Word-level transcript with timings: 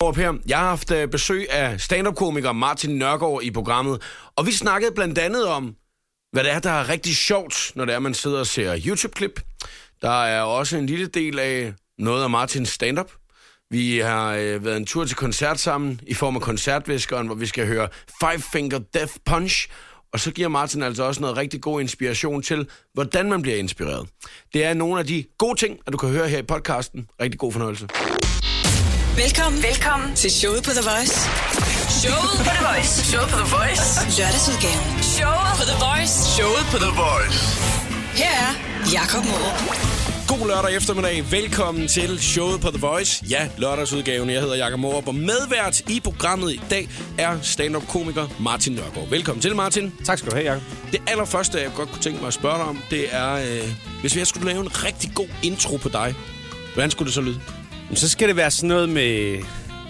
Op 0.00 0.16
her. 0.16 0.32
Jeg 0.48 0.58
har 0.58 0.68
haft 0.68 0.90
øh, 0.90 1.08
besøg 1.08 1.50
af 1.50 1.80
stand-up-komiker 1.80 2.52
Martin 2.52 2.98
Nørgaard 2.98 3.42
i 3.42 3.50
programmet, 3.50 4.02
og 4.36 4.46
vi 4.46 4.52
snakkede 4.52 4.92
blandt 4.94 5.18
andet 5.18 5.46
om, 5.46 5.74
hvad 6.32 6.44
det 6.44 6.52
er, 6.52 6.58
der 6.58 6.70
er 6.70 6.88
rigtig 6.88 7.16
sjovt, 7.16 7.72
når 7.74 7.84
det 7.84 7.94
er, 7.94 7.98
man 7.98 8.14
sidder 8.14 8.38
og 8.38 8.46
ser 8.46 8.80
YouTube-klip. 8.86 9.40
Der 10.02 10.24
er 10.24 10.42
også 10.42 10.76
en 10.76 10.86
lille 10.86 11.06
del 11.06 11.38
af 11.38 11.72
noget 11.98 12.22
af 12.22 12.30
Martins 12.30 12.68
stand-up. 12.68 13.12
Vi 13.70 13.98
har 13.98 14.34
øh, 14.34 14.64
været 14.64 14.76
en 14.76 14.86
tur 14.86 15.04
til 15.04 15.16
koncert 15.16 15.60
sammen 15.60 16.00
i 16.06 16.14
form 16.14 16.36
af 16.36 16.42
koncertviskeren, 16.42 17.26
hvor 17.26 17.36
vi 17.36 17.46
skal 17.46 17.66
høre 17.66 17.88
Five 18.20 18.42
Finger 18.52 18.78
Death 18.94 19.12
Punch, 19.24 19.68
og 20.12 20.20
så 20.20 20.30
giver 20.30 20.48
Martin 20.48 20.82
altså 20.82 21.02
også 21.02 21.20
noget 21.20 21.36
rigtig 21.36 21.60
god 21.60 21.80
inspiration 21.80 22.42
til, 22.42 22.68
hvordan 22.94 23.28
man 23.28 23.42
bliver 23.42 23.56
inspireret. 23.56 24.08
Det 24.54 24.64
er 24.64 24.74
nogle 24.74 25.00
af 25.00 25.06
de 25.06 25.24
gode 25.38 25.58
ting, 25.58 25.78
at 25.86 25.92
du 25.92 25.98
kan 25.98 26.08
høre 26.08 26.28
her 26.28 26.38
i 26.38 26.42
podcasten. 26.42 27.08
Rigtig 27.20 27.40
god 27.40 27.52
fornøjelse. 27.52 27.88
Velkommen, 29.24 29.62
velkommen 29.62 30.14
til 30.14 30.30
showet 30.30 30.62
på 30.62 30.70
The 30.78 30.84
Voice. 30.90 31.16
Showet 32.00 32.32
på 32.38 32.42
The 32.50 32.56
Voice. 32.68 32.92
Showet 33.10 33.28
på 33.32 33.38
The 33.42 33.48
Voice. 33.58 33.84
Lørdagsudgaven. 34.18 34.84
Showet 35.16 35.52
på 35.58 35.64
The 35.70 35.76
Voice. 35.86 36.14
Showet 36.36 36.64
på 36.72 36.78
The 36.84 36.92
Voice. 37.04 37.38
Her 38.20 38.36
er 38.46 38.52
Jakob 38.96 39.24
Morup. 39.30 39.58
God 40.30 40.48
lørdag 40.50 40.76
eftermiddag. 40.76 41.16
Velkommen 41.30 41.88
til 41.88 42.18
showet 42.32 42.60
på 42.60 42.70
The 42.70 42.80
Voice. 42.80 43.24
Ja, 43.30 43.48
lørdagsudgaven. 43.58 44.30
Jeg 44.30 44.40
hedder 44.40 44.56
Jakob 44.56 44.80
Morup, 44.80 45.08
og 45.08 45.14
medvært 45.14 45.80
i 45.80 46.00
programmet 46.00 46.52
i 46.52 46.60
dag 46.70 46.88
er 47.18 47.32
stand-up-komiker 47.42 48.26
Martin 48.40 48.72
Nørgaard. 48.72 49.08
Velkommen 49.08 49.42
til, 49.42 49.56
Martin. 49.56 49.92
Tak 50.04 50.18
skal 50.18 50.30
du 50.30 50.36
have, 50.36 50.46
Jacob. 50.50 50.62
Det 50.92 51.00
allerførste, 51.06 51.58
jeg 51.58 51.70
godt 51.74 51.88
kunne 51.92 52.02
tænke 52.02 52.20
mig 52.20 52.28
at 52.28 52.34
spørge 52.34 52.58
dig 52.58 52.64
om, 52.64 52.78
det 52.90 53.14
er, 53.14 53.32
øh, 53.34 53.68
hvis 54.00 54.16
jeg 54.16 54.26
skulle 54.26 54.46
lave 54.52 54.60
en 54.60 54.84
rigtig 54.84 55.10
god 55.14 55.28
intro 55.42 55.76
på 55.76 55.88
dig, 55.88 56.14
hvordan 56.74 56.90
skulle 56.90 57.06
det 57.06 57.14
så 57.14 57.20
lyde? 57.20 57.40
Men 57.88 57.96
så 57.96 58.08
skal 58.08 58.28
det 58.28 58.36
være 58.36 58.50
sådan 58.50 58.68
noget 58.68 58.88
med... 58.88 59.38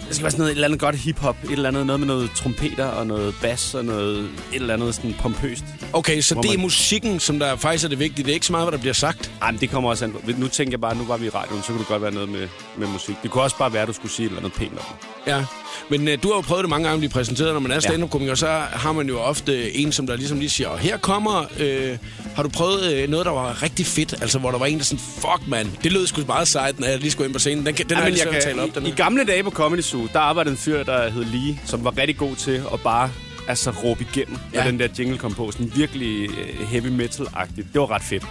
Det 0.07 0.15
skal 0.15 0.23
være 0.23 0.31
sådan 0.31 0.39
noget, 0.39 0.51
et 0.51 0.55
eller 0.55 0.67
andet 0.67 0.79
godt 0.79 0.95
hiphop. 0.95 1.35
Et 1.43 1.51
eller 1.51 1.69
andet 1.69 1.85
noget 1.85 1.99
med 1.99 2.07
noget 2.07 2.29
trompeter 2.35 2.85
og 2.85 3.07
noget 3.07 3.35
bass 3.41 3.73
og 3.73 3.85
noget 3.85 4.19
et 4.19 4.29
eller 4.53 4.73
andet 4.73 4.95
sådan 4.95 5.15
pompøst. 5.19 5.63
Okay, 5.93 6.21
så 6.21 6.35
det 6.35 6.45
er 6.45 6.49
man- 6.49 6.59
musikken, 6.61 7.19
som 7.19 7.39
der 7.39 7.55
faktisk 7.55 7.83
er 7.85 7.89
det 7.89 7.99
vigtige. 7.99 8.23
Det 8.25 8.29
er 8.31 8.33
ikke 8.33 8.45
så 8.45 8.51
meget, 8.51 8.65
hvad 8.65 8.71
der 8.71 8.77
bliver 8.77 8.93
sagt. 8.93 9.31
Ej, 9.41 9.51
men 9.51 9.61
det 9.61 9.69
kommer 9.69 9.89
også 9.89 10.05
an. 10.05 10.15
Nu 10.37 10.47
tænker 10.47 10.71
jeg 10.71 10.81
bare, 10.81 10.95
nu 10.95 11.03
var 11.05 11.17
vi 11.17 11.25
i 11.25 11.29
radioen, 11.29 11.61
så 11.61 11.67
kunne 11.67 11.79
det 11.79 11.87
godt 11.87 12.01
være 12.01 12.13
noget 12.13 12.29
med, 12.29 12.47
med 12.77 12.87
musik. 12.87 13.15
Det 13.23 13.31
kunne 13.31 13.43
også 13.43 13.57
bare 13.57 13.73
være, 13.73 13.81
at 13.81 13.87
du 13.87 13.93
skulle 13.93 14.11
sige 14.11 14.25
et 14.25 14.29
eller 14.29 14.39
andet 14.39 14.53
pænt 14.59 14.71
om. 14.73 14.85
Ja, 15.27 15.45
men 15.89 16.07
øh, 16.07 16.17
du 16.23 16.27
har 16.27 16.35
jo 16.35 16.41
prøvet 16.41 16.63
det 16.63 16.69
mange 16.69 16.83
gange 16.87 16.93
at 16.93 16.99
blive 16.99 17.11
præsenteret. 17.11 17.53
Når 17.53 17.59
man 17.59 17.71
er 17.71 17.79
stand-up-komiker, 17.79 18.35
så 18.35 18.47
har 18.71 18.91
man 18.91 19.07
jo 19.07 19.19
ofte 19.19 19.75
en, 19.75 19.91
som 19.91 20.07
der 20.07 20.15
ligesom 20.15 20.39
lige 20.39 20.49
siger, 20.49 20.77
her 20.77 20.97
kommer... 20.97 21.45
Øh, 21.59 21.97
har 22.35 22.43
du 22.43 22.49
prøvet 22.49 22.93
øh, 22.93 23.09
noget, 23.09 23.25
der 23.25 23.31
var 23.31 23.63
rigtig 23.63 23.85
fedt? 23.85 24.13
Altså, 24.21 24.39
hvor 24.39 24.51
der 24.51 24.57
var 24.57 24.65
en, 24.65 24.77
der 24.77 24.83
sådan, 24.83 24.99
fuck 25.15 25.47
mand, 25.47 25.67
det 25.83 25.91
lød 25.91 26.07
sgu 26.07 26.21
meget 26.27 26.47
sejt, 26.47 26.79
når 26.79 26.87
jeg 26.87 26.99
lige 26.99 27.11
skulle 27.11 27.25
ind 27.25 27.33
på 27.33 27.39
scenen. 27.39 27.65
Den, 27.65 27.73
kan- 27.75 27.85
den 27.89 27.97
Ja, 27.97 28.03
er 28.03 28.07
jeg 28.07 28.17
jeg 28.17 28.27
kan, 28.33 28.41
tale 28.41 28.61
op, 28.61 28.75
den 28.75 28.85
i, 28.85 28.89
I 28.89 28.91
gamle 28.91 29.23
dage 29.25 29.43
på 29.43 29.49
Comedy 29.51 29.79
Zoo, 29.97 30.07
der 30.13 30.19
arbejdede 30.19 30.51
en 30.53 30.57
fyr, 30.57 30.83
der 30.83 31.09
hed 31.09 31.23
Lee, 31.25 31.59
som 31.65 31.83
var 31.83 31.97
rigtig 31.97 32.17
god 32.17 32.35
til 32.35 32.63
at 32.73 32.79
bare 32.83 33.11
altså, 33.47 33.71
råbe 33.71 34.05
igennem, 34.13 34.37
ja. 34.53 34.57
Når 34.63 34.71
den 34.71 34.79
der 34.79 34.87
jingle 34.99 35.17
kom 35.17 35.33
på. 35.33 35.51
Sådan 35.51 35.71
virkelig 35.75 36.29
øh, 36.29 36.67
heavy 36.67 36.87
metal-agtigt. 36.87 37.67
Det 37.73 37.81
var 37.81 37.91
ret 37.91 38.01
fedt. 38.03 38.23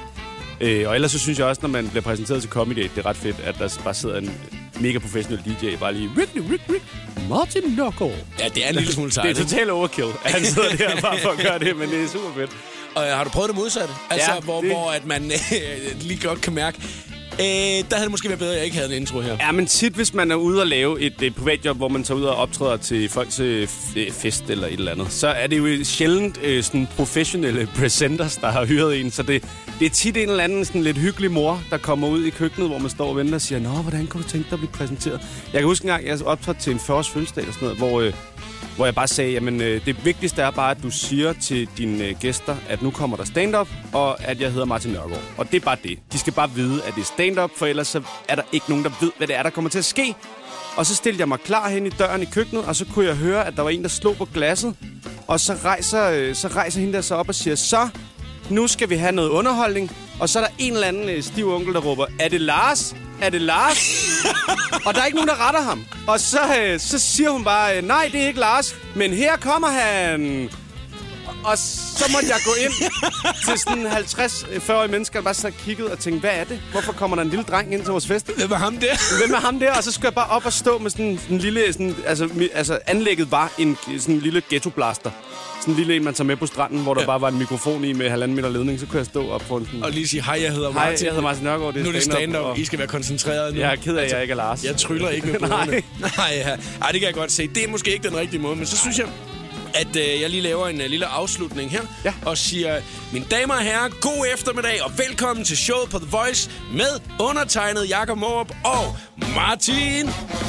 Øh, 0.60 0.88
og 0.88 0.94
ellers 0.94 1.12
så 1.12 1.18
synes 1.18 1.38
jeg 1.38 1.46
også, 1.46 1.62
når 1.62 1.68
man 1.68 1.88
bliver 1.88 2.02
præsenteret 2.02 2.40
til 2.42 2.50
Comedy, 2.50 2.78
det 2.78 2.90
er 2.98 3.06
ret 3.06 3.16
fedt, 3.16 3.36
at 3.44 3.58
der 3.58 3.68
bare 3.84 3.94
sidder 3.94 4.18
en 4.18 4.30
mega 4.80 4.98
professionel 4.98 5.42
DJ, 5.44 5.76
bare 5.76 5.94
lige, 5.94 6.10
Rick, 6.18 6.30
Rick, 6.52 6.62
Rick, 6.72 6.84
Martin 7.28 7.62
Nørgaard. 7.76 8.14
Ja, 8.38 8.48
det 8.54 8.64
er 8.64 8.68
en 8.68 8.74
lille 8.74 8.92
smule 8.92 9.06
Det 9.06 9.14
sejt. 9.14 9.24
er 9.24 9.28
ikke? 9.28 9.42
totalt 9.42 9.70
overkill, 9.70 10.08
at 10.24 10.32
han 10.32 10.44
sidder 10.44 10.68
der 10.76 11.00
bare 11.00 11.18
for 11.18 11.28
at 11.30 11.38
gøre 11.38 11.58
det, 11.58 11.76
men 11.76 11.88
det 11.90 12.02
er 12.04 12.08
super 12.08 12.34
fedt. 12.36 12.50
Og 12.94 13.04
øh, 13.06 13.10
har 13.16 13.24
du 13.24 13.30
prøvet 13.30 13.48
det 13.48 13.56
modsatte? 13.56 13.94
Altså, 14.10 14.32
Ja, 14.34 14.40
hvor, 14.40 14.60
det- 14.60 14.70
hvor 14.70 14.90
at 14.90 15.06
man 15.06 15.24
øh, 15.32 16.00
lige 16.00 16.20
godt 16.28 16.40
kan 16.40 16.52
mærke, 16.52 16.78
øh, 17.40 17.44
der 17.90 17.94
havde 17.94 18.02
det 18.02 18.10
måske 18.10 18.28
været 18.28 18.38
bedre, 18.38 18.52
at 18.52 18.56
jeg 18.56 18.64
ikke 18.64 18.76
havde 18.76 18.90
en 18.90 19.00
intro 19.00 19.20
her. 19.20 19.36
Ja, 19.40 19.52
men 19.52 19.66
tit, 19.66 19.92
hvis 19.92 20.14
man 20.14 20.30
er 20.30 20.34
ude 20.34 20.60
og 20.60 20.66
lave 20.66 21.00
et, 21.00 21.22
et 21.22 21.34
privatjob, 21.34 21.76
hvor 21.76 21.88
man 21.88 22.04
tager 22.04 22.18
ud 22.18 22.24
og 22.24 22.36
optræder 22.36 22.76
til 22.76 23.08
folks 23.08 23.40
øh, 23.40 23.68
øh, 23.96 24.10
fest 24.10 24.50
eller 24.50 24.66
et 24.66 24.72
eller 24.72 24.92
andet, 24.92 25.12
så 25.12 25.28
er 25.28 25.46
det 25.46 25.58
jo 25.58 25.84
sjældent 25.84 26.38
øh, 26.42 26.62
sådan 26.62 26.88
professionelle 26.96 27.68
presenters, 27.78 28.36
der 28.36 28.50
har 28.50 28.64
hyret 28.64 29.00
en. 29.00 29.10
Så 29.10 29.22
det, 29.22 29.44
det 29.78 29.86
er 29.86 29.90
tit 29.90 30.16
en 30.16 30.28
eller 30.28 30.44
anden 30.44 30.64
sådan 30.64 30.82
lidt 30.82 30.98
hyggelig 30.98 31.30
mor, 31.30 31.62
der 31.70 31.78
kommer 31.78 32.08
ud 32.08 32.24
i 32.24 32.30
køkkenet, 32.30 32.68
hvor 32.68 32.78
man 32.78 32.90
står 32.90 33.08
og 33.08 33.16
venter 33.16 33.34
og 33.34 33.40
siger, 33.40 33.58
Nå, 33.58 33.70
hvordan 33.70 34.06
kunne 34.06 34.22
du 34.22 34.28
tænke 34.28 34.44
dig 34.44 34.52
at 34.52 34.58
blive 34.58 34.72
præsenteret? 34.72 35.20
Jeg 35.52 35.60
kan 35.60 35.64
huske 35.68 35.84
en 35.84 35.90
gang, 35.90 36.06
jeg 36.06 36.22
optrådte 36.22 36.60
til 36.60 36.72
en 36.72 36.78
40-års 36.78 37.08
fødselsdag 37.08 37.42
eller 37.42 37.54
sådan 37.54 37.66
noget, 37.66 37.78
hvor... 37.78 38.00
Øh, 38.00 38.12
hvor 38.76 38.84
jeg 38.84 38.94
bare 38.94 39.08
sagde, 39.08 39.32
jamen 39.32 39.60
øh, 39.60 39.86
det 39.86 40.04
vigtigste 40.04 40.42
er 40.42 40.50
bare, 40.50 40.70
at 40.70 40.82
du 40.82 40.90
siger 40.90 41.32
til 41.32 41.68
dine 41.78 42.04
øh, 42.04 42.16
gæster, 42.20 42.56
at 42.68 42.82
nu 42.82 42.90
kommer 42.90 43.16
der 43.16 43.24
stand-up, 43.24 43.68
og 43.92 44.24
at 44.24 44.40
jeg 44.40 44.50
hedder 44.52 44.64
Martin 44.64 44.90
Nørgaard. 44.92 45.22
Og 45.36 45.50
det 45.50 45.56
er 45.56 45.64
bare 45.64 45.76
det. 45.82 45.98
De 46.12 46.18
skal 46.18 46.32
bare 46.32 46.50
vide, 46.50 46.82
at 46.86 46.94
det 46.94 47.00
er 47.00 47.04
stand-up, 47.04 47.50
for 47.56 47.66
ellers 47.66 47.88
så 47.88 48.02
er 48.28 48.34
der 48.34 48.42
ikke 48.52 48.66
nogen, 48.68 48.84
der 48.84 48.90
ved, 49.00 49.10
hvad 49.16 49.26
det 49.26 49.36
er, 49.36 49.42
der 49.42 49.50
kommer 49.50 49.70
til 49.70 49.78
at 49.78 49.84
ske. 49.84 50.14
Og 50.76 50.86
så 50.86 50.94
stillede 50.94 51.20
jeg 51.20 51.28
mig 51.28 51.38
klar 51.40 51.68
hen 51.68 51.86
i 51.86 51.90
døren 51.90 52.22
i 52.22 52.24
køkkenet, 52.24 52.64
og 52.64 52.76
så 52.76 52.86
kunne 52.94 53.06
jeg 53.06 53.16
høre, 53.16 53.46
at 53.46 53.56
der 53.56 53.62
var 53.62 53.70
en, 53.70 53.82
der 53.82 53.88
slog 53.88 54.16
på 54.16 54.24
glasset. 54.34 54.74
Og 55.26 55.40
så 55.40 55.54
rejser, 55.64 56.10
øh, 56.10 56.34
så 56.34 56.48
rejser 56.48 56.80
hende 56.80 56.94
der 56.94 57.00
sig 57.00 57.16
op 57.16 57.28
og 57.28 57.34
siger, 57.34 57.54
så 57.54 57.88
nu 58.50 58.66
skal 58.66 58.90
vi 58.90 58.96
have 58.96 59.12
noget 59.12 59.28
underholdning. 59.28 59.96
Og 60.20 60.28
så 60.28 60.38
er 60.38 60.44
der 60.44 60.52
en 60.58 60.72
eller 60.72 60.86
anden 60.86 61.08
øh, 61.08 61.22
stiv 61.22 61.52
onkel, 61.52 61.74
der 61.74 61.80
råber, 61.80 62.06
er 62.20 62.28
det 62.28 62.40
Lars? 62.40 62.96
Er 63.22 63.30
det 63.30 63.40
Lars? 63.40 64.05
Og 64.86 64.94
der 64.94 65.00
er 65.00 65.04
ikke 65.06 65.16
nogen, 65.16 65.28
der 65.28 65.46
retter 65.48 65.62
ham. 65.62 65.86
Og 66.06 66.20
så, 66.20 66.38
øh, 66.60 66.80
så 66.80 66.98
siger 66.98 67.30
hun 67.30 67.44
bare, 67.44 67.76
øh, 67.76 67.82
nej, 67.84 68.08
det 68.12 68.22
er 68.22 68.26
ikke 68.26 68.40
Lars, 68.40 68.76
men 68.94 69.12
her 69.12 69.36
kommer 69.36 69.68
han. 69.68 70.50
Og 71.46 71.58
så 71.58 72.04
måtte 72.12 72.28
jeg 72.28 72.36
gå 72.44 72.50
ind 72.64 72.72
til 73.48 73.58
sådan 73.58 73.86
50-40-årige 73.86 74.90
mennesker, 74.90 75.18
der 75.18 75.24
bare 75.24 75.34
sad 75.34 75.50
og 75.50 75.56
kiggede 75.64 75.92
og 75.92 75.98
tænkte, 75.98 76.20
hvad 76.20 76.30
er 76.40 76.44
det? 76.44 76.60
Hvorfor 76.72 76.92
kommer 76.92 77.16
der 77.16 77.22
en 77.22 77.30
lille 77.30 77.44
dreng 77.44 77.72
ind 77.74 77.82
til 77.82 77.90
vores 77.90 78.06
fest? 78.06 78.30
Hvem 78.36 78.50
var 78.50 78.56
ham 78.56 78.76
der? 78.76 79.18
Hvem 79.26 79.34
er 79.34 79.40
ham 79.40 79.58
der? 79.60 79.72
Og 79.76 79.84
så 79.84 79.92
skulle 79.92 80.04
jeg 80.06 80.14
bare 80.14 80.26
op 80.30 80.46
og 80.46 80.52
stå 80.52 80.78
med 80.78 80.90
sådan 80.90 81.18
en 81.30 81.38
lille... 81.38 81.72
Sådan, 81.72 81.96
altså, 82.06 82.24
mi- 82.24 82.56
altså, 82.58 82.78
anlægget 82.86 83.30
var 83.30 83.52
en 83.58 83.76
sådan 83.98 84.14
en 84.14 84.20
lille 84.20 84.42
ghetto-blaster. 84.50 85.10
Sådan 85.60 85.74
en 85.74 85.78
lille 85.78 85.96
en, 85.96 86.04
man 86.04 86.14
tager 86.14 86.26
med 86.26 86.36
på 86.36 86.46
stranden, 86.46 86.78
hvor 86.82 86.94
der 86.94 87.00
Ja. 87.00 87.06
bare 87.06 87.20
var 87.20 87.28
en 87.28 87.38
mikrofon 87.38 87.84
i 87.84 87.92
med 87.92 88.10
halvanden 88.10 88.36
meter 88.36 88.48
ledning. 88.48 88.80
Så 88.80 88.86
kunne 88.86 88.98
jeg 88.98 89.06
stå 89.06 89.30
op 89.30 89.42
på 89.48 89.56
en 89.56 89.66
sådan... 89.66 89.82
Og 89.82 89.90
lige 89.90 90.08
sige, 90.08 90.22
hej, 90.24 90.42
jeg 90.42 90.52
hedder 90.52 90.72
Hej, 90.72 90.84
Martin. 90.90 91.04
jeg 91.06 91.12
hedder 91.12 91.22
Martin 91.28 91.44
Nørgaard. 91.44 91.74
Det 91.74 91.80
er 91.80 91.84
Nu 91.84 91.88
er 91.88 91.92
det 91.94 92.02
stand-up, 92.02 92.44
og 92.44 92.58
I 92.58 92.64
skal 92.64 92.78
være 92.78 92.88
koncentreret 92.88 93.54
nu. 93.54 93.60
Jeg 93.60 93.72
er 93.72 93.76
ked 93.76 93.96
af, 93.96 94.04
at 94.04 94.12
jeg 94.12 94.22
ikke 94.22 94.32
er 94.32 94.36
Lars. 94.36 94.64
Jeg 94.64 94.76
tryller 94.76 95.08
ikke 95.08 95.26
med 95.26 95.40
Nej. 95.48 95.66
Nej, 96.00 96.10
ja. 96.32 96.48
Ej, 96.82 96.90
det 96.90 97.00
kan 97.00 97.02
jeg 97.02 97.14
godt 97.14 97.32
se. 97.32 97.48
Det 97.48 97.64
er 97.64 97.68
måske 97.68 97.92
ikke 97.92 98.08
den 98.08 98.16
rigtige 98.16 98.40
måde, 98.40 98.56
men 98.56 98.66
så 98.66 98.76
synes 98.76 98.98
jeg, 98.98 99.06
at 99.80 99.96
øh, 99.96 100.20
jeg 100.20 100.30
lige 100.30 100.42
laver 100.42 100.68
en 100.68 100.80
øh, 100.80 100.90
lille 100.90 101.06
afslutning 101.06 101.70
her. 101.70 101.80
Ja. 102.04 102.12
Og 102.24 102.38
siger, 102.38 102.80
mine 103.12 103.26
damer 103.30 103.54
og 103.54 103.62
herrer, 103.62 103.88
god 104.00 104.26
eftermiddag 104.34 104.82
og 104.82 104.98
velkommen 104.98 105.44
til 105.44 105.56
showet 105.56 105.90
på 105.90 105.98
The 105.98 106.08
Voice 106.10 106.50
med 106.72 107.00
undertegnet 107.20 107.88
Jakob 107.88 108.18
Morup 108.18 108.50
og 108.64 108.96
Martin 109.34 110.06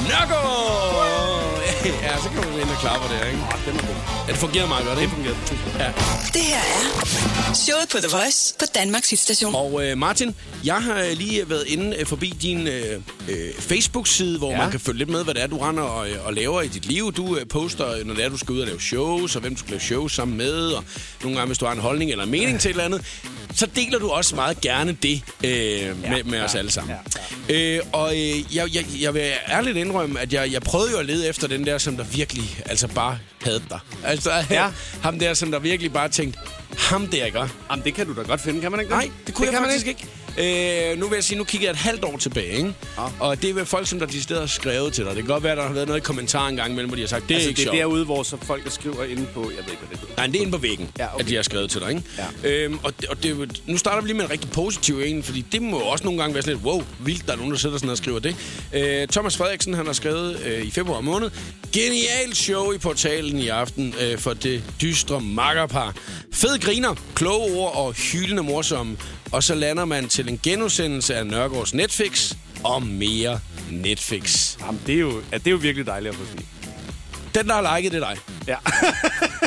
Nørgaard. 0.07 1.61
ja, 1.85 2.17
så 2.17 2.29
kan 2.29 2.49
man 2.49 2.59
ind 2.61 2.69
og 2.69 2.77
klappe 2.81 3.15
der, 3.15 3.25
ikke? 3.25 3.39
Den 3.65 3.75
er 3.75 3.87
god. 3.87 3.95
Ja, 4.27 4.31
det 4.31 4.39
fungerer 4.39 4.67
meget 4.67 4.85
godt, 4.85 4.99
ikke? 4.99 5.11
Det 5.15 5.23
fungerer. 5.23 5.35
Ja. 5.79 5.91
Det 6.33 6.41
her 6.41 6.57
er 6.57 7.53
showet 7.53 7.89
på 7.91 7.97
The 7.97 8.17
Voice 8.17 8.55
på 8.59 8.65
Danmarks 8.75 9.09
hitstation. 9.09 9.55
Og 9.55 9.85
øh, 9.85 9.97
Martin, 9.97 10.35
jeg 10.65 10.75
har 10.75 11.01
øh, 11.01 11.11
lige 11.11 11.49
været 11.49 11.63
inde 11.67 11.97
øh, 11.97 12.05
forbi 12.05 12.29
din 12.41 12.67
øh, 12.67 13.01
øh, 13.29 13.53
Facebook-side, 13.59 14.37
hvor 14.37 14.51
ja. 14.51 14.57
Man 14.57 14.71
kan 14.71 14.79
følge 14.79 14.97
lidt 14.97 15.09
med, 15.09 15.23
hvad 15.23 15.33
det 15.33 15.43
er, 15.43 15.47
du 15.47 15.57
render 15.57 15.83
og, 15.83 16.07
og 16.25 16.33
laver 16.33 16.61
i 16.61 16.67
dit 16.67 16.85
liv. 16.85 17.13
Du 17.13 17.37
øh, 17.37 17.47
poster, 17.47 18.03
når 18.05 18.13
det 18.13 18.25
er, 18.25 18.29
du 18.29 18.37
skal 18.37 18.53
ud 18.53 18.59
og 18.59 18.67
lave 18.67 18.79
shows, 19.17 19.35
og 19.35 19.41
hvem 19.41 19.55
du 19.55 19.59
skal 19.59 19.71
lave 19.71 19.81
shows 19.81 20.15
sammen 20.15 20.37
med, 20.37 20.53
og 20.53 20.83
nogle 21.23 21.37
gange, 21.37 21.47
hvis 21.47 21.57
du 21.57 21.65
har 21.65 21.73
en 21.73 21.79
holdning 21.79 22.11
eller 22.11 22.23
en 22.23 22.31
mening 22.31 22.51
ja. 22.51 22.57
til 22.57 22.69
et 22.69 22.73
eller 22.73 22.83
andet, 22.83 23.01
så 23.57 23.65
deler 23.75 23.99
du 23.99 24.09
også 24.09 24.35
meget 24.35 24.61
gerne 24.61 24.97
det 25.03 25.21
øh, 25.43 25.51
ja. 25.51 25.91
med, 26.09 26.23
med 26.23 26.41
os 26.41 26.53
Ja. 26.53 26.59
alle 26.59 26.71
sammen. 26.71 26.95
Ja. 27.49 27.75
Øh, 27.77 27.81
og 27.93 28.11
øh, 28.13 28.55
jeg, 28.55 28.75
jeg, 28.75 28.85
jeg 29.01 29.13
vil 29.13 29.31
ærligt 29.49 29.77
indrømme, 29.77 30.19
at 30.19 30.33
jeg, 30.33 30.51
jeg 30.51 30.61
prøvede 30.61 30.91
jo 30.91 30.97
at 30.97 31.05
lede 31.05 31.27
efter 31.27 31.47
den 31.47 31.65
der, 31.65 31.77
som 31.77 31.97
der 31.97 32.03
virkelig 32.03 32.59
altså 32.65 32.87
bare 32.87 33.17
havde 33.43 33.61
dig. 33.69 33.79
Altså 34.03 34.31
Ja. 34.49 34.67
ham 35.01 35.19
der, 35.19 35.33
som 35.33 35.51
der 35.51 35.59
virkelig 35.59 35.93
bare 35.93 36.09
tænkte, 36.09 36.39
ham 36.77 37.07
der, 37.07 37.25
ikke? 37.25 37.39
Jamen, 37.71 37.85
det 37.85 37.93
kan 37.93 38.07
du 38.07 38.15
da 38.15 38.21
godt 38.21 38.41
finde, 38.41 38.61
kan 38.61 38.71
man 38.71 38.79
ikke? 38.79 38.91
Nej, 38.91 39.09
det 39.27 39.33
kunne 39.35 39.47
det 39.47 39.51
jeg 39.53 39.59
kan 39.59 39.61
man 39.61 39.71
faktisk 39.71 39.87
ikke. 39.87 39.99
ikke. 39.99 40.11
Øh, 40.39 40.99
nu 40.99 41.07
vil 41.07 41.15
jeg 41.15 41.23
sige, 41.23 41.37
nu 41.37 41.43
kigger 41.43 41.67
jeg 41.67 41.71
et 41.71 41.77
halvt 41.77 42.03
år 42.03 42.17
tilbage, 42.17 42.51
ikke? 42.57 42.73
Ja. 42.97 43.03
Og 43.19 43.41
det 43.41 43.49
er 43.49 43.53
vel 43.53 43.65
folk, 43.65 43.87
som 43.87 43.99
der 43.99 44.05
de 44.05 44.23
steder 44.23 44.39
har 44.39 44.47
skrevet 44.47 44.93
til 44.93 45.05
dig. 45.05 45.15
Det 45.15 45.23
kan 45.23 45.33
godt 45.33 45.43
være, 45.43 45.55
der 45.55 45.63
har 45.63 45.73
været 45.73 45.87
noget 45.87 46.01
i 46.01 46.03
kommentar 46.03 46.47
en 46.47 46.55
gang 46.55 46.71
imellem, 46.71 46.89
hvor 46.89 46.95
de 46.95 47.01
har 47.01 47.07
sagt, 47.07 47.23
det 47.23 47.31
er 47.31 47.35
Altså, 47.35 47.49
ikke 47.49 47.57
det 47.57 47.63
er 47.67 47.71
sjovt. 47.71 47.77
derude, 47.77 48.05
hvor 48.05 48.23
så 48.23 48.37
folk, 48.41 48.63
der 48.63 48.69
skriver 48.69 49.03
inde 49.03 49.25
på... 49.33 49.41
Jeg 49.41 49.65
ved 49.65 49.71
ikke, 49.71 49.83
hvad 49.87 49.89
det 49.91 49.99
hedder. 49.99 50.13
Nej, 50.17 50.27
det 50.27 50.35
er 50.35 50.39
inde 50.39 50.51
på 50.51 50.57
væggen, 50.57 50.89
ja, 50.97 51.03
Ja, 51.03 51.13
okay. 51.13 51.23
at 51.23 51.29
de 51.29 51.35
har 51.35 51.43
skrevet 51.43 51.69
til 51.71 51.81
dig, 51.81 51.89
ikke? 51.89 52.03
Ja. 52.43 52.49
Øhm, 52.49 52.79
og 52.83 52.93
det, 53.01 53.09
og 53.09 53.23
det, 53.23 53.46
nu 53.65 53.77
starter 53.77 54.01
vi 54.01 54.07
lige 54.07 54.17
med 54.17 54.25
en 54.25 54.31
rigtig 54.31 54.51
positiv 54.51 54.99
en, 55.05 55.23
fordi 55.23 55.41
det 55.51 55.61
må 55.61 55.77
også 55.77 56.03
nogle 56.03 56.19
gange 56.19 56.33
være 56.33 56.43
sådan 56.43 56.55
lidt, 56.55 56.65
wow, 56.65 56.83
vildt, 56.99 57.25
der 57.25 57.33
er 57.33 57.37
nogen, 57.37 57.51
der 57.51 57.57
sidder 57.57 57.77
sådan 57.77 57.89
og 57.89 57.97
skriver 57.97 58.19
det. 58.19 58.35
Øh, 58.73 59.07
Thomas 59.07 59.37
Frederiksen, 59.37 59.73
han 59.73 59.85
har 59.85 59.93
skrevet 59.93 60.39
øh, 60.45 60.61
i 60.61 60.71
februar 60.71 61.01
måned, 61.01 61.31
genialt 61.73 62.37
show 62.37 62.71
i 62.71 62.77
portalen 62.77 63.39
i 63.39 63.47
aften 63.47 63.93
øh, 64.01 64.17
for 64.17 64.33
det 64.33 64.63
dystre 64.81 65.21
makkerpar. 65.21 65.95
Fed 66.33 66.59
griner, 66.59 66.95
kloge 67.15 67.57
ord 67.57 67.75
og 67.75 67.93
hyldende 67.93 68.43
morsomme. 68.43 68.97
Og 69.31 69.43
så 69.43 69.55
lander 69.55 69.85
man 69.85 70.07
til 70.07 70.29
en 70.29 70.39
genudsendelse 70.43 71.15
af 71.15 71.27
Nørgaards 71.27 71.73
Netflix 71.73 72.33
og 72.63 72.83
mere 72.83 73.39
Netflix. 73.71 74.57
Jamen, 74.61 74.81
det 74.87 74.95
er 74.95 74.99
jo, 74.99 75.21
ja, 75.31 75.37
det 75.37 75.47
er 75.47 75.51
jo 75.51 75.57
virkelig 75.57 75.85
dejligt 75.87 76.13
at 76.13 76.19
få 76.19 76.25
sige. 76.31 76.47
Den, 77.35 77.47
der 77.47 77.53
har 77.53 77.77
liket, 77.77 77.91
det 77.91 78.03
er 78.03 78.13
dig. 78.13 78.17
Ja. 78.47 78.57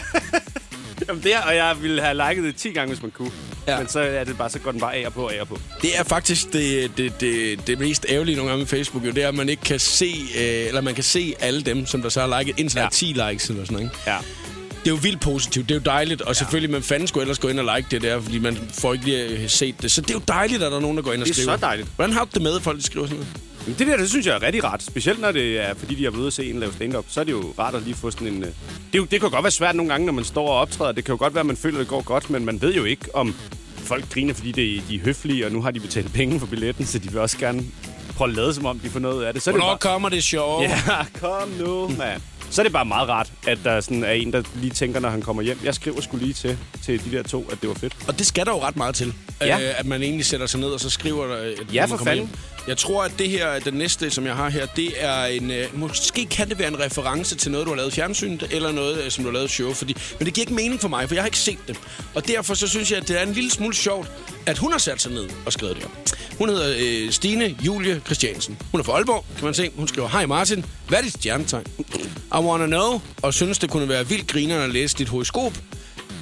Jamen 1.08 1.22
det 1.22 1.34
er, 1.34 1.40
og 1.40 1.56
jeg 1.56 1.76
ville 1.82 2.02
have 2.02 2.28
liket 2.28 2.44
det 2.44 2.56
10 2.56 2.70
gange, 2.72 2.92
hvis 2.92 3.02
man 3.02 3.10
kunne. 3.10 3.30
Ja. 3.66 3.78
Men 3.78 3.88
så 3.88 4.00
er 4.00 4.24
det 4.24 4.38
bare, 4.38 4.50
så 4.50 4.58
går 4.58 4.70
den 4.70 4.80
bare 4.80 4.94
af 4.94 5.06
og 5.06 5.12
på, 5.12 5.28
af 5.28 5.40
og 5.40 5.48
på. 5.48 5.58
Det 5.82 5.98
er 5.98 6.04
faktisk 6.04 6.52
det, 6.52 6.90
det, 6.96 7.20
det, 7.20 7.66
det 7.66 7.78
mest 7.78 8.06
ærgerlige 8.08 8.36
nogle 8.36 8.50
gange 8.50 8.58
med 8.58 8.66
Facebook, 8.66 9.04
jo, 9.04 9.10
det 9.10 9.24
er, 9.24 9.28
at 9.28 9.34
man 9.34 9.48
ikke 9.48 9.62
kan 9.62 9.78
se, 9.78 10.14
øh, 10.36 10.42
eller 10.42 10.80
man 10.80 10.94
kan 10.94 11.04
se 11.04 11.34
alle 11.40 11.62
dem, 11.62 11.86
som 11.86 12.02
der 12.02 12.08
så 12.08 12.20
har 12.20 12.38
liket, 12.38 12.58
indtil 12.58 12.78
ja. 12.78 12.88
10 12.92 13.04
likes 13.04 13.48
eller 13.48 13.64
sådan 13.64 13.76
noget. 13.76 13.90
Ja. 14.06 14.16
Det 14.68 14.86
er 14.86 14.90
jo 14.90 14.98
vildt 15.02 15.20
positivt, 15.20 15.68
det 15.68 15.74
er 15.74 15.78
jo 15.78 15.84
dejligt, 15.84 16.20
og 16.20 16.28
ja. 16.28 16.32
selvfølgelig, 16.32 16.70
man 16.70 16.82
fanden 16.82 17.08
skulle 17.08 17.22
ellers 17.22 17.38
gå 17.38 17.48
ind 17.48 17.60
og 17.60 17.76
like 17.76 17.88
det 17.90 18.02
der, 18.02 18.20
fordi 18.20 18.38
man 18.38 18.58
får 18.78 18.92
ikke 18.92 19.04
lige 19.04 19.24
øh, 19.24 19.48
set 19.48 19.82
det. 19.82 19.92
Så 19.92 20.00
det 20.00 20.10
er 20.10 20.14
jo 20.14 20.22
dejligt, 20.28 20.62
at 20.62 20.70
der 20.70 20.76
er 20.76 20.80
nogen, 20.80 20.96
der 20.96 21.02
går 21.02 21.12
ind 21.12 21.22
og 21.22 21.28
skriver. 21.28 21.46
Det 21.46 21.52
er 21.52 21.58
så 21.58 21.66
dejligt. 21.66 21.88
Hvordan 21.96 22.12
har 22.12 22.24
du 22.24 22.30
det 22.34 22.42
med, 22.42 22.56
at 22.56 22.62
folk 22.62 22.84
skriver 22.84 23.06
sådan 23.06 23.18
noget? 23.18 23.49
Det 23.66 23.78
der, 23.86 23.96
det 23.96 24.08
synes 24.08 24.26
jeg 24.26 24.34
er 24.34 24.42
rigtig 24.42 24.64
rart. 24.64 24.82
Specielt 24.82 25.20
når 25.20 25.32
det 25.32 25.60
er, 25.60 25.74
fordi 25.74 25.94
de 25.94 26.04
har 26.04 26.10
været 26.10 26.20
ude 26.20 26.26
at 26.26 26.32
se 26.32 26.50
en 26.50 26.60
lave 26.60 26.72
stand-up. 26.72 27.04
Så 27.08 27.20
er 27.20 27.24
det 27.24 27.32
jo 27.32 27.54
rart 27.58 27.74
at 27.74 27.82
lige 27.82 27.94
få 27.94 28.10
sådan 28.10 28.26
en... 28.26 28.42
Øh, 28.42 28.48
det, 28.92 28.98
jo, 28.98 29.04
det 29.04 29.20
kan 29.20 29.30
godt 29.30 29.44
være 29.44 29.50
svært 29.50 29.76
nogle 29.76 29.92
gange, 29.92 30.06
når 30.06 30.12
man 30.12 30.24
står 30.24 30.48
og 30.48 30.56
optræder. 30.56 30.92
Det 30.92 31.04
kan 31.04 31.12
jo 31.12 31.18
godt 31.18 31.34
være, 31.34 31.40
at 31.40 31.46
man 31.46 31.56
føler, 31.56 31.76
at 31.76 31.80
det 31.80 31.88
går 31.88 32.02
godt, 32.02 32.30
men 32.30 32.44
man 32.44 32.62
ved 32.62 32.74
jo 32.74 32.84
ikke, 32.84 33.14
om 33.14 33.34
folk 33.76 34.10
griner, 34.12 34.34
fordi 34.34 34.52
det, 34.52 34.82
de 34.88 34.94
er 34.96 35.00
høflige, 35.00 35.46
og 35.46 35.52
nu 35.52 35.62
har 35.62 35.70
de 35.70 35.80
betalt 35.80 36.12
penge 36.12 36.40
for 36.40 36.46
billetten, 36.46 36.86
så 36.86 36.98
de 36.98 37.08
vil 37.10 37.18
også 37.20 37.38
gerne 37.38 37.64
prøve 38.16 38.30
at 38.30 38.36
lade, 38.36 38.54
som 38.54 38.66
om 38.66 38.78
de 38.78 38.90
får 38.90 39.00
noget 39.00 39.24
af 39.24 39.32
det. 39.34 39.42
Så 39.42 39.50
Hvornår 39.50 39.70
det 39.70 39.80
bare... 39.80 39.92
kommer 39.92 40.08
det 40.08 40.22
sjov? 40.22 40.62
Ja, 40.62 41.06
kom 41.20 41.48
nu, 41.48 41.88
mand. 41.88 42.22
Så 42.50 42.60
er 42.60 42.64
det 42.64 42.72
bare 42.72 42.84
meget 42.84 43.08
rart, 43.08 43.32
at 43.46 43.58
der 43.64 43.80
sådan 43.80 44.04
er 44.04 44.10
en, 44.10 44.32
der 44.32 44.42
lige 44.54 44.70
tænker, 44.70 45.00
når 45.00 45.08
han 45.10 45.22
kommer 45.22 45.42
hjem. 45.42 45.58
Jeg 45.64 45.74
skriver 45.74 46.00
skulle 46.00 46.24
lige 46.24 46.34
til, 46.34 46.58
til 46.84 47.04
de 47.04 47.16
der 47.16 47.22
to, 47.22 47.48
at 47.52 47.60
det 47.60 47.68
var 47.68 47.74
fedt. 47.74 47.96
Og 48.08 48.18
det 48.18 48.26
skal 48.26 48.46
der 48.46 48.52
jo 48.52 48.58
ret 48.62 48.76
meget 48.76 48.94
til. 48.94 49.14
Ja. 49.40 49.60
Øh, 49.60 49.80
at 49.80 49.86
man 49.86 50.02
egentlig 50.02 50.26
sætter 50.26 50.46
sig 50.46 50.60
ned, 50.60 50.68
og 50.68 50.80
så 50.80 50.90
skriver 50.90 51.26
der... 51.26 51.36
At 51.36 51.74
ja, 51.74 51.84
for 51.84 51.96
fanden. 51.96 52.16
Hjem. 52.16 52.28
Jeg 52.66 52.76
tror, 52.76 53.04
at 53.04 53.12
det 53.18 53.30
her, 53.30 53.58
den 53.58 53.74
næste, 53.74 54.10
som 54.10 54.26
jeg 54.26 54.34
har 54.34 54.48
her, 54.48 54.66
det 54.66 54.92
er 54.96 55.24
en... 55.24 55.50
Øh, 55.50 55.78
måske 55.78 56.26
kan 56.26 56.48
det 56.48 56.58
være 56.58 56.68
en 56.68 56.80
reference 56.80 57.36
til 57.36 57.50
noget, 57.50 57.66
du 57.66 57.70
har 57.70 57.76
lavet 57.76 57.92
fjernsyn, 57.92 58.38
eller 58.50 58.72
noget, 58.72 59.04
øh, 59.04 59.10
som 59.10 59.24
du 59.24 59.30
har 59.30 59.34
lavet 59.34 59.50
show. 59.50 59.72
Fordi, 59.72 59.96
men 60.18 60.26
det 60.26 60.34
giver 60.34 60.42
ikke 60.42 60.54
mening 60.54 60.80
for 60.80 60.88
mig, 60.88 61.08
for 61.08 61.14
jeg 61.14 61.22
har 61.22 61.26
ikke 61.26 61.38
set 61.38 61.58
det. 61.68 61.76
Og 62.14 62.28
derfor 62.28 62.54
så 62.54 62.68
synes 62.68 62.90
jeg, 62.90 62.98
at 62.98 63.08
det 63.08 63.20
er 63.20 63.22
en 63.22 63.32
lille 63.32 63.50
smule 63.50 63.74
sjovt, 63.74 64.10
at 64.46 64.58
hun 64.58 64.72
har 64.72 64.78
sat 64.78 65.00
sig 65.00 65.12
ned 65.12 65.28
og 65.46 65.52
skrevet 65.52 65.76
det 65.76 65.84
her. 65.84 65.90
Hun 66.38 66.48
hedder 66.48 66.74
øh, 66.78 67.10
Stine 67.10 67.56
Julie 67.62 68.02
Christiansen. 68.04 68.58
Hun 68.70 68.80
er 68.80 68.84
fra 68.84 68.92
Aalborg, 68.92 69.24
kan 69.36 69.44
man 69.44 69.54
se. 69.54 69.70
Hun 69.76 69.88
skriver, 69.88 70.08
Hej 70.08 70.26
Martin, 70.26 70.64
hvad 70.88 70.98
er 70.98 71.02
dit 71.02 71.12
stjernetegn? 71.12 71.66
I 72.34 72.38
wanna 72.38 72.66
know, 72.66 73.00
og 73.22 73.34
synes, 73.34 73.58
det 73.58 73.70
kunne 73.70 73.88
være 73.88 74.08
vildt 74.08 74.26
griner 74.26 74.60
at 74.60 74.70
læse 74.70 74.96
dit 74.96 75.08
horoskop. 75.08 75.52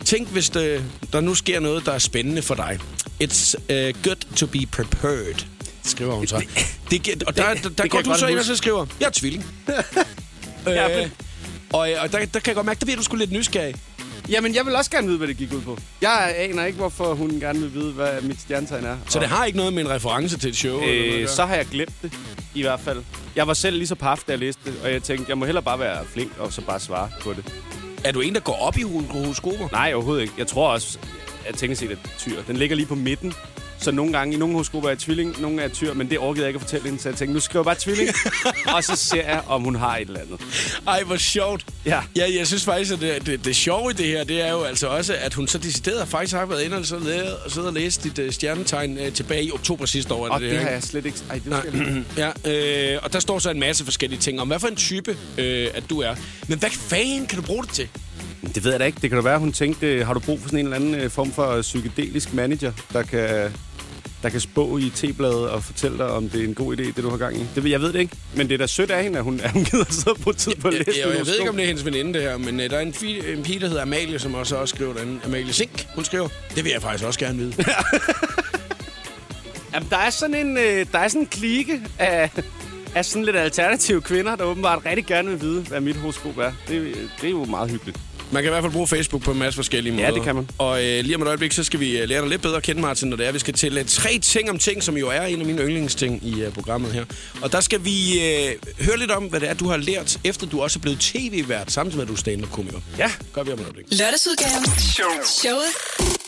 Tænk, 0.05 0.29
hvis 0.29 0.51
det, 0.51 0.85
der 1.13 1.21
nu 1.21 1.35
sker 1.35 1.61
noget, 1.61 1.87
der 1.87 1.93
er 1.93 1.99
spændende 1.99 2.43
for 2.43 2.55
dig. 2.55 2.79
It's 3.23 3.55
uh, 3.59 4.03
good 4.03 4.35
to 4.37 4.47
be 4.47 4.67
prepared 4.73 5.58
skriver 5.89 6.15
hun 6.15 6.27
så. 6.27 6.45
Det, 6.91 7.23
og 7.27 7.37
der, 7.37 7.55
der, 7.55 7.63
der 7.63 7.69
det 7.69 7.91
går 7.91 8.01
du 8.01 8.15
så 8.19 8.27
ind 8.27 8.39
og 8.39 8.45
så 8.45 8.57
skriver, 8.57 8.87
jeg 9.01 9.07
er 9.07 9.11
tvilling. 9.11 9.45
øh, 10.69 11.11
og, 11.73 11.89
og 12.01 12.13
der, 12.13 12.19
der 12.19 12.25
kan 12.25 12.47
jeg 12.47 12.55
godt 12.55 12.67
mærke, 12.67 12.81
der 12.81 12.87
bliver 12.87 12.97
du 12.97 13.03
sgu 13.03 13.17
lidt 13.17 13.33
nysgerrig. 13.33 13.75
Jamen, 14.29 14.55
jeg 14.55 14.67
vil 14.67 14.77
også 14.77 14.91
gerne 14.91 15.07
vide, 15.07 15.19
hvad 15.19 15.29
det 15.29 15.37
gik 15.37 15.53
ud 15.53 15.61
på. 15.61 15.79
Jeg 16.01 16.35
aner 16.39 16.65
ikke, 16.65 16.79
hvorfor 16.79 17.15
hun 17.15 17.31
gerne 17.31 17.61
vil 17.61 17.75
vide, 17.75 17.93
hvad 17.93 18.21
mit 18.23 18.41
stjernetegn 18.41 18.85
er. 18.85 18.97
Så 19.09 19.19
det 19.19 19.29
har 19.29 19.45
ikke 19.45 19.59
noget 19.59 19.73
med 19.73 19.83
en 19.83 19.91
reference 19.91 20.39
til 20.39 20.51
et 20.51 20.57
show? 20.57 20.81
Øh, 20.81 20.89
eller 20.89 21.13
noget 21.13 21.31
så 21.31 21.45
har 21.45 21.55
jeg 21.55 21.67
glemt 21.67 22.03
det, 22.03 22.13
i 22.55 22.63
hvert 22.63 22.81
fald. 22.81 23.03
Jeg 23.37 23.47
var 23.47 23.55
selv 23.55 23.77
lige 23.77 23.87
så 23.87 23.95
paf, 23.95 24.19
da 24.27 24.33
jeg 24.33 24.39
læste 24.39 24.61
det, 24.65 24.75
og 24.83 24.93
jeg 24.93 25.03
tænkte, 25.03 25.27
jeg 25.29 25.39
må 25.39 25.45
heller 25.45 25.61
bare 25.61 25.79
være 25.79 26.05
flink 26.13 26.33
og 26.39 26.53
så 26.53 26.61
bare 26.61 26.81
svare 26.81 27.11
på 27.23 27.33
det. 27.33 27.55
Er 28.05 28.13
du 28.13 28.21
en, 28.21 28.35
der 28.35 28.41
går 28.41 28.59
op 28.61 28.79
i 28.79 28.83
horoskoper? 28.83 29.69
Nej, 29.73 29.93
overhovedet 29.95 30.23
ikke. 30.23 30.35
Jeg 30.39 30.47
tror 30.47 30.69
også, 30.69 30.99
at 31.47 31.55
tænker 31.55 31.77
set 31.77 31.91
er 31.91 31.97
tyr. 32.19 32.43
Den 32.47 32.57
ligger 32.57 32.77
lige 32.77 32.87
på 32.87 32.95
midten, 32.95 33.33
så 33.81 33.91
nogle 33.91 34.13
gange, 34.13 34.35
i 34.35 34.39
nogle 34.39 34.55
horoskoper 34.55 34.89
er 34.89 34.93
jeg 34.93 34.99
tvilling, 34.99 35.41
nogle 35.41 35.63
er 35.63 35.69
tyr, 35.69 35.95
men 35.95 36.11
det 36.11 36.19
orkede 36.19 36.43
jeg 36.43 36.49
ikke 36.49 36.57
at 36.57 36.63
fortælle 36.63 36.85
hende, 36.85 37.03
så 37.03 37.09
jeg 37.09 37.17
tænkte, 37.17 37.35
nu 37.35 37.41
skriver 37.41 37.61
jeg 37.61 37.65
bare 37.65 37.77
tvilling, 37.79 38.09
og 38.77 38.85
så 38.85 38.97
ser 38.97 39.29
jeg, 39.29 39.43
om 39.47 39.63
hun 39.63 39.75
har 39.75 39.97
et 39.97 40.09
eller 40.09 40.21
andet. 40.21 40.41
Ej, 40.87 41.03
hvor 41.03 41.17
sjovt. 41.17 41.67
Ja. 41.87 42.01
ja 42.17 42.27
jeg 42.39 42.47
synes 42.47 42.65
faktisk, 42.65 42.93
at 42.93 43.01
det, 43.01 43.27
det, 43.27 43.45
det 43.45 43.57
sjove 43.57 43.91
i 43.91 43.95
det 43.95 44.07
her, 44.07 44.25
det 44.25 44.43
er 44.43 44.51
jo 44.51 44.63
altså 44.63 44.87
også, 44.87 45.15
at 45.21 45.35
hun 45.35 45.49
så 45.49 45.59
decideret 45.59 46.09
faktisk 46.09 46.35
har 46.35 46.47
været 46.47 46.63
inde 46.63 46.77
og 46.77 46.87
siddet 46.87 47.33
og, 47.45 47.51
siddet 47.51 47.69
og 47.69 47.75
læst 47.75 48.05
dit 48.05 48.19
uh, 48.19 48.31
stjernetegn 48.31 48.99
uh, 48.99 49.13
tilbage 49.13 49.45
i 49.45 49.53
oktober 49.53 49.87
sidste 49.87 50.15
år. 50.15 50.29
Og 50.29 50.41
det, 50.41 50.51
det, 50.51 50.59
har 50.59 50.71
jeg 50.71 50.83
slet 50.83 51.07
ikke... 51.07 51.19
Ej, 51.31 51.41
det 51.45 51.57
skal 51.59 51.75
jeg 51.75 52.05
Ja, 52.45 52.95
øh, 52.95 53.01
og 53.03 53.13
der 53.13 53.21
står 53.21 53.39
så 53.39 53.51
en 53.51 53.61
masse 53.61 53.85
forskellige 53.85 54.21
ting 54.21 54.41
om, 54.41 54.49
hvad 54.49 54.59
for 54.59 54.69
en 54.69 54.77
type 54.77 55.17
øh, 55.39 55.69
at 55.75 55.85
du 55.91 56.01
er. 56.01 56.15
Men 56.49 56.59
hvad 56.59 56.71
fanden 56.71 57.27
kan 57.27 57.39
du 57.39 57.45
bruge 57.45 57.65
det 57.65 57.73
til? 57.73 57.89
Det 58.55 58.65
ved 58.65 58.71
jeg 58.71 58.81
da 58.81 58.85
ikke. 58.85 58.99
Det 59.03 59.11
kan 59.11 59.17
da 59.17 59.23
være, 59.23 59.39
hun 59.39 59.53
tænkte, 59.53 60.05
har 60.05 60.15
du 60.15 60.21
brug 60.21 60.41
for 60.41 60.49
sådan 60.49 60.59
en 60.59 60.67
eller 60.67 60.77
anden 60.77 60.95
øh, 60.95 61.11
form 61.11 61.33
for 61.33 61.63
psykedelisk 61.63 62.35
manager, 62.35 62.73
der 62.93 63.03
kan 63.03 63.53
der 64.23 64.29
kan 64.29 64.41
spå 64.41 64.79
i 64.79 64.91
t-bladet 64.95 65.49
og 65.49 65.65
fortælle 65.65 65.99
dig, 65.99 66.11
om 66.11 66.29
det 66.29 66.41
er 66.41 66.45
en 66.45 66.55
god 66.55 66.77
idé, 66.77 66.83
det 66.83 66.97
du 66.97 67.11
har 67.11 67.17
gang 67.17 67.37
i. 67.37 67.47
Det, 67.55 67.71
jeg 67.71 67.81
ved 67.81 67.93
det 67.93 68.01
ikke, 68.01 68.17
men 68.37 68.49
det 68.49 68.55
er 68.55 68.59
da 68.59 68.67
sødt 68.67 68.91
af 68.91 69.03
hende, 69.03 69.19
at 69.19 69.25
hun, 69.25 69.41
at 69.41 69.51
hun 69.51 69.65
gider 69.65 69.85
sidde 69.89 70.21
på 70.23 70.33
tid 70.33 70.55
på 70.55 70.71
læse 70.71 70.85
jeg, 70.87 71.09
jeg, 71.09 71.19
jeg 71.19 71.27
ved 71.27 71.39
ikke, 71.39 71.51
om 71.51 71.57
det 71.57 71.63
er 71.63 71.67
hendes 71.67 71.85
veninde, 71.85 72.15
det 72.15 72.23
her, 72.23 72.37
men 72.37 72.61
uh, 72.61 72.67
der 72.67 72.77
er 72.77 72.81
en, 72.81 72.95
fi, 72.95 73.33
en 73.33 73.43
pige, 73.43 73.61
der 73.61 73.69
hedder 73.69 73.83
Amalie, 73.83 74.19
som 74.19 74.35
også, 74.35 74.57
også 74.57 74.75
skriver 74.75 74.95
den. 74.95 75.21
Amalie 75.25 75.53
Sink, 75.53 75.87
hun 75.95 76.05
skriver, 76.05 76.29
det 76.55 76.65
vil 76.65 76.73
jeg 76.73 76.83
faktisk 76.83 77.05
også 77.05 77.21
gerne 77.21 77.39
vide. 77.39 77.55
Jamen, 79.75 79.89
der 79.91 79.97
er 79.97 80.11
sådan 80.11 80.35
en, 80.35 80.57
øh, 80.57 80.87
der 80.93 80.99
er 80.99 81.09
sådan 81.09 81.23
en 81.23 81.27
klike 81.27 81.81
af, 81.99 82.31
af 82.95 83.05
sådan 83.05 83.25
lidt 83.25 83.37
alternative 83.37 84.01
kvinder, 84.01 84.37
der 84.37 84.45
åbenbart 84.45 84.83
rigtig 84.87 85.07
gerne 85.07 85.29
vil 85.31 85.41
vide, 85.41 85.63
hvad 85.63 85.81
mit 85.81 85.97
horoskop 85.97 86.39
er. 86.39 86.53
Det, 86.69 86.95
det 87.21 87.27
er 87.27 87.31
jo 87.31 87.45
meget 87.45 87.71
hyggeligt. 87.71 87.99
Man 88.33 88.43
kan 88.43 88.51
i 88.51 88.53
hvert 88.53 88.63
fald 88.63 88.73
bruge 88.73 88.87
Facebook 88.87 89.23
på 89.23 89.31
en 89.31 89.39
masse 89.39 89.57
forskellige 89.57 89.93
måder. 89.93 90.09
Ja, 90.09 90.15
det 90.15 90.23
kan 90.23 90.35
man. 90.35 90.49
Og 90.59 90.85
øh, 90.85 91.05
lige 91.05 91.17
om 91.17 91.23
et 91.23 91.29
øjeblik, 91.29 91.53
så 91.53 91.65
skal 91.65 91.81
vi 91.81 91.99
øh, 91.99 92.09
lære 92.09 92.21
dig 92.21 92.29
lidt 92.29 92.43
bedre 92.43 92.57
at 92.57 92.63
kende, 92.63 92.81
Martin, 92.81 93.09
når 93.09 93.17
det 93.17 93.27
er. 93.27 93.33
Vi 93.33 93.39
skal 93.39 93.55
til 93.55 93.79
uh, 93.79 93.85
tre 93.87 94.19
ting 94.23 94.51
om 94.51 94.59
ting, 94.59 94.83
som 94.83 94.97
jo 94.97 95.09
er 95.09 95.23
en 95.23 95.41
af 95.41 95.47
mine 95.47 95.63
yndlingsting 95.63 96.27
i 96.27 96.47
uh, 96.47 96.53
programmet 96.53 96.93
her. 96.93 97.05
Og 97.43 97.53
der 97.53 97.61
skal 97.61 97.85
vi 97.85 98.13
uh, 98.17 98.85
høre 98.87 98.99
lidt 98.99 99.11
om, 99.11 99.25
hvad 99.25 99.41
det 99.41 99.49
er, 99.49 99.55
du 99.55 99.69
har 99.69 99.77
lært, 99.77 100.19
efter 100.25 100.47
du 100.47 100.63
også 100.63 100.79
er 100.79 100.81
blevet 100.81 101.01
tv-vært, 101.01 101.73
samtidig 101.73 101.97
med, 101.97 102.03
at 102.05 102.09
du 102.09 102.13
er 102.13 102.19
stand-up-komiker. 102.19 102.79
Ja. 102.99 103.11
Gør 103.33 103.43
vi 103.43 103.53
om 103.53 103.59
et 103.59 103.65
øjeblik. 103.65 103.87
Lørdagsudgaven. 103.91 104.65
Show. 104.79 105.07
Showet 105.27 105.73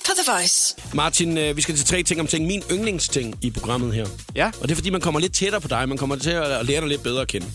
på 0.06 0.12
The 0.24 0.32
Voice. 0.32 0.74
Martin, 0.94 1.38
uh, 1.38 1.56
vi 1.56 1.62
skal 1.62 1.76
til 1.76 1.86
tre 1.86 2.02
ting 2.02 2.20
om 2.20 2.26
ting. 2.26 2.46
Min 2.46 2.62
yndlingsting 2.72 3.38
i 3.42 3.50
programmet 3.50 3.94
her. 3.94 4.06
Ja. 4.36 4.46
Og 4.46 4.62
det 4.62 4.70
er, 4.70 4.76
fordi 4.76 4.90
man 4.90 5.00
kommer 5.00 5.20
lidt 5.20 5.34
tættere 5.34 5.60
på 5.60 5.68
dig. 5.68 5.88
Man 5.88 5.98
kommer 5.98 6.16
til 6.16 6.30
at 6.30 6.66
lære 6.66 6.80
dig 6.80 6.88
lidt 6.88 7.02
bedre 7.02 7.20
at 7.20 7.28
kende. 7.28 7.46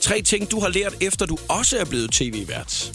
Tre 0.00 0.22
ting, 0.22 0.50
du 0.50 0.60
har 0.60 0.68
lært, 0.68 0.94
efter 1.00 1.26
du 1.26 1.38
også 1.48 1.78
er 1.78 1.84
blevet 1.84 2.10
tv-vært. 2.10 2.92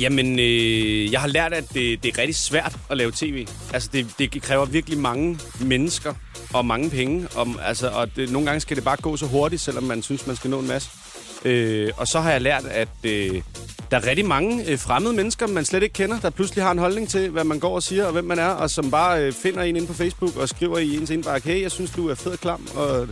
Jamen, 0.00 0.38
øh, 0.38 1.12
jeg 1.12 1.20
har 1.20 1.28
lært, 1.28 1.52
at 1.52 1.64
det, 1.74 2.02
det 2.02 2.14
er 2.14 2.18
rigtig 2.18 2.36
svært 2.36 2.76
at 2.90 2.96
lave 2.96 3.12
tv. 3.14 3.46
Altså, 3.72 3.88
det, 3.92 4.06
det 4.18 4.42
kræver 4.42 4.64
virkelig 4.64 4.98
mange 4.98 5.38
mennesker 5.60 6.14
og 6.54 6.66
mange 6.66 6.90
penge. 6.90 7.28
Om, 7.36 7.58
altså, 7.62 7.88
og 7.88 8.16
det, 8.16 8.32
nogle 8.32 8.46
gange 8.46 8.60
skal 8.60 8.76
det 8.76 8.84
bare 8.84 8.96
gå 8.96 9.16
så 9.16 9.26
hurtigt, 9.26 9.62
selvom 9.62 9.84
man 9.84 10.02
synes, 10.02 10.26
man 10.26 10.36
skal 10.36 10.50
nå 10.50 10.60
en 10.60 10.68
masse. 10.68 10.90
Øh, 11.44 11.90
og 11.96 12.08
så 12.08 12.20
har 12.20 12.30
jeg 12.30 12.40
lært, 12.40 12.64
at 12.64 12.88
øh, 13.04 13.42
der 13.90 13.96
er 13.96 14.06
rigtig 14.06 14.26
mange 14.26 14.70
øh, 14.70 14.78
fremmede 14.78 15.14
mennesker, 15.14 15.46
man 15.46 15.64
slet 15.64 15.82
ikke 15.82 15.92
kender, 15.92 16.20
der 16.20 16.30
pludselig 16.30 16.64
har 16.64 16.70
en 16.70 16.78
holdning 16.78 17.08
til, 17.08 17.30
hvad 17.30 17.44
man 17.44 17.58
går 17.58 17.74
og 17.74 17.82
siger, 17.82 18.04
og 18.06 18.12
hvem 18.12 18.24
man 18.24 18.38
er, 18.38 18.48
og 18.48 18.70
som 18.70 18.90
bare 18.90 19.22
øh, 19.22 19.32
finder 19.32 19.62
en 19.62 19.76
ind 19.76 19.86
på 19.86 19.92
Facebook 19.92 20.36
og 20.36 20.48
skriver 20.48 20.78
i 20.78 20.96
ens 20.96 21.10
indbakke, 21.10 21.48
hey, 21.48 21.62
jeg 21.62 21.70
synes, 21.70 21.90
du 21.90 22.08
er 22.08 22.14
fed 22.14 22.32
og 22.32 22.38
klam, 22.38 22.68
og 22.74 23.08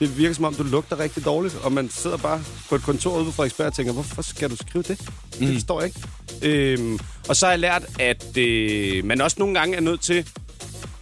det 0.00 0.18
virker 0.18 0.34
som 0.34 0.44
om, 0.44 0.54
du 0.54 0.62
lugter 0.62 0.98
rigtig 0.98 1.24
dårligt, 1.24 1.58
og 1.62 1.72
man 1.72 1.90
sidder 1.90 2.16
bare 2.16 2.42
på 2.68 2.74
et 2.74 2.82
kontor 2.82 3.16
ude 3.16 3.24
på 3.24 3.30
Frederiksberg 3.30 3.66
og 3.66 3.74
tænker, 3.74 3.92
hvorfor 3.92 4.22
skal 4.22 4.50
du 4.50 4.56
skrive 4.56 4.82
det? 4.82 5.00
Mm. 5.40 5.46
Det 5.46 5.54
forstår 5.54 5.80
jeg 5.80 5.86
ikke. 5.88 6.00
Øhm, 6.42 6.98
og 7.28 7.36
så 7.36 7.46
har 7.46 7.52
jeg 7.52 7.58
lært, 7.58 7.82
at 8.00 8.36
øh, 8.38 9.04
man 9.04 9.20
også 9.20 9.36
nogle 9.38 9.58
gange 9.58 9.76
er 9.76 9.80
nødt 9.80 10.00
til... 10.00 10.26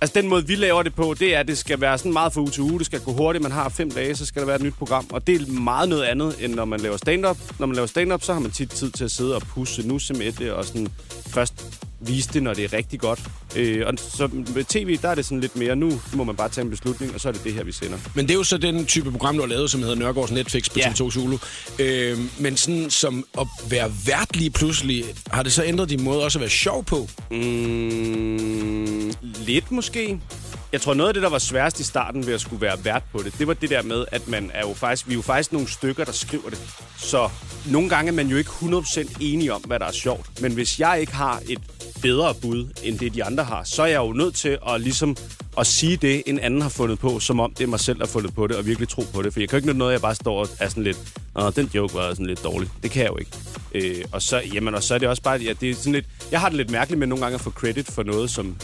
Altså, 0.00 0.20
den 0.20 0.28
måde, 0.28 0.46
vi 0.46 0.54
laver 0.54 0.82
det 0.82 0.94
på, 0.94 1.14
det 1.20 1.34
er, 1.34 1.40
at 1.40 1.48
det 1.48 1.58
skal 1.58 1.80
være 1.80 1.98
sådan 1.98 2.12
meget 2.12 2.32
for 2.32 2.40
uge 2.40 2.50
til 2.50 2.62
uge. 2.62 2.78
Det 2.78 2.86
skal 2.86 3.00
gå 3.00 3.12
hurtigt. 3.12 3.42
Man 3.42 3.52
har 3.52 3.68
fem 3.68 3.90
dage, 3.90 4.16
så 4.16 4.26
skal 4.26 4.40
der 4.40 4.46
være 4.46 4.56
et 4.56 4.62
nyt 4.62 4.74
program. 4.74 5.06
Og 5.10 5.26
det 5.26 5.40
er 5.40 5.52
meget 5.52 5.88
noget 5.88 6.02
andet, 6.02 6.44
end 6.44 6.54
når 6.54 6.64
man 6.64 6.80
laver 6.80 6.96
stand-up. 6.96 7.36
Når 7.58 7.66
man 7.66 7.74
laver 7.76 7.86
stand-up, 7.86 8.22
så 8.22 8.32
har 8.32 8.40
man 8.40 8.50
tit 8.50 8.70
tid 8.70 8.90
til 8.90 9.04
at 9.04 9.10
sidde 9.10 9.34
og 9.34 9.42
pusse 9.42 9.88
nusse 9.88 10.14
med 10.14 10.32
det, 10.32 10.52
og 10.52 10.64
sådan 10.64 10.88
først 11.26 11.87
vise 12.00 12.30
det, 12.32 12.42
når 12.42 12.54
det 12.54 12.64
er 12.64 12.72
rigtig 12.72 13.00
godt. 13.00 13.20
Øh, 13.56 13.86
og 13.86 13.94
så 13.98 14.28
med 14.54 14.64
tv, 14.64 14.98
der 15.02 15.08
er 15.08 15.14
det 15.14 15.24
sådan 15.24 15.40
lidt 15.40 15.56
mere, 15.56 15.76
nu 15.76 16.00
må 16.14 16.24
man 16.24 16.36
bare 16.36 16.48
tage 16.48 16.64
en 16.64 16.70
beslutning, 16.70 17.14
og 17.14 17.20
så 17.20 17.28
er 17.28 17.32
det 17.32 17.44
det 17.44 17.52
her, 17.52 17.64
vi 17.64 17.72
sender. 17.72 17.98
Men 18.14 18.26
det 18.26 18.30
er 18.30 18.38
jo 18.38 18.44
så 18.44 18.58
den 18.58 18.86
type 18.86 19.10
program, 19.10 19.34
du 19.34 19.40
har 19.40 19.48
lavet, 19.48 19.70
som 19.70 19.80
hedder 19.80 19.94
Nørgaards 19.94 20.30
Netflix 20.30 20.70
på 20.70 20.78
ja. 20.78 20.88
TV2 20.88 21.10
Zulu. 21.10 21.38
Øh, 21.78 22.18
men 22.38 22.56
sådan 22.56 22.90
som 22.90 23.24
at 23.40 23.46
være 23.68 23.92
vært 24.06 24.36
lige 24.36 24.50
pludselig, 24.50 25.04
har 25.30 25.42
det 25.42 25.52
så 25.52 25.64
ændret 25.64 25.90
din 25.90 26.02
måde 26.02 26.24
også 26.24 26.38
at 26.38 26.40
være 26.40 26.50
sjov 26.50 26.84
på? 26.84 27.08
Mm, 27.30 29.12
lidt 29.46 29.70
måske. 29.70 30.18
Jeg 30.72 30.80
tror, 30.80 30.94
noget 30.94 31.08
af 31.08 31.14
det, 31.14 31.22
der 31.22 31.28
var 31.28 31.38
sværest 31.38 31.80
i 31.80 31.84
starten 31.84 32.26
ved 32.26 32.34
at 32.34 32.40
skulle 32.40 32.60
være 32.60 32.84
vært 32.84 33.02
på 33.12 33.22
det, 33.22 33.34
det 33.38 33.46
var 33.46 33.54
det 33.54 33.70
der 33.70 33.82
med, 33.82 34.04
at 34.12 34.28
man 34.28 34.50
er 34.54 34.60
jo 34.68 34.74
faktisk, 34.74 35.08
vi 35.08 35.12
er 35.12 35.16
jo 35.16 35.22
faktisk 35.22 35.52
nogle 35.52 35.68
stykker, 35.68 36.04
der 36.04 36.12
skriver 36.12 36.50
det. 36.50 36.58
Så 36.96 37.30
nogle 37.66 37.88
gange 37.88 38.08
er 38.08 38.14
man 38.14 38.28
jo 38.28 38.36
ikke 38.36 38.50
100% 38.50 39.16
enige 39.20 39.54
om, 39.54 39.60
hvad 39.60 39.78
der 39.78 39.86
er 39.86 39.92
sjovt. 39.92 40.40
Men 40.42 40.52
hvis 40.52 40.80
jeg 40.80 41.00
ikke 41.00 41.14
har 41.14 41.42
et 41.48 41.58
bedre 42.02 42.34
bud, 42.34 42.66
end 42.82 42.98
det 42.98 43.14
de 43.14 43.24
andre 43.24 43.44
har, 43.44 43.64
så 43.64 43.82
er 43.82 43.86
jeg 43.86 43.98
jo 43.98 44.12
nødt 44.12 44.34
til 44.34 44.58
at 44.68 44.80
ligesom 44.80 45.16
at 45.58 45.66
sige 45.66 45.96
det, 45.96 46.22
en 46.26 46.38
anden 46.38 46.62
har 46.62 46.68
fundet 46.68 46.98
på, 46.98 47.20
som 47.20 47.40
om 47.40 47.54
det 47.54 47.64
er 47.64 47.68
mig 47.68 47.80
selv, 47.80 47.98
der 47.98 48.06
har 48.06 48.12
fundet 48.12 48.34
på 48.34 48.46
det, 48.46 48.56
og 48.56 48.66
virkelig 48.66 48.88
tro 48.88 49.02
på 49.14 49.22
det. 49.22 49.32
For 49.32 49.40
jeg 49.40 49.48
kan 49.48 49.58
jo 49.60 49.68
ikke 49.68 49.78
noget, 49.78 49.92
jeg 49.92 50.00
bare 50.00 50.14
står 50.14 50.40
og 50.40 50.48
er 50.60 50.68
sådan 50.68 50.82
lidt, 50.82 50.98
Nå, 51.34 51.50
den 51.50 51.70
joke 51.74 51.94
var 51.94 52.10
sådan 52.10 52.26
lidt 52.26 52.44
dårlig. 52.44 52.70
Det 52.82 52.90
kan 52.90 53.02
jeg 53.02 53.10
jo 53.10 53.16
ikke. 53.16 53.30
Øh, 53.74 54.04
og, 54.12 54.22
så, 54.22 54.42
jamen, 54.54 54.74
og 54.74 54.82
så 54.82 54.94
er 54.94 54.98
det 54.98 55.08
også 55.08 55.22
bare, 55.22 55.38
ja, 55.38 55.52
det 55.60 55.70
er 55.70 55.74
sådan 55.74 55.92
lidt, 55.92 56.06
jeg 56.30 56.40
har 56.40 56.48
det 56.48 56.56
lidt 56.56 56.70
mærkeligt 56.70 56.98
med 56.98 57.06
nogle 57.06 57.24
gange 57.24 57.34
at 57.34 57.40
få 57.40 57.50
credit 57.50 57.86
for 57.86 58.02
noget, 58.02 58.30
som 58.30 58.56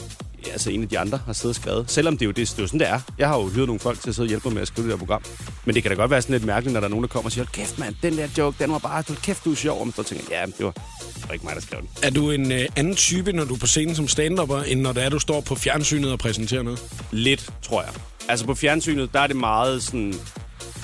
altså 0.53 0.71
en 0.71 0.83
af 0.83 0.89
de 0.89 0.99
andre 0.99 1.21
har 1.27 1.33
siddet 1.33 1.59
og 1.59 1.63
skrevet. 1.63 1.91
Selvom 1.91 2.19
det 2.19 2.23
er 2.23 2.27
jo, 2.27 2.33
det, 2.33 2.49
det 2.49 2.59
er 2.59 2.63
jo 2.63 2.67
sådan, 2.67 2.81
det 2.81 2.89
er. 2.89 3.01
Jeg 3.19 3.29
har 3.29 3.39
jo 3.39 3.49
hyret 3.49 3.67
nogle 3.67 3.81
folk 3.81 4.01
til 4.01 4.09
at 4.09 4.15
sidde 4.15 4.27
og 4.27 4.29
hjælpe 4.29 4.49
mig 4.49 4.55
med 4.55 4.63
at 4.63 4.69
skrive 4.69 4.87
det 4.87 4.93
der 4.93 4.99
program. 4.99 5.23
Men 5.65 5.75
det 5.75 5.83
kan 5.83 5.91
da 5.91 5.97
godt 5.97 6.11
være 6.11 6.23
sådan 6.23 6.33
lidt 6.33 6.45
mærkeligt, 6.45 6.73
når 6.73 6.81
der 6.81 6.87
er 6.87 6.91
nogen, 6.91 7.03
der 7.03 7.09
kommer 7.09 7.29
og 7.29 7.33
siger, 7.33 7.45
kæft 7.45 7.79
mand, 7.79 7.95
den 8.03 8.17
der 8.17 8.29
joke, 8.39 8.57
den 8.63 8.73
var 8.73 8.79
bare, 8.79 9.05
hold 9.09 9.23
kæft, 9.23 9.45
du 9.45 9.51
er 9.51 9.57
sjov. 9.57 9.81
Og 9.81 9.93
og 9.99 10.07
tænker, 10.07 10.25
ja, 10.31 10.47
det 10.47 10.65
var, 10.65 10.71
det 11.15 11.25
var 11.29 11.33
ikke 11.33 11.45
mig, 11.45 11.55
der 11.55 11.61
skrev 11.61 11.81
den. 11.81 11.89
Er 12.03 12.11
du 12.11 12.31
en 12.31 12.53
øh, 12.53 12.69
anden 12.77 12.95
type, 12.95 13.33
når 13.33 13.45
du 13.45 13.55
er 13.55 13.59
på 13.59 13.67
scenen 13.67 13.95
som 13.95 14.09
stand-upper, 14.09 14.63
end 14.67 14.81
når 14.81 14.93
det 14.93 15.05
er, 15.05 15.09
du 15.09 15.19
står 15.19 15.41
på 15.41 15.55
fjernsynet 15.55 16.13
og 16.13 16.19
præsenterer 16.19 16.63
noget? 16.63 16.83
Lidt, 17.11 17.51
tror 17.63 17.83
jeg. 17.83 17.93
Altså 18.29 18.47
på 18.47 18.55
fjernsynet, 18.55 19.13
der 19.13 19.21
er 19.21 19.27
det 19.27 19.37
meget 19.37 19.83
sådan... 19.83 20.15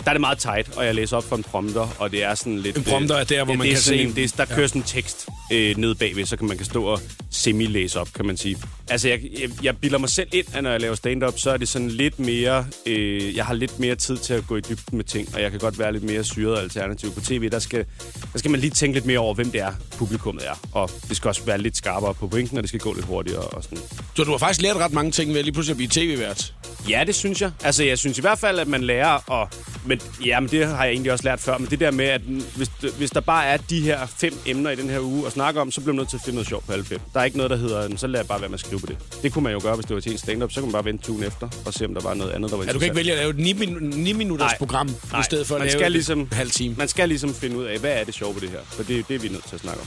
Der 0.05 0.11
er 0.11 0.12
det 0.12 0.21
meget 0.21 0.38
tight, 0.38 0.76
og 0.76 0.87
jeg 0.87 0.95
læser 0.95 1.17
op 1.17 1.25
for 1.25 1.37
en 1.37 1.43
prompter, 1.43 1.88
og 1.99 2.11
det 2.11 2.25
er 2.25 2.35
sådan 2.35 2.59
lidt... 2.59 2.76
En 2.76 2.85
prompter 2.85 3.14
er 3.17 3.25
der, 3.25 3.45
hvor 3.45 3.52
det, 3.52 3.59
man 3.59 3.67
det 3.67 3.75
kan 3.75 3.83
se 3.83 4.02
en, 4.02 4.14
det 4.14 4.25
er, 4.25 4.35
Der 4.37 4.55
kører 4.55 4.67
sådan 4.67 4.81
en 4.81 4.87
tekst 4.87 5.29
øh, 5.52 5.76
ned 5.76 5.95
bagved, 5.95 6.26
så 6.26 6.37
kan 6.37 6.49
man 6.49 6.57
kan 6.57 6.67
stå 6.67 6.85
og 6.85 7.00
semi-læse 7.31 8.00
op, 8.00 8.09
kan 8.12 8.26
man 8.26 8.37
sige. 8.37 8.57
Altså, 8.90 9.09
jeg, 9.09 9.20
jeg, 9.40 9.50
jeg 9.62 9.76
bilder 9.76 9.99
mig 9.99 10.09
selv 10.09 10.28
ind, 10.32 10.47
at 10.54 10.62
når 10.62 10.70
jeg 10.70 10.80
laver 10.80 10.94
stand-up, 10.94 11.38
så 11.38 11.50
er 11.50 11.56
det 11.56 11.68
sådan 11.68 11.88
lidt 11.88 12.18
mere... 12.18 12.66
Øh, 12.87 13.37
jeg 13.37 13.44
har 13.47 13.54
lidt 13.54 13.78
mere 13.78 13.94
tid 13.94 14.16
til 14.16 14.35
at 14.35 14.47
gå 14.47 14.56
i 14.56 14.61
dybden 14.61 14.97
med 14.97 15.04
ting, 15.04 15.35
og 15.35 15.42
jeg 15.42 15.50
kan 15.50 15.61
godt 15.61 15.78
være 15.78 15.92
lidt 15.92 16.04
mere 16.04 16.25
syret 16.25 16.54
og 16.54 16.62
alternativ. 16.62 17.14
På 17.14 17.20
tv, 17.20 17.50
der 17.50 17.59
skal, 17.59 17.85
der 18.32 18.38
skal 18.38 18.50
man 18.50 18.61
lige 18.61 18.70
tænke 18.70 18.97
lidt 18.97 19.06
mere 19.06 19.18
over, 19.18 19.35
hvem 19.35 19.50
det 19.50 19.61
er, 19.61 19.73
publikummet 19.99 20.47
er. 20.47 20.61
Og 20.73 20.90
det 21.09 21.16
skal 21.16 21.28
også 21.28 21.44
være 21.44 21.59
lidt 21.59 21.76
skarpere 21.76 22.14
på 22.14 22.28
pointen, 22.28 22.56
og 22.56 22.62
det 22.62 22.68
skal 22.68 22.80
gå 22.80 22.92
lidt 22.92 23.06
hurtigere 23.06 23.42
og 23.42 23.62
sådan. 23.62 23.78
Så 24.16 24.25
du 24.25 24.30
har 24.30 24.38
faktisk 24.38 24.62
lært 24.62 24.76
ret 24.76 24.92
mange 24.92 25.11
ting 25.11 25.35
ved 25.35 25.42
lige 25.42 25.52
pludselig 25.52 25.73
at 25.73 25.76
blive 25.76 25.90
tv-vært. 25.90 26.54
Ja, 26.88 27.04
det 27.06 27.14
synes 27.14 27.42
jeg. 27.42 27.50
Altså, 27.64 27.85
jeg 27.85 27.99
synes 27.99 28.18
i 28.18 28.20
hvert 28.20 28.38
fald, 28.38 28.59
at 28.59 28.68
man 28.68 28.82
lærer 28.82 29.30
at... 29.32 29.49
Men, 29.87 30.00
ja, 30.26 30.40
men 30.40 30.50
det 30.50 30.66
har 30.66 30.85
jeg 30.85 30.92
egentlig 30.92 31.12
også 31.12 31.25
lært 31.25 31.40
før. 31.40 31.59
Men 31.59 31.70
det 31.70 31.80
der 31.80 31.90
med, 31.90 32.04
at 32.04 32.20
hvis, 32.56 32.70
hvis 32.99 33.11
der 33.11 33.20
bare 33.20 33.47
er 33.47 33.56
de 33.56 33.80
her 33.80 34.06
fem 34.06 34.35
emner 34.47 34.70
i 34.70 34.76
den 34.76 34.90
her 34.90 35.00
uge 35.00 35.26
at 35.26 35.32
snakke 35.32 35.61
om, 35.61 35.70
så 35.70 35.80
bliver 35.80 35.92
man 35.92 35.99
nødt 35.99 36.11
til 36.11 36.16
at 36.16 36.23
finde 36.25 36.35
noget 36.35 36.49
sjovt 36.49 36.66
på 36.66 36.73
alle 36.73 36.85
fem. 36.85 37.00
Der 37.14 37.20
er 37.20 37.25
ikke 37.25 37.37
noget, 37.37 37.50
der 37.50 37.56
hedder, 37.56 37.97
så 37.97 38.06
lad 38.06 38.25
bare 38.25 38.40
være 38.40 38.49
med 38.49 38.54
at 38.54 38.61
skrive 38.61 38.80
på 38.81 38.87
det. 38.87 38.97
Det 39.23 39.33
kunne 39.33 39.43
man 39.45 39.53
jo 39.53 39.61
gøre, 39.63 39.75
hvis 39.75 39.87
det 39.87 39.95
var 39.95 40.01
til 40.01 40.13
en 40.13 40.19
stand-up. 40.19 40.53
Så 40.53 40.61
kunne 40.61 40.67
man 40.69 40.73
bare 40.73 40.85
vente 40.85 41.05
tugen 41.05 41.23
efter 41.25 41.49
og 41.67 41.75
se, 41.75 41.85
om 41.85 41.95
der 41.95 42.01
var 42.03 42.15
noget 42.15 42.31
andet, 42.33 42.51
der 42.51 42.57
var 42.57 42.65
Ja, 42.65 42.73
du 42.73 42.79
kan 42.79 42.87
ikke 42.87 42.97
vælge 42.97 43.13
at 43.13 43.19
lave 43.19 43.31
et 43.31 43.39
9, 43.39 43.53
min- 43.53 43.77
9 43.97 44.13
minutters 44.13 44.51
Nej. 44.51 44.59
program, 44.59 44.91
Nej, 45.13 45.21
i 45.21 45.25
stedet 45.25 45.47
for 45.47 45.55
at 45.55 45.59
man 45.61 45.69
lave 45.69 45.79
skal 45.81 45.93
ligesom, 45.93 46.29
halv 46.33 46.51
time. 46.51 46.75
Man 46.79 46.89
skal 46.89 47.09
ligesom 47.09 47.35
finde 47.35 47.57
ud 47.59 47.65
af, 47.65 47.79
hvad 47.79 47.93
er 47.93 48.05
det 48.05 48.15
sjove 48.15 48.35
ved 48.35 48.41
det 48.43 48.51
her. 48.51 48.59
For 48.65 48.83
det, 48.83 49.09
det 49.09 49.15
er 49.15 49.19
vi 49.21 49.29
nødt 49.29 49.49
til 49.49 49.55
at 49.55 49.61
snakke 49.61 49.81
om. 49.81 49.87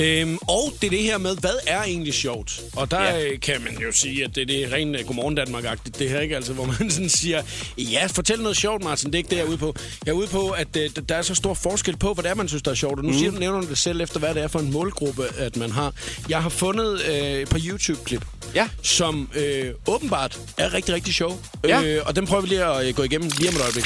Øhm, 0.00 0.38
og 0.48 0.72
det 0.80 0.86
er 0.86 0.90
det 0.90 1.02
her 1.02 1.18
med, 1.18 1.36
hvad 1.40 1.54
er 1.66 1.82
egentlig 1.82 2.14
sjovt? 2.14 2.60
Og 2.76 2.90
der 2.90 3.02
Ja. 3.02 3.18
ja. 3.18 3.36
kan 3.36 3.60
man 3.64 3.78
jo 3.82 3.92
sige, 3.92 4.24
at 4.24 4.34
det, 4.34 4.48
det 4.48 4.64
er 4.64 4.72
rent 4.72 4.96
uh, 5.00 5.06
godmorgen 5.06 5.34
Danmark-agtigt, 5.34 5.98
det 5.98 6.10
her, 6.10 6.20
ikke? 6.20 6.36
Altså, 6.36 6.52
hvor 6.52 6.64
man 6.64 6.90
sådan 6.90 7.08
siger, 7.08 7.42
ja, 7.78 8.06
fortæl 8.06 8.40
noget 8.40 8.56
sjovt, 8.56 8.84
Martin, 8.84 9.06
det 9.06 9.14
er 9.14 9.18
ikke 9.18 9.30
det, 9.30 9.36
jeg 9.36 9.42
er 9.44 9.48
ude 9.48 9.58
på. 9.58 9.74
Jeg 10.06 10.12
er 10.12 10.16
ude 10.16 10.26
på, 10.28 10.48
at 10.48 10.68
uh, 10.76 10.82
der 11.08 11.14
er 11.14 11.22
så 11.22 11.34
stor 11.34 11.54
forskel 11.54 11.96
på, 11.96 12.14
hvad 12.14 12.24
det 12.24 12.30
er, 12.30 12.34
man 12.34 12.48
synes, 12.48 12.62
der 12.62 12.70
er 12.70 12.74
sjovt. 12.74 12.98
Og 12.98 13.04
nu 13.04 13.10
mm. 13.12 13.18
siger 13.18 13.30
du, 13.30 13.38
nævner 13.38 13.60
du 13.60 13.66
det 13.68 13.78
selv 13.78 14.00
efter, 14.00 14.18
hvad 14.18 14.34
det 14.34 14.42
er 14.42 14.48
for 14.48 14.58
en 14.58 14.72
målgruppe, 14.72 15.24
at 15.38 15.56
man 15.56 15.70
har. 15.70 15.92
Jeg 16.28 16.42
har 16.42 16.48
fundet 16.48 17.00
uh, 17.08 17.14
et 17.16 17.48
par 17.48 17.60
YouTube-klip, 17.68 18.24
Ja. 18.54 18.68
som 18.82 19.28
øh, 19.34 19.70
åbenbart 19.88 20.38
er 20.58 20.74
rigtig, 20.74 20.94
rigtig 20.94 21.14
sjov. 21.14 21.40
Ja. 21.64 21.82
Øh, 21.82 22.02
og 22.06 22.16
dem 22.16 22.26
prøver 22.26 22.40
vi 22.42 22.48
lige 22.48 22.64
at 22.64 22.86
øh, 22.88 22.94
gå 22.94 23.02
igennem 23.02 23.30
lige 23.38 23.48
om 23.50 23.54
et 23.56 23.60
øjeblik. 23.62 23.84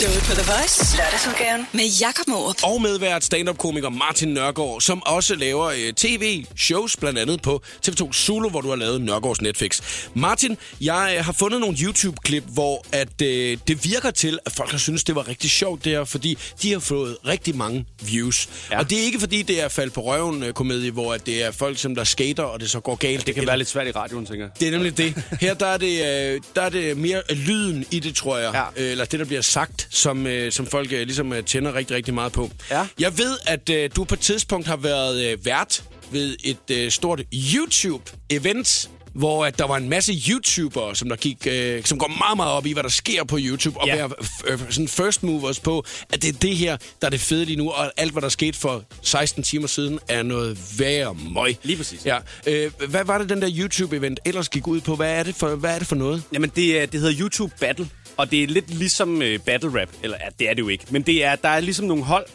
Showet 0.00 0.22
på 0.28 0.34
The 0.34 0.52
Voice. 0.52 0.96
Lørdagsudgaven. 0.96 1.66
Med 1.72 1.84
Jakob 2.00 2.28
Morup. 2.28 2.56
Og 2.62 2.82
medvært 2.82 3.24
stand-up-komiker 3.24 3.88
Martin 3.88 4.28
Nørgaard, 4.28 4.80
som 4.80 5.02
også 5.06 5.34
laver 5.34 5.53
øh, 5.62 5.92
tv-shows, 5.92 6.96
blandt 6.96 7.18
andet 7.18 7.42
på 7.42 7.62
TV2 7.86 8.12
Zulu, 8.12 8.48
hvor 8.48 8.60
du 8.60 8.68
har 8.68 8.76
lavet 8.76 9.00
Nørgaards 9.00 9.40
Netflix. 9.40 9.80
Martin, 10.14 10.56
jeg 10.80 11.14
øh, 11.18 11.24
har 11.24 11.32
fundet 11.32 11.60
nogle 11.60 11.76
YouTube-klip, 11.82 12.44
hvor 12.46 12.84
at, 12.92 13.22
øh, 13.22 13.58
det 13.68 13.84
virker 13.84 14.10
til, 14.10 14.38
at 14.46 14.52
folk 14.52 14.70
har 14.70 14.78
synes 14.78 15.04
det 15.04 15.14
var 15.14 15.28
rigtig 15.28 15.50
sjovt 15.50 15.84
der, 15.84 16.04
fordi 16.04 16.38
de 16.62 16.72
har 16.72 16.78
fået 16.78 17.16
rigtig 17.26 17.56
mange 17.56 17.86
views. 18.02 18.48
Ja. 18.70 18.74
Ja. 18.74 18.80
Og 18.80 18.90
det 18.90 18.98
er 18.98 19.02
ikke 19.02 19.20
fordi, 19.20 19.42
det 19.42 19.62
er 19.62 19.68
fald 19.68 19.90
på 19.90 20.00
røven-komedie, 20.00 20.90
hvor 20.90 21.14
at 21.14 21.26
det 21.26 21.44
er 21.44 21.50
folk, 21.50 21.78
som 21.78 21.94
der 21.94 22.04
skater, 22.04 22.42
og 22.42 22.60
det 22.60 22.70
så 22.70 22.80
går 22.80 22.94
galt. 22.94 23.26
Det 23.26 23.34
kan 23.34 23.46
være 23.46 23.58
lidt 23.58 23.68
svært 23.68 23.86
i 23.86 23.90
radioen, 23.90 24.26
tænker 24.26 24.44
jeg. 24.44 24.60
Det 24.60 24.68
er 24.68 24.72
nemlig 24.72 24.98
det. 24.98 25.22
Her 25.40 25.54
der 25.54 25.66
er 25.66 25.76
det, 25.76 26.34
øh, 26.34 26.40
der 26.54 26.62
er 26.62 26.68
det 26.68 26.96
mere 26.96 27.22
lyden 27.30 27.84
i 27.90 27.98
det, 27.98 28.16
tror 28.16 28.38
jeg. 28.38 28.52
Ja. 28.54 28.84
Øh, 28.84 28.90
eller 28.90 29.04
det, 29.04 29.20
der 29.20 29.26
bliver 29.26 29.42
sagt, 29.42 29.88
som, 29.90 30.26
øh, 30.26 30.52
som 30.52 30.66
folk 30.66 30.92
øh, 30.92 31.00
ligesom 31.00 31.32
øh, 31.32 31.44
tænder 31.44 31.74
rigtig, 31.74 31.96
rigtig 31.96 32.14
meget 32.14 32.32
på. 32.32 32.50
Ja. 32.70 32.86
Jeg 32.98 33.18
ved, 33.18 33.38
at 33.46 33.70
øh, 33.70 33.90
du 33.96 34.04
på 34.04 34.14
et 34.14 34.20
tidspunkt 34.20 34.66
har 34.66 34.76
været 34.76 35.24
øh, 35.24 35.43
vært 35.44 35.84
ved 36.12 36.36
et 36.44 36.70
øh, 36.70 36.90
stort 36.90 37.20
YouTube-event, 37.34 38.88
hvor 39.14 39.44
at 39.46 39.58
der 39.58 39.66
var 39.66 39.76
en 39.76 39.88
masse 39.88 40.12
YouTubere, 40.30 40.96
som 40.96 41.08
der 41.08 41.16
gik, 41.16 41.46
øh, 41.46 41.84
som 41.84 41.98
går 41.98 42.08
meget, 42.18 42.36
meget 42.36 42.52
op 42.52 42.66
i, 42.66 42.72
hvad 42.72 42.82
der 42.82 42.88
sker 42.88 43.24
på 43.24 43.38
YouTube, 43.40 43.80
og 43.80 43.86
Ja. 43.86 43.96
være 43.96 44.10
øh, 44.46 44.58
sådan 44.70 44.88
first 44.88 45.22
movers 45.22 45.60
på, 45.60 45.84
at 46.12 46.22
det 46.22 46.28
er 46.34 46.38
det 46.38 46.56
her, 46.56 46.76
der 47.00 47.06
er 47.06 47.10
det 47.10 47.20
fede 47.20 47.44
lige 47.44 47.56
nu, 47.56 47.70
og 47.70 47.92
alt, 47.96 48.12
hvad 48.12 48.22
der 48.22 48.28
skete 48.28 48.58
for 48.58 48.84
16 49.02 49.42
timer 49.42 49.66
siden, 49.66 49.98
er 50.08 50.22
noget 50.22 50.58
værre 50.78 51.14
møg. 51.32 51.56
Lige 51.62 51.76
præcis. 51.76 52.06
Ja. 52.06 52.18
Øh, 52.46 52.70
hvad 52.88 53.04
var 53.04 53.18
det, 53.18 53.28
den 53.28 53.42
der 53.42 53.48
YouTube-event 53.48 54.16
ellers 54.24 54.48
gik 54.48 54.66
ud 54.66 54.80
på? 54.80 54.96
Hvad 54.96 55.10
er 55.10 55.22
det 55.22 55.34
for, 55.34 55.54
hvad 55.54 55.74
er 55.74 55.78
det 55.78 55.86
for 55.88 55.96
noget? 55.96 56.22
Jamen, 56.32 56.50
det, 56.56 56.92
det 56.92 57.00
hedder 57.00 57.20
YouTube 57.20 57.52
Battle, 57.60 57.88
og 58.16 58.30
det 58.30 58.42
er 58.42 58.46
lidt 58.46 58.74
ligesom 58.74 59.22
øh, 59.22 59.38
Battle 59.38 59.80
Rap, 59.80 59.88
eller 60.02 60.16
ja, 60.20 60.28
det 60.38 60.50
er 60.50 60.54
det 60.54 60.62
jo 60.62 60.68
ikke, 60.68 60.84
men 60.90 61.02
det 61.02 61.24
er, 61.24 61.36
der 61.36 61.48
er 61.48 61.60
ligesom 61.60 61.86
nogle 61.86 62.04
hold, 62.04 62.26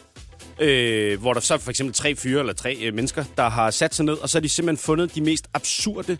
øh, 0.60 1.20
hvor 1.20 1.32
der 1.32 1.40
så 1.40 1.54
er 1.54 1.58
for 1.58 1.70
eksempel 1.70 1.94
tre 1.94 2.16
fyre 2.16 2.40
eller 2.40 2.52
tre 2.52 2.76
øh, 2.82 2.94
mennesker, 2.94 3.24
der 3.36 3.48
har 3.48 3.70
sat 3.70 3.94
sig 3.94 4.04
ned, 4.04 4.14
og 4.14 4.28
så 4.28 4.38
har 4.38 4.40
de 4.40 4.48
simpelthen 4.48 4.84
fundet 4.84 5.14
de 5.14 5.20
mest 5.20 5.48
absurde, 5.54 6.18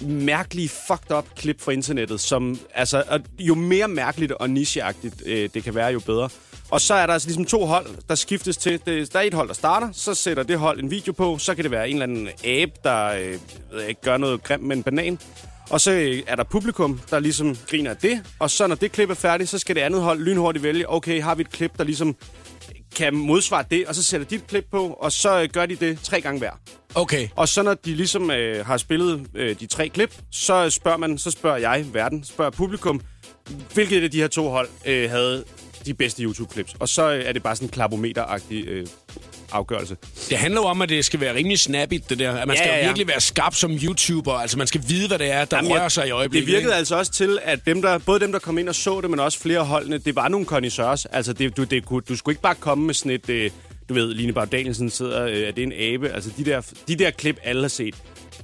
mærkelige, 0.00 0.68
fucked 0.68 1.16
up 1.16 1.26
klip 1.36 1.60
fra 1.60 1.72
internettet, 1.72 2.20
som, 2.20 2.58
altså, 2.74 3.04
og 3.08 3.20
jo 3.38 3.54
mere 3.54 3.88
mærkeligt 3.88 4.32
og 4.32 4.50
nicheagtigt 4.50 5.22
øh, 5.26 5.48
det 5.54 5.64
kan 5.64 5.74
være, 5.74 5.92
jo 5.92 6.00
bedre. 6.00 6.28
Og 6.70 6.80
så 6.80 6.94
er 6.94 7.06
der 7.06 7.12
altså 7.12 7.28
ligesom 7.28 7.44
to 7.44 7.66
hold, 7.66 7.86
der 8.08 8.14
skiftes 8.14 8.56
til. 8.56 8.80
Det, 8.86 9.12
der 9.12 9.18
er 9.18 9.22
et 9.22 9.34
hold, 9.34 9.48
der 9.48 9.54
starter, 9.54 9.88
så 9.92 10.14
sætter 10.14 10.42
det 10.42 10.58
hold 10.58 10.80
en 10.80 10.90
video 10.90 11.12
på, 11.12 11.38
så 11.38 11.54
kan 11.54 11.64
det 11.64 11.70
være 11.70 11.88
en 11.88 11.94
eller 11.94 12.06
anden 12.06 12.28
abe, 12.44 12.72
der 12.84 13.06
øh, 13.06 13.38
ved 13.72 13.82
ikke, 13.88 14.00
gør 14.00 14.16
noget 14.16 14.42
grimt 14.42 14.62
med 14.62 14.76
en 14.76 14.82
banan. 14.82 15.18
Og 15.70 15.80
så 15.80 15.90
øh, 15.90 16.22
er 16.26 16.36
der 16.36 16.44
publikum, 16.44 17.00
der 17.10 17.18
ligesom 17.18 17.56
griner 17.70 17.90
af 17.90 17.96
det. 17.96 18.22
Og 18.38 18.50
så 18.50 18.66
når 18.66 18.74
det 18.74 18.92
klip 18.92 19.10
er 19.10 19.14
færdigt, 19.14 19.50
så 19.50 19.58
skal 19.58 19.76
det 19.76 19.80
andet 19.80 20.02
hold 20.02 20.20
lynhurtigt 20.20 20.62
vælge, 20.62 20.90
okay, 20.90 21.22
har 21.22 21.34
vi 21.34 21.40
et 21.40 21.50
klip, 21.50 21.78
der 21.78 21.84
ligesom 21.84 22.16
kan 22.94 23.14
modsvare 23.14 23.64
det, 23.70 23.86
og 23.86 23.94
så 23.94 24.02
sætter 24.02 24.26
de 24.26 24.34
et 24.34 24.46
klip 24.46 24.66
på, 24.70 24.86
og 24.86 25.12
så 25.12 25.42
øh, 25.42 25.48
gør 25.52 25.66
de 25.66 25.76
det 25.76 26.00
tre 26.02 26.20
gange 26.20 26.38
hver. 26.38 26.50
Okay. 26.94 27.28
Og 27.36 27.48
så 27.48 27.62
når 27.62 27.74
de 27.74 27.94
ligesom 27.94 28.30
øh, 28.30 28.66
har 28.66 28.76
spillet 28.76 29.26
øh, 29.34 29.60
de 29.60 29.66
tre 29.66 29.88
klip, 29.88 30.14
så 30.30 30.70
spørger 30.70 30.98
man, 30.98 31.18
så 31.18 31.30
spørger 31.30 31.56
jeg 31.56 31.86
verden, 31.92 32.24
spørger 32.24 32.50
publikum, 32.50 33.00
hvilket 33.74 34.02
af 34.02 34.10
de 34.10 34.20
her 34.20 34.28
to 34.28 34.48
hold 34.48 34.68
øh, 34.86 35.10
havde 35.10 35.44
de 35.86 35.94
bedste 35.94 36.22
YouTube-clips. 36.22 36.76
Og 36.80 36.88
så 36.88 37.12
øh, 37.12 37.24
er 37.24 37.32
det 37.32 37.42
bare 37.42 37.56
sådan 37.56 37.68
en 37.68 37.72
klabometer-agtig 37.72 38.64
øh, 38.66 38.86
afgørelse. 39.54 39.96
Det 40.30 40.38
handler 40.38 40.60
jo 40.60 40.66
om, 40.66 40.82
at 40.82 40.88
det 40.88 41.04
skal 41.04 41.20
være 41.20 41.34
rimelig 41.34 41.58
snappy, 41.58 42.00
det 42.08 42.18
der. 42.18 42.32
At 42.32 42.48
man 42.48 42.56
Ja, 42.56 42.62
skal 42.62 42.78
ja, 42.78 42.84
virkelig 42.86 43.08
være 43.08 43.20
skarp 43.20 43.54
som 43.54 43.70
YouTuber. 43.72 44.32
Altså, 44.32 44.58
man 44.58 44.66
skal 44.66 44.80
vide, 44.88 45.08
hvad 45.08 45.18
det 45.18 45.30
er, 45.30 45.44
der 45.44 45.56
Jamen, 45.56 45.72
rører 45.72 45.88
sig 45.88 46.08
i 46.08 46.10
øjeblikket. 46.10 46.46
Det 46.46 46.52
virkede 46.52 46.70
ikke? 46.70 46.78
altså 46.78 46.96
også 46.98 47.12
til, 47.12 47.38
at 47.42 47.66
dem 47.66 47.82
der, 47.82 47.98
både 47.98 48.20
dem, 48.20 48.32
der 48.32 48.38
kom 48.38 48.58
ind 48.58 48.68
og 48.68 48.74
så 48.74 49.00
det, 49.00 49.10
men 49.10 49.20
også 49.20 49.38
flere 49.40 49.64
holdene, 49.64 49.98
det 49.98 50.16
var 50.16 50.28
nogle 50.28 50.46
connoisseurs. 50.46 51.04
Altså, 51.06 51.32
det, 51.32 51.56
du, 51.56 51.64
det, 51.64 51.84
kunne- 51.84 52.02
du 52.08 52.16
skulle 52.16 52.32
ikke 52.32 52.42
bare 52.42 52.54
komme 52.54 52.86
med 52.86 52.94
sådan 52.94 53.12
et, 53.12 53.28
øh, 53.30 53.50
du 53.88 53.94
ved, 53.94 54.14
Line 54.14 54.32
Baud 54.32 54.46
Danielsen 54.46 54.90
sidder, 54.90 55.24
øh, 55.26 55.38
er 55.38 55.50
det 55.52 55.62
en 55.62 55.72
abe? 55.72 56.08
Altså, 56.08 56.30
de 56.36 56.44
der, 56.44 56.60
de 56.88 56.96
der 56.96 57.10
klip, 57.10 57.36
alle 57.44 57.60
har 57.62 57.68
set, 57.68 57.94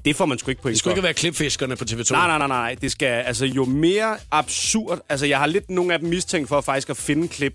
det 0.04 0.16
får 0.16 0.26
man 0.26 0.38
sgu 0.38 0.50
ikke 0.50 0.62
point 0.62 0.72
Det 0.72 0.78
skulle 0.78 0.92
ikke 0.94 1.02
være 1.02 1.14
klipfiskerne 1.14 1.76
på 1.76 1.84
TV2. 1.90 2.12
Nej, 2.12 2.26
nej, 2.26 2.38
nej, 2.38 2.46
nej. 2.46 2.76
Det 2.80 2.92
skal, 2.92 3.06
altså, 3.06 3.44
jo 3.46 3.64
mere 3.64 4.16
absurd... 4.30 5.00
Altså, 5.08 5.26
jeg 5.26 5.38
har 5.38 5.46
lidt 5.46 5.70
nogle 5.70 5.94
af 5.94 6.00
dem 6.00 6.08
mistænkt 6.08 6.48
for 6.48 6.60
faktisk 6.60 6.90
at 6.90 6.96
finde 6.96 7.28
klip 7.28 7.54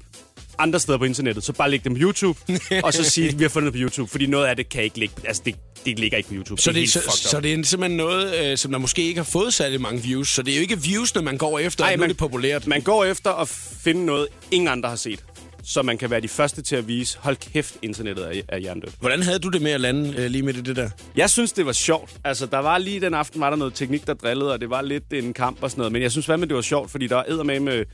andre 0.57 0.79
steder 0.79 0.97
på 0.97 1.03
internettet. 1.03 1.43
Så 1.43 1.53
bare 1.53 1.71
læg 1.71 1.83
dem 1.83 1.93
på 1.93 2.00
YouTube, 2.01 2.39
og 2.83 2.93
så 2.93 3.03
sige, 3.03 3.29
at 3.29 3.39
vi 3.39 3.43
har 3.43 3.50
fundet 3.50 3.74
det 3.74 3.79
på 3.79 3.83
YouTube. 3.83 4.12
Fordi 4.12 4.25
noget 4.25 4.45
af 4.45 4.55
det 4.55 4.69
kan 4.69 4.83
ikke 4.83 5.00
ligge... 5.00 5.15
Altså, 5.24 5.41
det, 5.45 5.55
det 5.85 6.00
ligger 6.00 6.17
ikke 6.17 6.29
på 6.29 6.35
YouTube. 6.35 6.62
Så 6.62 6.71
det, 6.71 6.77
er, 6.77 6.81
helt 6.81 6.91
så, 6.91 7.27
så 7.29 7.39
det 7.41 7.53
er 7.53 7.63
simpelthen 7.63 7.97
noget, 7.97 8.51
øh, 8.51 8.57
som 8.57 8.71
der 8.71 8.79
måske 8.79 9.01
ikke 9.01 9.19
har 9.19 9.29
fået 9.31 9.53
særlig 9.53 9.81
mange 9.81 10.01
views. 10.01 10.29
Så 10.29 10.41
det 10.41 10.51
er 10.51 10.55
jo 10.55 10.62
ikke 10.62 10.81
viewsene, 10.81 11.21
man 11.21 11.38
går 11.38 11.59
efter, 11.59 11.83
Ej, 11.83 11.93
at 11.93 12.00
nu 12.00 12.03
er 12.03 12.07
det 12.07 12.17
populært. 12.17 12.67
Man 12.67 12.81
går 12.81 13.05
efter 13.05 13.31
at 13.31 13.47
finde 13.83 14.05
noget, 14.05 14.27
ingen 14.51 14.67
andre 14.67 14.89
har 14.89 14.95
set. 14.95 15.24
Så 15.67 15.81
man 15.81 15.97
kan 15.97 16.09
være 16.09 16.21
de 16.21 16.27
første 16.27 16.62
til 16.62 16.75
at 16.75 16.88
vise, 16.88 17.17
hold 17.21 17.35
kæft, 17.35 17.77
internettet 17.81 18.25
er, 18.25 18.41
er. 18.47 18.75
Hvordan 19.00 19.24
havde 19.24 19.39
du 19.39 19.50
det 19.50 19.62
med 19.62 19.71
at 19.71 19.81
lande 19.81 20.13
øh, 20.17 20.25
lige 20.25 20.41
midt 20.41 20.57
i 20.57 20.62
det 20.62 20.75
der? 20.75 20.89
Jeg 21.15 21.29
synes, 21.29 21.51
det 21.51 21.65
var 21.65 21.71
sjovt. 21.71 22.12
Altså, 22.24 22.45
der 22.45 22.57
var 22.57 22.77
lige 22.77 23.01
den 23.01 23.13
aften, 23.13 23.41
var 23.41 23.50
der 23.50 23.57
noget 23.57 23.74
teknik, 23.74 24.07
der 24.07 24.13
drillede, 24.13 24.53
og 24.53 24.62
det 24.62 24.69
var 24.69 24.81
lidt 24.81 25.03
en 25.13 25.33
kamp 25.33 25.63
og 25.63 25.71
sådan 25.71 25.79
noget. 25.79 25.91
Men 25.91 26.01
jeg 26.01 26.12
synes 26.12 26.25
fandme, 26.25 26.45
det 26.45 26.55
var 26.55 26.62
sjovt, 26.62 26.91
fordi 26.91 27.07
der 27.07 27.43
med 27.43 27.59
med... 27.59 27.85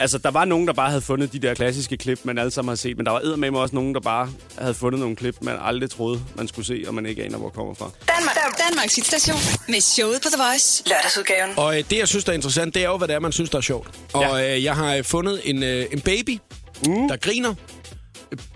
Altså, 0.00 0.18
der 0.18 0.30
var 0.30 0.44
nogen, 0.44 0.66
der 0.66 0.72
bare 0.72 0.88
havde 0.88 1.02
fundet 1.02 1.32
de 1.32 1.38
der 1.38 1.54
klassiske 1.54 1.96
klip, 1.96 2.20
man 2.24 2.38
alle 2.38 2.50
sammen 2.50 2.68
har 2.68 2.76
set. 2.76 2.96
Men 2.96 3.06
der 3.06 3.12
var 3.12 3.36
med 3.36 3.50
også 3.50 3.74
nogen, 3.74 3.94
der 3.94 4.00
bare 4.00 4.30
havde 4.58 4.74
fundet 4.74 5.00
nogle 5.00 5.16
klip, 5.16 5.36
man 5.42 5.56
aldrig 5.60 5.90
troede, 5.90 6.20
man 6.36 6.48
skulle 6.48 6.66
se, 6.66 6.84
og 6.88 6.94
man 6.94 7.06
ikke 7.06 7.24
aner, 7.24 7.38
hvor 7.38 7.48
kommer 7.48 7.74
fra. 7.74 7.90
Danmark, 8.08 8.36
Danmarks 8.68 8.96
hitstation 8.96 9.36
med 9.68 9.80
showet 9.80 10.22
på 10.22 10.28
The 10.34 10.42
Voice. 10.42 10.82
Lørdagsudgaven. 10.86 11.50
Og 11.56 11.78
øh, 11.78 11.84
det, 11.90 11.98
jeg 11.98 12.08
synes, 12.08 12.24
der 12.24 12.32
er 12.32 12.34
interessant, 12.34 12.74
det 12.74 12.82
er 12.84 12.88
jo, 12.88 12.96
hvad 12.96 13.08
det 13.08 13.14
er, 13.14 13.20
man 13.20 13.32
synes, 13.32 13.50
der 13.50 13.58
er 13.58 13.62
sjovt. 13.62 13.90
Og 14.12 14.44
øh, 14.44 14.64
jeg 14.64 14.74
har 14.76 14.94
øh, 14.94 15.04
fundet 15.04 15.40
en, 15.44 15.62
øh, 15.62 15.86
en 15.92 16.00
baby, 16.00 16.38
mm. 16.86 17.08
der 17.08 17.16
griner, 17.16 17.54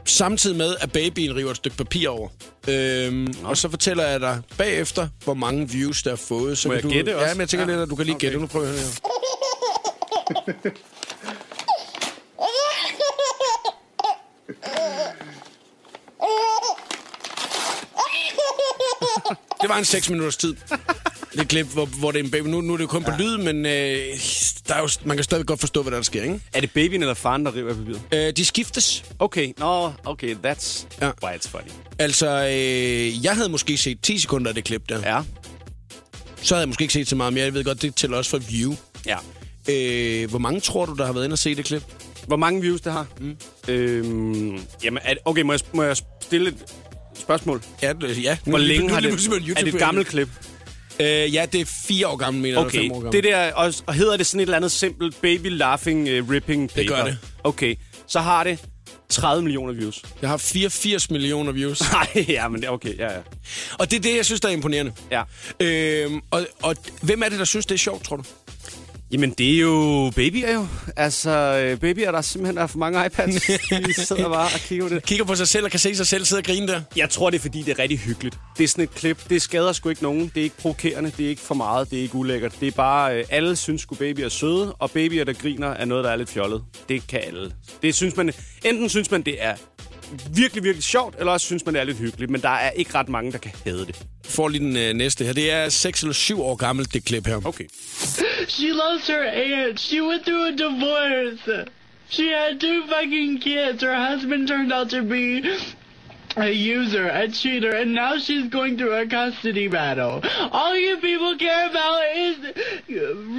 samtidig 0.05 0.57
med, 0.57 0.75
at 0.81 0.93
babyen 0.93 1.37
river 1.37 1.51
et 1.51 1.57
stykke 1.57 1.77
papir 1.77 2.09
over. 2.09 2.29
Øhm, 2.69 3.35
og 3.45 3.57
så 3.57 3.69
fortæller 3.71 4.05
jeg 4.05 4.21
dig 4.21 4.41
bagefter, 4.59 5.09
hvor 5.25 5.35
mange 5.35 5.69
views, 5.69 6.03
der 6.03 6.13
er 6.13 6.17
fået. 6.17 6.59
Så 6.59 6.69
Må 6.69 6.73
kan 6.75 6.77
jeg 6.77 6.83
du, 6.83 6.89
gætte 6.89 7.17
også? 7.17 7.27
Ja, 7.29 7.35
men 7.35 7.41
jeg 7.41 7.49
tænker 7.49 7.67
Ja. 7.67 7.73
lidt, 7.73 7.83
at 7.83 7.91
du 7.91 7.97
kan 7.97 8.05
lige 8.07 8.15
Okay. 8.15 8.27
gætte. 8.27 8.39
Nu 8.41 8.47
prøver 8.47 8.67
jeg 8.67 8.75
her. 8.75 10.71
Det 19.63 19.69
var 19.69 19.79
en 19.79 19.85
6 19.85 20.11
minutters 20.11 20.37
tid. 20.37 20.57
det 21.39 21.49
klip, 21.49 21.67
hvor, 21.67 21.87
hvor 21.87 22.11
det 22.11 22.21
er 22.21 22.25
en 22.25 22.31
baby. 22.31 22.47
Nu, 22.47 22.61
nu 22.61 22.73
er 22.73 22.77
det 22.77 22.83
jo 22.83 22.89
kun 22.89 23.03
ja. 23.03 23.11
på 23.11 23.17
lyd, 23.23 23.37
men 23.39 23.67
øh, 23.67 23.73
der 24.69 24.75
er 24.75 24.81
jo, 24.81 24.89
man 25.05 25.17
kan 25.17 25.25
stadig 25.25 25.47
godt 25.47 25.61
forstå, 25.61 25.83
hvad 25.83 25.93
der 25.93 26.03
sker, 26.03 26.23
ikke? 26.23 26.41
Er 26.53 26.61
det 26.61 26.71
babyen 26.71 27.03
eller 27.03 27.15
faren, 27.15 27.47
der 27.47 27.55
river 27.55 27.75
papiret? 27.75 28.03
Øh, 28.13 28.37
de 28.37 28.45
skiftes. 28.45 29.05
Okay, 29.19 29.53
no, 29.59 29.91
okay, 30.05 30.37
that's 30.47 30.87
ja. 31.01 31.11
why 31.25 31.33
it's 31.33 31.49
funny. 31.49 31.71
Altså, 31.99 32.27
øh, 32.29 33.25
jeg 33.25 33.37
havde 33.37 33.49
måske 33.49 33.77
set 33.77 34.01
10 34.03 34.19
sekunder 34.19 34.49
af 34.49 34.55
det 34.55 34.65
klip 34.65 34.89
der. 34.89 34.99
Ja. 34.99 35.23
Så 36.43 36.55
havde 36.55 36.61
jeg 36.61 36.69
måske 36.69 36.83
ikke 36.83 36.95
set 36.95 37.09
så 37.09 37.17
meget 37.17 37.33
mere. 37.33 37.45
Jeg 37.45 37.55
ved 37.55 37.65
godt, 37.65 37.83
det 37.83 37.95
tæller 37.95 38.17
også 38.17 38.31
for 38.31 38.39
view. 38.39 38.75
Ja. 39.07 39.17
Øh, 39.69 40.31
hvor 40.31 40.39
mange 40.39 40.61
tror 40.61 40.87
du, 40.87 40.95
der 40.95 41.07
har 41.07 41.13
været 41.13 41.25
inde 41.25 41.35
og 41.35 41.39
se 41.39 41.55
det 41.55 41.65
klip? 41.65 41.83
Hvor 42.27 42.37
mange 42.37 42.61
views 42.61 42.81
det 42.81 42.93
har? 42.93 43.07
Mm. 43.21 43.37
Øhm, 43.69 44.61
jamen, 44.85 45.01
er, 45.05 45.15
okay, 45.25 45.43
må 45.43 45.53
jeg, 45.53 45.61
må 45.73 45.83
jeg 45.83 45.97
stille 46.23 46.49
et 46.49 46.75
spørgsmål? 47.19 47.63
Ja, 47.83 47.93
det, 47.93 48.23
ja. 48.23 48.39
Hvor 48.47 48.59
længe 48.59 48.91
har 48.91 49.01
det... 49.01 49.13
Er 49.57 49.65
det 49.65 49.75
et 49.75 49.79
gammelt 49.79 50.09
klip? 50.09 50.29
Øh, 51.01 51.35
ja, 51.35 51.47
det 51.53 51.61
er 51.61 51.65
fire 51.89 52.09
år 52.09 52.17
gammelt, 52.17 52.43
mener 52.43 52.59
okay. 52.59 52.85
jeg. 52.85 52.93
Okay, 52.93 53.13
det 53.13 53.25
der, 53.25 53.53
og, 53.53 53.75
og 53.87 53.95
hedder 53.95 54.17
det 54.17 54.27
sådan 54.27 54.41
et 54.41 54.43
eller 54.43 54.57
andet 54.57 54.73
simpelt 54.73 55.21
baby 55.23 55.47
laughing 55.47 56.01
uh, 56.01 56.31
ripping 56.31 56.69
paper? 56.69 56.81
Det 56.81 56.89
gør 56.89 57.05
det. 57.05 57.19
Okay, 57.45 57.75
så 58.07 58.21
har 58.21 58.45
det 58.45 58.59
30 59.09 59.43
millioner 59.43 59.73
views. 59.73 60.03
Jeg 60.23 60.31
har 60.31 60.37
84 60.37 61.11
millioner 61.11 61.53
views. 61.53 61.81
Nej, 61.93 62.25
ja, 62.29 62.49
men 62.49 62.61
det 62.61 62.67
er 62.67 62.71
okay, 62.71 62.99
ja, 62.99 63.13
ja. 63.13 63.19
Og 63.79 63.91
det 63.91 63.97
er 63.97 64.01
det, 64.01 64.17
jeg 64.17 64.25
synes, 64.25 64.41
der 64.41 64.49
er 64.49 64.53
imponerende. 64.53 64.93
Ja. 65.11 65.23
Øhm, 65.61 66.21
og, 66.31 66.47
og 66.63 66.77
hvem 67.03 67.23
er 67.23 67.29
det, 67.29 67.39
der 67.39 67.45
synes, 67.45 67.67
det 67.67 67.75
er 67.75 67.79
sjovt, 67.79 68.05
tror 68.05 68.17
du? 68.17 68.23
Jamen, 69.13 69.31
det 69.31 69.55
er 69.55 69.59
jo 69.59 70.13
babyer 70.17 70.53
jo. 70.55 70.67
Altså, 70.97 71.31
øh, 71.31 71.79
babyer, 71.81 72.11
der 72.11 72.21
simpelthen 72.21 72.59
er 72.59 72.67
for 72.67 72.79
mange 72.79 73.07
iPads. 73.07 73.35
De 73.87 73.95
sidder 73.95 74.29
bare 74.29 74.45
og 74.45 74.61
kigger 74.61 74.89
på 74.89 74.95
det. 74.95 75.05
Kigger 75.05 75.25
på 75.25 75.35
sig 75.35 75.49
selv 75.49 75.65
og 75.65 75.71
kan 75.71 75.81
se 75.81 75.97
sig 75.97 76.07
selv 76.07 76.25
sidde 76.25 76.41
og 76.41 76.45
grine 76.45 76.67
der. 76.67 76.81
Jeg 76.97 77.11
tror, 77.11 77.31
det 77.31 77.39
er, 77.39 77.43
fordi 77.43 77.63
det 77.63 77.73
er 77.73 77.79
rigtig 77.79 77.99
hyggeligt. 77.99 78.39
Det 78.59 78.65
er 78.65 78.69
sådan 78.69 78.85
et 78.85 78.91
klip. 78.95 79.29
Det 79.29 79.43
skader 79.43 79.73
sgu 79.73 79.89
ikke 79.89 80.03
nogen. 80.03 80.21
Det 80.21 80.37
er 80.37 80.43
ikke 80.43 80.57
provokerende. 80.57 81.13
Det 81.17 81.27
er 81.27 81.31
ikke 81.31 81.43
for 81.43 81.55
meget. 81.55 81.91
Det 81.91 81.99
er 81.99 82.03
ikke 82.03 82.15
ulækkert. 82.15 82.57
Det 82.61 82.69
er 82.69 82.73
bare, 82.73 83.19
øh, 83.19 83.25
alle 83.31 83.57
synes 83.57 83.81
sgu 83.81 83.95
babyer 83.95 84.25
er 84.25 84.29
søde, 84.29 84.73
og 84.73 84.91
babyer, 84.91 85.25
der 85.25 85.33
griner, 85.33 85.69
er 85.69 85.85
noget, 85.85 86.05
der 86.05 86.11
er 86.11 86.17
lidt 86.17 86.31
fjollet. 86.31 86.65
Det 86.89 87.07
kan 87.09 87.21
alle. 87.27 87.53
Det 87.83 87.95
synes 87.95 88.17
man, 88.17 88.33
enten 88.65 88.89
synes 88.89 89.11
man, 89.11 89.23
det 89.23 89.37
er 89.39 89.55
virkelig, 90.31 90.65
virkelig 90.65 90.85
sjovt, 90.85 91.15
eller 91.19 91.33
også 91.33 91.47
synes 91.47 91.65
man, 91.67 91.75
det 91.75 91.81
er 91.81 91.85
lidt 91.85 91.99
hyggeligt. 91.99 92.31
Men 92.31 92.41
der 92.41 92.49
er 92.49 92.71
ikke 92.71 92.95
ret 92.95 93.09
mange, 93.09 93.33
der 93.33 93.39
kan 93.39 93.53
hade 93.65 93.87
det. 93.87 94.03
Får 94.25 94.49
lige 94.49 94.65
den 94.65 94.77
øh, 94.77 94.93
næste 94.95 95.25
her. 95.25 95.33
Det 95.33 95.53
er 95.53 95.69
6 95.69 96.01
eller 96.03 96.15
7 96.15 96.43
år 96.43 96.55
gammelt, 96.55 96.95
det 96.95 97.05
klip 97.05 97.27
her. 97.27 97.47
Okay. 97.47 97.65
She 98.49 98.69
loves 98.73 99.07
her 99.07 99.23
aunt. 99.33 99.81
She 99.81 100.03
went 100.03 100.25
through 100.25 100.47
a 100.47 100.51
divorce. 100.51 101.71
She 102.11 102.27
had 102.29 102.61
two 102.61 102.83
fucking 102.89 103.41
kids. 103.41 103.83
Her 103.83 103.97
husband 104.11 104.49
turned 104.49 104.73
out 104.73 104.91
to 104.91 105.03
be 105.03 105.43
a 106.37 106.51
user, 106.51 107.09
a 107.09 107.29
cheater, 107.29 107.75
and 107.77 107.95
now 107.95 108.19
she's 108.19 108.49
going 108.51 108.77
through 108.79 108.95
a 108.95 109.07
custody 109.07 109.69
battle. 109.69 110.23
All 110.53 110.77
you 110.77 110.97
people 110.99 111.37
care 111.39 111.71
about 111.71 112.01
is 112.17 112.37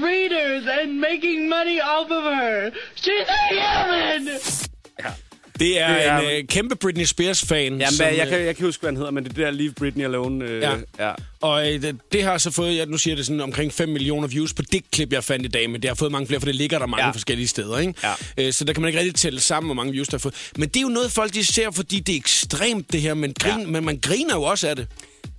readers 0.03 0.65
and 0.67 0.99
making 1.01 1.49
money 1.49 1.79
off 1.81 2.09
of 2.11 2.23
her. 2.23 2.71
She's 2.95 3.27
a 3.27 3.47
human! 3.53 4.39
Ja. 4.99 5.11
Det 5.59 5.81
er, 5.81 5.87
det 5.87 6.05
er 6.05 6.19
en 6.19 6.41
øh, 6.41 6.47
kæmpe 6.47 6.75
Britney 6.75 7.05
Spears-fan. 7.05 7.63
Jamen, 7.63 7.91
som, 7.91 8.05
jeg, 8.05 8.27
kan, 8.27 8.45
jeg 8.45 8.55
kan 8.55 8.65
huske, 8.65 8.81
hvad 8.81 8.87
han 8.89 8.97
hedder, 8.97 9.11
men 9.11 9.23
det 9.23 9.37
er 9.37 9.43
der 9.43 9.51
Leave 9.51 9.73
Britney 9.73 10.03
Alone. 10.03 10.45
Øh, 10.45 10.61
ja. 10.61 10.75
ja. 10.99 11.11
Og 11.41 11.73
øh, 11.73 11.81
det, 11.81 11.97
det 12.11 12.23
har 12.23 12.37
så 12.37 12.51
fået, 12.51 12.75
ja, 12.75 12.85
nu 12.85 12.97
siger 12.97 13.15
det 13.15 13.25
sådan, 13.25 13.41
omkring 13.41 13.73
5 13.73 13.89
millioner 13.89 14.27
views 14.27 14.53
på 14.53 14.61
det 14.61 14.91
klip, 14.91 15.13
jeg 15.13 15.23
fandt 15.23 15.45
i 15.45 15.49
dag, 15.49 15.69
men 15.69 15.81
det 15.81 15.89
har 15.89 15.95
fået 15.95 16.11
mange 16.11 16.27
flere, 16.27 16.39
for 16.39 16.45
det 16.45 16.55
ligger 16.55 16.79
der 16.79 16.85
mange 16.85 17.05
ja. 17.05 17.11
forskellige 17.11 17.47
steder. 17.47 17.79
Ikke? 17.79 17.93
Ja. 18.03 18.13
Øh, 18.37 18.53
så 18.53 18.65
der 18.65 18.73
kan 18.73 18.81
man 18.81 18.87
ikke 18.89 18.99
rigtig 18.99 19.15
tælle 19.15 19.39
sammen, 19.39 19.67
hvor 19.67 19.73
mange 19.73 19.91
views 19.91 20.07
der 20.07 20.17
har 20.17 20.19
fået. 20.19 20.51
Men 20.57 20.69
det 20.69 20.77
er 20.77 20.81
jo 20.81 20.87
noget, 20.87 21.11
folk 21.11 21.33
de 21.33 21.45
ser, 21.45 21.71
fordi 21.71 21.99
det 21.99 22.13
er 22.13 22.17
ekstremt 22.17 22.93
det 22.93 23.01
her, 23.01 23.13
men, 23.13 23.33
grin, 23.39 23.61
ja. 23.61 23.67
men 23.67 23.85
man 23.85 23.99
griner 24.01 24.35
jo 24.35 24.43
også 24.43 24.67
af 24.67 24.75
det. 24.75 24.87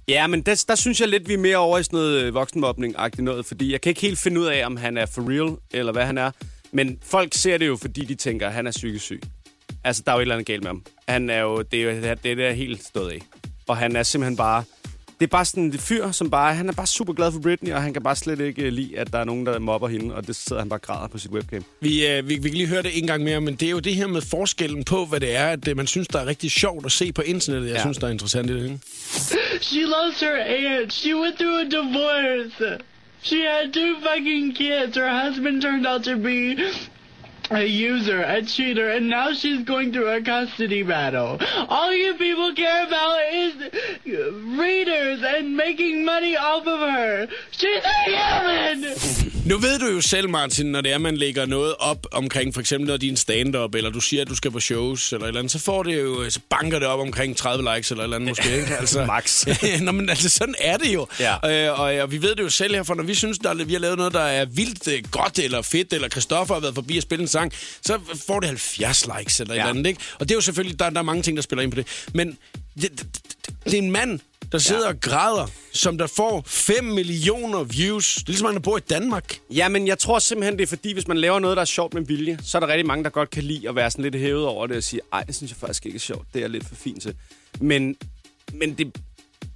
Ja, 0.08 0.26
men 0.26 0.42
der, 0.42 0.64
der 0.68 0.74
synes 0.74 1.00
jeg 1.00 1.08
lidt, 1.08 1.28
vi 1.28 1.34
er 1.34 1.38
mere 1.38 1.56
over 1.56 1.78
i 1.78 1.82
sådan 1.82 1.96
noget 1.96 2.22
øh, 2.22 2.34
voksenmobning-agtigt 2.34 3.22
noget, 3.22 3.46
fordi 3.46 3.72
jeg 3.72 3.80
kan 3.80 3.90
ikke 3.90 4.00
helt 4.00 4.18
finde 4.18 4.40
ud 4.40 4.46
af, 4.46 4.66
om 4.66 4.76
han 4.76 4.96
er 4.96 5.06
for 5.06 5.30
real, 5.30 5.56
eller 5.72 5.92
hvad 5.92 6.04
han 6.04 6.18
er. 6.18 6.30
Men 6.72 6.98
folk 7.02 7.34
ser 7.34 7.58
det 7.58 7.66
jo, 7.66 7.76
fordi 7.76 8.04
de 8.04 8.14
tænker, 8.14 8.46
at 8.46 8.52
han 8.52 8.66
er 8.66 8.70
psykisk 8.70 9.04
syg. 9.04 9.20
Altså, 9.84 10.02
der 10.06 10.12
er 10.12 10.16
jo 10.16 10.20
et 10.20 10.22
eller 10.22 10.34
andet 10.34 10.46
galt 10.46 10.62
med 10.62 10.68
ham. 10.68 10.82
Han 11.08 11.30
er 11.30 11.40
jo, 11.40 11.62
det 11.62 11.82
er 11.82 11.94
jo 11.94 12.02
det, 12.02 12.22
det 12.22 12.46
er 12.46 12.52
helt 12.52 12.84
stået 12.84 13.10
af. 13.10 13.20
Og 13.68 13.76
han 13.76 13.96
er 13.96 14.02
simpelthen 14.02 14.36
bare... 14.36 14.64
Det 15.20 15.26
er 15.26 15.30
bare 15.30 15.44
sådan 15.44 15.64
en 15.64 15.78
fyr, 15.78 16.10
som 16.10 16.30
bare... 16.30 16.54
Han 16.54 16.68
er 16.68 16.72
bare 16.72 16.86
super 16.86 17.12
glad 17.12 17.32
for 17.32 17.40
Britney, 17.40 17.72
og 17.72 17.82
han 17.82 17.92
kan 17.92 18.02
bare 18.02 18.16
slet 18.16 18.40
ikke 18.40 18.70
lide, 18.70 18.98
at 18.98 19.12
der 19.12 19.18
er 19.18 19.24
nogen, 19.24 19.46
der 19.46 19.58
mobber 19.58 19.88
hende, 19.88 20.14
og 20.14 20.26
det 20.26 20.36
sidder 20.36 20.62
han 20.62 20.68
bare 20.68 20.78
græder 20.78 21.08
på 21.08 21.18
sit 21.18 21.30
webcam. 21.30 21.64
Vi, 21.80 22.06
øh, 22.06 22.28
vi, 22.28 22.34
vi 22.34 22.48
kan 22.48 22.56
lige 22.56 22.66
høre 22.66 22.82
det 22.82 22.98
en 22.98 23.06
gang 23.06 23.22
mere, 23.22 23.40
men 23.40 23.54
det 23.54 23.66
er 23.66 23.70
jo 23.70 23.78
det 23.78 23.94
her 23.94 24.06
med 24.06 24.22
forskellen 24.22 24.84
på, 24.84 25.04
hvad 25.04 25.20
det 25.20 25.36
er, 25.36 25.46
at 25.46 25.68
øh, 25.68 25.76
man 25.76 25.86
synes, 25.86 26.08
der 26.08 26.18
er 26.18 26.26
rigtig 26.26 26.50
sjovt 26.50 26.86
at 26.86 26.92
se 26.92 27.12
på 27.12 27.22
internettet. 27.22 27.68
Jeg 27.68 27.76
ja. 27.76 27.80
synes, 27.80 27.98
der 27.98 28.06
er 28.06 28.10
interessant 28.10 28.50
i 28.50 28.54
det, 28.54 28.64
ikke? 28.64 28.78
She 29.60 29.80
loves 29.80 30.20
her 30.20 30.78
aunt. 30.78 30.92
She 30.92 31.16
went 31.16 31.38
through 31.38 31.60
a 31.60 31.64
divorce. 31.64 32.82
She 33.22 33.36
had 33.36 33.72
two 33.72 33.94
fucking 34.06 34.56
kids. 34.56 34.96
Her 34.96 35.28
husband 35.28 35.62
turned 35.62 35.86
out 35.86 36.02
to 36.02 36.16
be 36.16 36.56
a 37.50 37.64
user, 37.64 38.22
a 38.22 38.42
cheater, 38.42 38.90
and 38.90 39.08
now 39.08 39.32
she's 39.32 39.64
going 39.64 39.92
through 39.92 40.08
a 40.08 40.22
custody 40.22 40.82
battle. 40.82 41.38
All 41.68 41.92
you 41.94 42.14
people 42.14 42.54
care 42.54 42.86
about 42.86 43.16
is 43.32 43.54
readers 44.58 45.22
and 45.22 45.56
making 45.56 46.04
money 46.04 46.36
off 46.36 46.66
of 46.66 46.80
her. 46.80 47.28
She's 47.50 47.84
a 47.84 47.96
human! 48.06 49.34
Nu 49.44 49.58
ved 49.58 49.78
du 49.78 49.86
jo 49.86 50.00
selv, 50.00 50.28
Martin, 50.28 50.66
når 50.66 50.80
det 50.80 50.92
er, 50.92 50.98
man 50.98 51.16
lægger 51.16 51.46
noget 51.46 51.74
op 51.78 52.06
omkring 52.12 52.54
for 52.54 52.60
eksempel 52.60 52.88
når 52.88 52.96
din 52.96 53.16
stand-up, 53.16 53.74
eller 53.74 53.90
du 53.90 54.00
siger, 54.00 54.22
at 54.22 54.28
du 54.28 54.34
skal 54.34 54.50
på 54.50 54.60
shows, 54.60 55.12
eller 55.12 55.24
et 55.24 55.28
eller 55.28 55.40
andet, 55.40 55.52
så 55.52 55.58
får 55.58 55.82
det 55.82 56.00
jo, 56.00 56.30
så 56.30 56.40
banker 56.50 56.78
det 56.78 56.88
op 56.88 57.00
omkring 57.00 57.36
30 57.36 57.74
likes, 57.74 57.90
eller 57.90 58.02
et 58.02 58.06
eller 58.06 58.16
andet 58.16 58.28
måske, 58.28 58.56
ikke? 58.56 58.76
Altså, 58.80 59.04
Max. 59.04 59.46
Nå, 59.82 59.92
men 59.92 60.10
altså, 60.10 60.28
sådan 60.28 60.54
er 60.58 60.76
det 60.76 60.94
jo. 60.94 61.06
Ja. 61.20 61.66
Øh, 61.66 61.80
og, 61.80 61.86
og, 61.86 62.12
vi 62.12 62.22
ved 62.22 62.34
det 62.34 62.42
jo 62.42 62.48
selv 62.48 62.74
her, 62.74 62.82
for 62.82 62.94
når 62.94 63.02
vi 63.04 63.14
synes, 63.14 63.38
der, 63.38 63.64
vi 63.64 63.72
har 63.72 63.80
lavet 63.80 63.98
noget, 63.98 64.12
der 64.12 64.20
er 64.20 64.44
vildt 64.44 64.88
øh, 64.88 65.02
godt, 65.10 65.38
eller 65.38 65.62
fedt, 65.62 65.92
eller 65.92 66.08
Christoffer 66.08 66.54
har 66.54 66.60
været 66.60 66.74
forbi 66.74 66.96
og 66.96 67.02
spille 67.02 67.22
en 67.22 67.28
sang, 67.34 67.52
så 67.82 67.98
får 68.26 68.40
det 68.40 68.48
70 68.48 69.08
likes, 69.18 69.40
eller 69.40 69.54
ja. 69.54 69.60
et 69.60 69.62
eller 69.62 69.78
andet, 69.78 69.86
ikke? 69.86 70.00
Og 70.18 70.28
det 70.28 70.30
er 70.30 70.36
jo 70.36 70.40
selvfølgelig, 70.40 70.78
der, 70.78 70.90
der 70.90 70.98
er 70.98 71.02
mange 71.02 71.22
ting, 71.22 71.36
der 71.36 71.42
spiller 71.42 71.62
ind 71.62 71.72
på 71.72 71.76
det. 71.76 71.86
Men 72.14 72.38
det, 72.80 72.90
det, 72.90 73.06
det 73.64 73.74
er 73.74 73.78
en 73.78 73.90
mand, 73.90 74.20
der 74.52 74.58
sidder 74.58 74.82
ja. 74.82 74.88
og 74.88 75.00
græder, 75.00 75.46
som 75.72 75.98
der 75.98 76.06
får 76.06 76.42
5 76.46 76.84
millioner 76.84 77.62
views. 77.62 78.14
Det 78.14 78.22
er 78.22 78.26
ligesom, 78.26 78.52
han 78.52 78.62
bor 78.62 78.76
i 78.76 78.80
Danmark. 78.80 79.38
Ja, 79.50 79.68
men 79.68 79.86
jeg 79.86 79.98
tror 79.98 80.18
simpelthen, 80.18 80.58
det 80.58 80.62
er 80.62 80.66
fordi, 80.66 80.92
hvis 80.92 81.08
man 81.08 81.16
laver 81.16 81.38
noget, 81.38 81.56
der 81.56 81.60
er 81.60 81.66
sjovt 81.66 81.94
med 81.94 82.02
vilje, 82.02 82.38
så 82.42 82.58
er 82.58 82.60
der 82.60 82.68
rigtig 82.68 82.86
mange, 82.86 83.04
der 83.04 83.10
godt 83.10 83.30
kan 83.30 83.42
lide 83.42 83.68
at 83.68 83.74
være 83.74 83.90
sådan 83.90 84.02
lidt 84.02 84.14
hævet 84.14 84.46
over 84.46 84.66
det 84.66 84.76
og 84.76 84.82
sige, 84.82 85.00
ej, 85.12 85.22
det 85.22 85.34
synes 85.34 85.50
jeg 85.50 85.56
faktisk 85.56 85.86
ikke 85.86 85.96
er 85.96 86.00
sjovt. 86.00 86.26
Det 86.34 86.42
er 86.42 86.48
lidt 86.48 86.68
for 86.68 86.74
fint 86.74 87.02
til. 87.02 87.14
Men, 87.60 87.96
men 88.52 88.74
det 88.74 88.92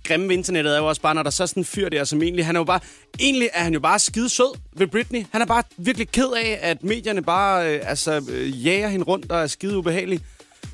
grimme 0.04 0.28
ved 0.28 0.36
internettet 0.36 0.74
er 0.74 0.78
jo 0.78 0.86
også 0.86 1.00
bare, 1.00 1.14
når 1.14 1.22
der 1.22 1.30
så 1.30 1.42
er 1.42 1.46
sådan 1.46 1.60
en 1.60 1.64
fyr 1.64 1.88
der, 1.88 2.04
som 2.04 2.22
egentlig, 2.22 2.46
han 2.46 2.56
er 2.56 2.60
jo 2.60 2.64
bare, 2.64 2.80
egentlig 3.20 3.48
er 3.54 3.62
han 3.62 3.74
jo 3.74 3.80
bare 3.80 3.98
skide 3.98 4.28
sød 4.28 4.58
ved 4.72 4.86
Britney. 4.86 5.24
Han 5.32 5.42
er 5.42 5.46
bare 5.46 5.62
virkelig 5.76 6.08
ked 6.10 6.28
af, 6.36 6.58
at 6.62 6.84
medierne 6.84 7.22
bare, 7.22 7.74
øh, 7.74 7.80
altså, 7.84 8.24
øh, 8.30 8.66
jager 8.66 8.88
hende 8.88 9.04
rundt 9.04 9.32
og 9.32 9.42
er 9.42 9.46
skide 9.46 9.78
ubehagelig. 9.78 10.20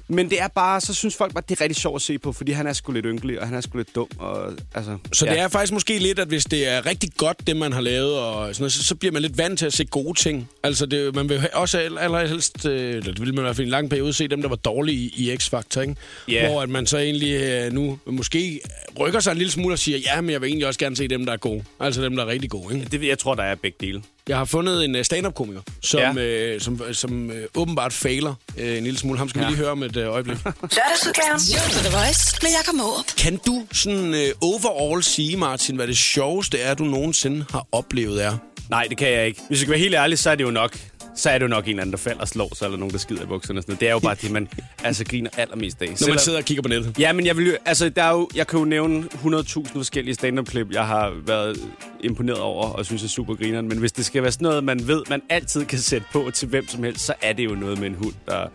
Men 0.08 0.30
det 0.30 0.40
er 0.40 0.48
bare, 0.48 0.80
så 0.80 0.94
synes 0.94 1.16
folk 1.16 1.34
bare, 1.34 1.44
det 1.48 1.60
er 1.60 1.64
rigtig 1.64 1.76
sjovt 1.76 1.96
at 1.96 2.02
se 2.02 2.18
på, 2.18 2.32
fordi 2.32 2.52
han 2.52 2.66
er 2.66 2.72
sgu 2.72 2.92
lidt 2.92 3.06
ynkelig, 3.08 3.40
og 3.40 3.46
han 3.46 3.56
er 3.56 3.60
sgu 3.60 3.78
lidt 3.78 3.94
dum. 3.94 4.08
Og, 4.18 4.52
altså, 4.74 4.98
så 5.12 5.26
ja. 5.26 5.32
det 5.32 5.40
er 5.40 5.48
faktisk 5.48 5.72
måske 5.72 5.98
lidt, 5.98 6.18
at 6.18 6.28
hvis 6.28 6.44
det 6.44 6.68
er 6.68 6.86
rigtig 6.86 7.10
godt, 7.16 7.46
det 7.46 7.56
man 7.56 7.72
har 7.72 7.80
lavet, 7.80 8.18
og 8.18 8.54
sådan 8.54 8.62
noget, 8.62 8.72
så, 8.72 8.84
så 8.84 8.94
bliver 8.94 9.12
man 9.12 9.22
lidt 9.22 9.38
vant 9.38 9.58
til 9.58 9.66
at 9.66 9.72
se 9.72 9.84
gode 9.84 10.18
ting. 10.18 10.48
Altså, 10.62 10.86
det, 10.86 11.14
man 11.14 11.28
vil 11.28 11.48
også 11.52 11.78
allerhelst, 11.78 12.66
øh, 12.66 12.88
eller 12.88 13.12
det 13.12 13.20
vil 13.20 13.34
man 13.34 13.42
i 13.42 13.44
hvert 13.44 13.56
fald 13.56 13.66
i 13.66 13.68
en 13.68 13.70
lang 13.70 13.90
periode, 13.90 14.12
se 14.12 14.28
dem, 14.28 14.42
der 14.42 14.48
var 14.48 14.56
dårlige 14.56 14.98
i, 14.98 15.12
i 15.16 15.34
X-Factor, 15.34 15.80
ikke? 15.80 15.96
Yeah. 16.30 16.50
Hvor 16.50 16.62
at 16.62 16.68
man 16.68 16.86
så 16.86 16.98
egentlig 16.98 17.32
øh, 17.34 17.72
nu 17.72 17.98
måske 18.06 18.60
rykker 19.00 19.20
sig 19.20 19.32
en 19.32 19.38
lille 19.38 19.50
smule 19.50 19.74
og 19.74 19.78
siger, 19.78 19.98
ja, 19.98 20.20
men 20.20 20.30
jeg 20.30 20.40
vil 20.40 20.46
egentlig 20.46 20.66
også 20.66 20.80
gerne 20.80 20.96
se 20.96 21.08
dem, 21.08 21.26
der 21.26 21.32
er 21.32 21.36
gode. 21.36 21.64
Altså 21.80 22.02
dem, 22.02 22.16
der 22.16 22.22
er 22.22 22.28
rigtig 22.28 22.50
gode, 22.50 22.74
ikke? 22.74 22.86
Det, 22.86 23.08
jeg 23.08 23.18
tror, 23.18 23.34
der 23.34 23.42
er 23.42 23.54
begge 23.54 23.76
dele. 23.80 24.02
Jeg 24.28 24.36
har 24.36 24.44
fundet 24.44 24.84
en 24.84 25.04
stand-up-komiker, 25.04 25.60
som, 25.82 26.00
ja. 26.00 26.22
øh, 26.22 26.60
som, 26.60 26.80
som 26.92 27.30
øh, 27.30 27.44
åbenbart 27.54 27.92
fejler 27.92 28.34
øh, 28.58 28.78
en 28.78 28.84
lille 28.84 28.98
smule. 28.98 29.18
Ham 29.18 29.28
skal 29.28 29.40
ja. 29.40 29.46
vi 29.46 29.50
lige 29.52 29.58
høre 29.58 29.70
om 29.70 29.82
et 29.82 29.96
øh, 29.96 30.12
øjeblik. 30.12 30.36
Lørdagsudgaven. 30.44 31.38
The 31.70 31.96
Voice 31.96 32.38
med 32.42 32.50
Jakob 32.50 32.74
Måb. 32.74 33.06
Kan 33.18 33.40
du 33.46 33.66
sådan 33.72 34.14
øh, 34.14 34.28
overall 34.40 35.02
sige, 35.02 35.36
Martin, 35.36 35.76
hvad 35.76 35.86
det 35.86 35.96
sjoveste 35.96 36.58
er, 36.58 36.74
du 36.74 36.84
nogensinde 36.84 37.44
har 37.50 37.66
oplevet 37.72 38.24
er? 38.24 38.36
Nej, 38.70 38.86
det 38.88 38.98
kan 38.98 39.12
jeg 39.12 39.26
ikke. 39.26 39.40
Hvis 39.48 39.58
jeg 39.58 39.60
skal 39.60 39.70
være 39.70 39.80
helt 39.80 39.94
ærlig, 39.94 40.18
så 40.18 40.30
er 40.30 40.34
det 40.34 40.44
jo 40.44 40.50
nok 40.50 40.78
så 41.14 41.30
er 41.30 41.38
det 41.38 41.42
jo 41.42 41.48
nok 41.48 41.64
en 41.64 41.70
eller 41.70 41.82
anden, 41.82 41.92
der 41.92 41.98
falder 41.98 42.20
og 42.20 42.28
slår 42.28 42.54
sig, 42.54 42.64
eller 42.64 42.78
nogen, 42.78 42.92
der 42.92 42.98
skider 42.98 43.22
i 43.22 43.26
bukserne. 43.26 43.62
Sådan 43.62 43.76
Det 43.76 43.88
er 43.88 43.92
jo 43.92 43.98
bare 43.98 44.16
det, 44.22 44.30
man 44.30 44.48
altså, 44.84 45.04
griner 45.04 45.30
allermest 45.38 45.82
af. 45.82 45.88
Når 46.00 46.08
man 46.08 46.18
sidder 46.18 46.38
og 46.38 46.44
kigger 46.44 46.62
på 46.62 46.68
nettet. 46.68 46.98
Ja, 46.98 47.12
men 47.12 47.26
jeg, 47.26 47.36
vil, 47.36 47.56
altså, 47.64 47.88
der 47.88 48.02
er 48.02 48.10
jo, 48.12 48.28
jeg 48.34 48.46
kan 48.46 48.58
jo 48.58 48.64
nævne 48.64 49.04
100.000 49.12 49.72
forskellige 49.72 50.14
stand-up-klip, 50.14 50.72
jeg 50.72 50.86
har 50.86 51.12
været 51.26 51.60
imponeret 52.00 52.40
over 52.40 52.66
og 52.66 52.86
synes 52.86 53.04
er 53.04 53.08
super 53.08 53.34
grineren. 53.34 53.68
Men 53.68 53.78
hvis 53.78 53.92
det 53.92 54.04
skal 54.04 54.22
være 54.22 54.32
sådan 54.32 54.44
noget, 54.44 54.64
man 54.64 54.88
ved, 54.88 55.02
man 55.08 55.22
altid 55.30 55.64
kan 55.64 55.78
sætte 55.78 56.06
på 56.12 56.30
til 56.34 56.48
hvem 56.48 56.68
som 56.68 56.82
helst, 56.82 57.04
så 57.04 57.14
er 57.22 57.32
det 57.32 57.44
jo 57.44 57.54
noget 57.54 57.78
med 57.78 57.86
en 57.86 57.94
hund, 57.94 58.14
der 58.26 58.46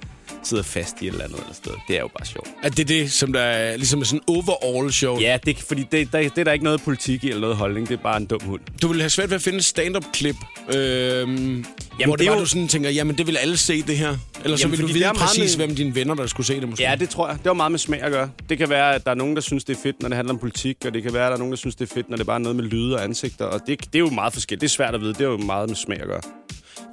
sidder 0.44 0.64
fast 0.64 1.02
i 1.02 1.08
et 1.08 1.12
eller 1.12 1.24
andet 1.26 1.40
eller 1.40 1.54
sted. 1.54 1.72
Det 1.88 1.96
er 1.96 2.00
jo 2.00 2.08
bare 2.18 2.26
sjovt. 2.26 2.48
At 2.64 2.78
det 2.78 2.84
er 2.84 2.88
det, 2.88 3.12
som 3.12 3.34
der 3.34 3.40
er 3.42 3.78
ligesom 3.78 4.06
sådan 4.06 4.22
overall 4.28 4.94
show. 4.94 5.20
Ja, 5.20 5.38
det, 5.46 5.58
fordi 5.58 5.84
det, 5.92 6.12
der, 6.14 6.20
det 6.22 6.38
er 6.38 6.44
der 6.44 6.52
ikke 6.52 6.66
noget 6.66 6.82
politik 6.82 7.24
i 7.24 7.28
eller 7.30 7.42
noget 7.42 7.56
holdning. 7.58 7.88
Det 7.90 7.94
er 8.00 8.04
bare 8.04 8.18
en 8.18 8.26
dum 8.26 8.40
hund. 8.44 8.62
Du 8.82 8.88
vil 8.88 9.00
have 9.00 9.10
svært 9.10 9.30
ved 9.30 9.36
at 9.36 9.42
finde 9.42 9.58
et 9.58 9.66
stand-up-klip, 9.66 10.36
øhm, 10.76 11.66
hvor 12.06 12.16
det, 12.16 12.20
det 12.20 12.26
er 12.28 12.32
var, 12.32 12.38
jo- 12.38 12.44
du 12.44 12.46
sådan 12.46 12.68
tænker, 12.68 12.90
jamen 12.90 13.18
det 13.18 13.28
vil 13.28 13.38
alle 13.38 13.58
se 13.58 13.82
det 13.82 13.98
her. 13.98 14.16
Eller 14.44 14.58
så 14.58 14.62
Jamen, 14.64 14.78
vil 14.78 14.88
du 14.88 14.94
vide 14.94 15.06
er 15.06 15.14
præcis, 15.14 15.58
med- 15.58 15.66
hvem 15.66 15.76
dine 15.76 15.96
venner, 15.96 16.16
der 16.16 16.28
skulle 16.28 16.48
se 16.48 16.60
det 16.62 16.70
måske. 16.70 16.84
Ja, 16.84 16.96
det 17.00 17.10
tror 17.10 17.28
jeg. 17.28 17.38
Det 17.38 17.46
har 17.46 17.54
meget 17.54 17.72
med 17.72 17.80
smag 17.80 18.02
at 18.02 18.12
gøre. 18.12 18.30
Det 18.50 18.58
kan 18.58 18.70
være, 18.70 18.96
at 18.96 19.06
der 19.06 19.12
er 19.12 19.16
nogen, 19.16 19.36
der 19.36 19.42
synes, 19.42 19.64
det 19.64 19.78
er 19.78 19.82
fedt, 19.84 20.02
når 20.02 20.10
det 20.10 20.16
handler 20.16 20.34
om 20.34 20.40
politik, 20.40 20.78
og 20.86 20.94
det 20.94 21.04
kan 21.04 21.14
være, 21.14 21.24
at 21.26 21.30
der 21.30 21.34
er 21.36 21.38
nogen, 21.40 21.52
der 21.52 21.58
synes, 21.58 21.76
det 21.76 21.90
er 21.90 21.94
fedt, 21.94 22.10
når 22.10 22.18
det 22.18 22.26
bare 22.26 22.36
er 22.36 22.40
noget 22.40 22.56
med 22.56 22.64
lyde 22.64 22.96
og 22.96 23.04
ansigter. 23.04 23.46
Og 23.46 23.60
det, 23.68 23.80
det 23.86 23.96
er 23.96 24.00
jo 24.00 24.10
meget 24.10 24.34
forskelligt. 24.34 24.62
Det 24.62 24.68
er 24.68 24.70
svært 24.70 24.96
at 24.96 25.02
vide. 25.02 25.14
Det 25.14 25.22
er 25.22 25.26
jo 25.26 25.38
meget 25.38 25.70
med 25.70 25.76
smag 25.76 26.02
at 26.02 26.08
gøre. 26.08 26.22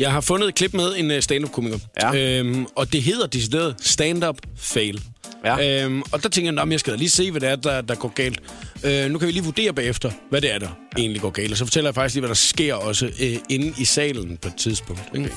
Jeg 0.01 0.13
har 0.13 0.21
fundet 0.21 0.49
et 0.49 0.55
klip 0.55 0.75
med 0.75 0.97
en 0.97 1.11
øh, 1.11 1.23
stand-up-komiker. 1.23 1.79
Ja. 2.03 2.39
Øhm, 2.39 2.67
og 2.75 2.93
det 2.93 3.03
hedder 3.03 3.27
decideret 3.27 3.75
stand-up 3.81 4.37
fail. 4.57 5.03
Ja. 5.45 5.85
Øhm, 5.85 6.03
og 6.13 6.23
der 6.23 6.29
tænker 6.29 6.53
jeg, 6.53 6.63
at 6.63 6.71
jeg 6.71 6.81
skal 6.81 6.99
lige 6.99 7.11
se, 7.11 7.31
hvad 7.31 7.41
det 7.41 7.49
er, 7.49 7.57
der, 7.57 7.81
der 7.81 7.95
går 7.95 8.09
galt. 8.09 8.41
Øh, 8.85 9.11
nu 9.11 9.19
kan 9.19 9.27
vi 9.27 9.33
lige 9.33 9.45
vurdere 9.45 9.73
bagefter, 9.73 10.11
hvad 10.31 10.41
det 10.41 10.55
er, 10.55 10.59
der 10.59 10.69
ja. 10.97 11.01
egentlig 11.01 11.23
går 11.23 11.31
galt. 11.31 11.53
Og 11.53 11.59
så 11.59 11.65
fortæller 11.65 11.89
jeg 11.89 11.95
faktisk 11.95 12.15
lige, 12.15 12.21
hvad 12.21 12.29
der 12.29 12.35
sker 12.35 12.75
også 12.75 13.07
øh, 13.07 13.37
inde 13.49 13.75
i 13.79 13.85
salen 13.85 14.37
på 14.37 14.49
et 14.49 14.57
tidspunkt. 14.57 15.03
Ikke? 15.15 15.33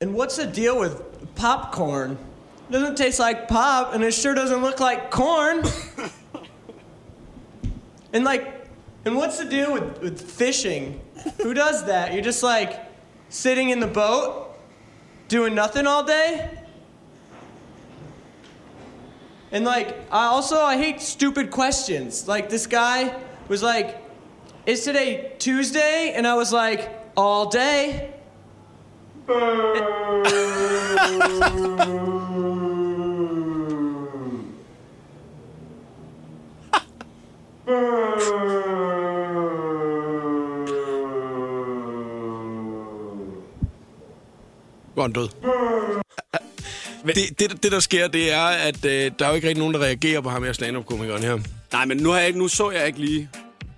And 0.00 0.16
what's 0.16 0.42
the 0.42 0.62
deal 0.62 0.78
with 0.80 0.92
popcorn? 1.36 2.10
It 2.70 2.76
doesn't 2.76 2.96
taste 2.96 3.22
like 3.28 3.38
pop, 3.48 3.94
and 3.94 4.04
it 4.04 4.14
sure 4.14 4.34
doesn't 4.34 4.60
look 4.60 4.80
like 4.80 5.00
corn. 5.10 5.58
and 8.14 8.24
like, 8.24 8.42
and 9.04 9.16
what's 9.16 9.36
the 9.38 9.50
deal 9.50 9.72
with, 9.72 9.84
with 10.02 10.20
fishing? 10.38 11.00
Who 11.42 11.54
does 11.54 11.84
that? 11.86 12.14
You're 12.14 12.24
just 12.24 12.42
like 12.42 12.91
sitting 13.32 13.70
in 13.70 13.80
the 13.80 13.86
boat, 13.86 14.54
doing 15.28 15.54
nothing 15.54 15.86
all 15.86 16.04
day? 16.04 16.50
And 19.50 19.64
like, 19.64 19.96
I 20.12 20.26
also 20.26 20.60
I 20.60 20.76
hate 20.76 21.00
stupid 21.00 21.50
questions. 21.50 22.28
Like 22.28 22.48
this 22.48 22.66
guy 22.66 23.14
was 23.48 23.62
like, 23.62 24.02
"Is 24.66 24.84
today 24.84 25.32
Tuesday?" 25.38 26.12
And 26.14 26.26
I 26.26 26.34
was 26.34 26.52
like, 26.52 26.90
"All 27.16 27.46
day." 27.48 28.10
Hvor 29.26 29.72
er 44.96 45.02
han 45.02 45.12
død. 45.12 45.28
Det, 47.06 47.38
det, 47.38 47.62
det, 47.62 47.72
der 47.72 47.80
sker, 47.80 48.08
det 48.08 48.32
er, 48.32 48.42
at 48.42 48.84
øh, 48.84 49.10
der 49.18 49.24
er 49.24 49.28
jo 49.28 49.34
ikke 49.34 49.48
rigtig 49.48 49.58
nogen, 49.60 49.74
der 49.74 49.80
reagerer 49.80 50.20
på 50.20 50.28
ham 50.28 50.44
her 50.44 50.52
stand-up-komikeren 50.52 51.22
her. 51.22 51.38
Nej, 51.72 51.84
men 51.84 51.96
nu, 51.96 52.10
har 52.10 52.18
jeg 52.18 52.26
ikke, 52.26 52.38
nu 52.38 52.48
så 52.48 52.70
jeg 52.70 52.86
ikke 52.86 52.98
lige 53.00 53.28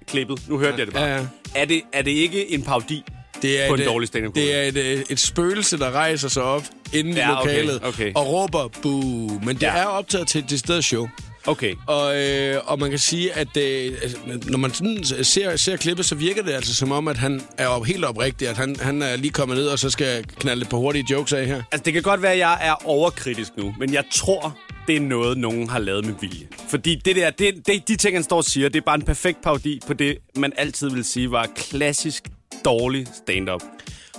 klippet. 0.08 0.40
Nu 0.48 0.58
hørte 0.58 0.78
jeg 0.78 0.86
det 0.86 0.94
bare. 0.94 1.04
Ja, 1.04 1.16
ja. 1.16 1.26
Er, 1.54 1.64
det, 1.64 1.82
er 1.92 2.02
det 2.02 2.10
ikke 2.10 2.50
en 2.52 2.62
parodi 2.62 3.02
Det 3.42 3.62
er 3.64 3.68
på 3.68 3.74
et, 3.74 3.78
en 3.80 3.86
øh, 3.86 3.92
dårlig 3.92 4.08
stand-up 4.08 4.34
Det 4.34 4.54
er 4.54 4.62
et, 4.62 4.76
øh, 4.76 5.02
et 5.10 5.20
spøgelse, 5.20 5.78
der 5.78 5.90
rejser 5.90 6.28
sig 6.28 6.42
op 6.42 6.62
inde 6.92 7.12
Ja, 7.12 7.28
i 7.28 7.32
okay, 7.32 7.40
lokalet 7.50 7.84
okay. 7.84 8.12
og 8.14 8.26
råber 8.32 8.68
boo. 8.82 9.40
Men 9.44 9.48
det 9.56 9.62
Ja. 9.62 9.76
er 9.76 9.84
optaget 9.84 10.28
til 10.28 10.38
et 10.44 10.50
decideret 10.50 10.84
show. 10.84 11.08
Okay. 11.46 11.74
Og, 11.86 12.22
øh, 12.22 12.60
og 12.64 12.78
man 12.78 12.90
kan 12.90 12.98
sige, 12.98 13.32
at 13.32 13.56
øh, 13.56 13.92
altså, 14.02 14.18
når 14.48 14.58
man 14.58 14.74
sådan 14.74 15.04
ser, 15.04 15.56
ser 15.56 15.76
klippet, 15.76 16.06
så 16.06 16.14
virker 16.14 16.42
det 16.42 16.52
altså 16.52 16.74
som 16.74 16.92
om, 16.92 17.08
at 17.08 17.16
han 17.16 17.42
er 17.58 17.66
op, 17.66 17.84
helt 17.84 18.04
oprigtig, 18.04 18.48
at 18.48 18.56
han, 18.56 18.76
han 18.80 19.02
er 19.02 19.16
lige 19.16 19.30
kommet 19.30 19.56
ned, 19.56 19.66
og 19.66 19.78
så 19.78 19.90
skal 19.90 20.24
knalde 20.24 20.58
lidt 20.58 20.70
på 20.70 20.76
hurtige 20.76 21.04
jokes 21.10 21.32
af 21.32 21.46
her. 21.46 21.62
Altså, 21.72 21.84
det 21.84 21.92
kan 21.92 22.02
godt 22.02 22.22
være, 22.22 22.32
at 22.32 22.38
jeg 22.38 22.58
er 22.60 22.86
overkritisk 22.86 23.50
nu, 23.56 23.74
men 23.78 23.92
jeg 23.92 24.04
tror, 24.12 24.58
det 24.86 24.96
er 24.96 25.00
noget, 25.00 25.38
nogen 25.38 25.68
har 25.68 25.78
lavet 25.78 26.04
med 26.04 26.14
vilje. 26.20 26.46
Fordi 26.68 26.94
det 27.04 27.16
der, 27.16 27.30
det, 27.30 27.66
det, 27.66 27.88
de 27.88 27.96
ting, 27.96 28.16
han 28.16 28.22
står 28.22 28.36
og 28.36 28.44
siger, 28.44 28.68
det 28.68 28.76
er 28.80 28.84
bare 28.84 28.94
en 28.94 29.02
perfekt 29.02 29.42
parodi 29.42 29.80
på 29.86 29.92
det, 29.92 30.18
man 30.36 30.52
altid 30.56 30.90
vil 30.90 31.04
sige 31.04 31.30
var 31.30 31.48
klassisk 31.56 32.28
dårlig 32.64 33.06
stand-up. 33.22 33.62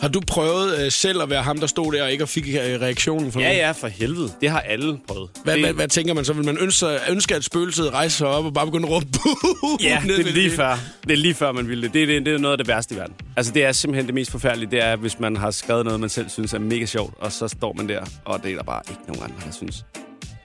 Har 0.02 0.08
du 0.08 0.22
prøvet 0.28 0.80
øh, 0.86 0.92
selv 0.92 1.22
at 1.22 1.30
være 1.30 1.44
ham, 1.44 1.60
der 1.60 1.68
stod 1.68 1.94
der 1.94 2.04
og 2.04 2.12
ikke 2.12 2.28
fik 2.28 2.48
øh, 2.48 2.56
reaktionen 2.56 3.32
fra 3.32 3.40
Ja, 3.40 3.46
nogen? 3.46 3.60
ja, 3.60 3.72
for 3.72 3.88
helvede. 3.88 4.32
Det 4.42 4.50
har 4.50 4.60
alle 4.60 4.98
prøvet. 5.08 5.30
Hvad, 5.44 5.54
det, 5.54 5.64
hvad, 5.64 5.74
hvad 5.74 5.88
tænker 5.88 6.14
man 6.14 6.26
så? 6.26 6.34
Vil 6.34 6.46
man 6.46 6.58
ønske, 6.58 6.86
ønske 7.10 7.36
at 7.36 7.44
spøgelset 7.44 7.94
rejser 7.94 8.18
sig 8.18 8.28
op 8.28 8.46
og 8.46 8.54
bare 8.54 8.66
begynde 8.66 8.88
at 8.88 8.92
råbe? 8.94 9.08
Ja, 9.84 10.02
det 10.08 10.20
er 10.28 10.32
lige 10.32 10.52
før. 10.52 10.78
Det 11.04 11.12
er 11.12 11.18
lige 11.18 11.34
før, 11.34 11.52
man 11.52 11.68
ville 11.70 11.84
det. 11.84 11.94
Det 11.94 12.04
er, 12.04 12.08
det, 12.08 12.26
det 12.26 12.34
er 12.34 12.38
noget 12.38 12.54
af 12.54 12.58
det 12.58 12.68
værste 12.68 12.96
i 12.96 12.98
verden. 12.98 13.14
Altså, 13.38 13.52
det 13.54 13.64
er 13.66 13.72
simpelthen 13.72 14.06
det 14.06 14.14
mest 14.16 14.32
forfærdelige. 14.32 14.72
Det 14.72 14.84
er, 14.84 14.96
hvis 14.96 15.20
man 15.20 15.38
har 15.38 15.52
skrevet 15.52 15.86
noget, 15.86 16.00
man 16.00 16.10
selv 16.10 16.30
synes 16.30 16.54
er 16.54 16.60
mega 16.60 16.86
sjovt, 16.86 17.14
og 17.20 17.32
så 17.32 17.48
står 17.48 17.74
man 17.74 17.90
der, 17.90 18.06
og 18.26 18.44
det 18.44 18.52
er 18.52 18.56
der 18.56 18.64
bare 18.64 18.82
ikke 18.90 19.02
nogen 19.08 19.24
andre, 19.24 19.36
der 19.46 19.52
synes. 19.52 19.86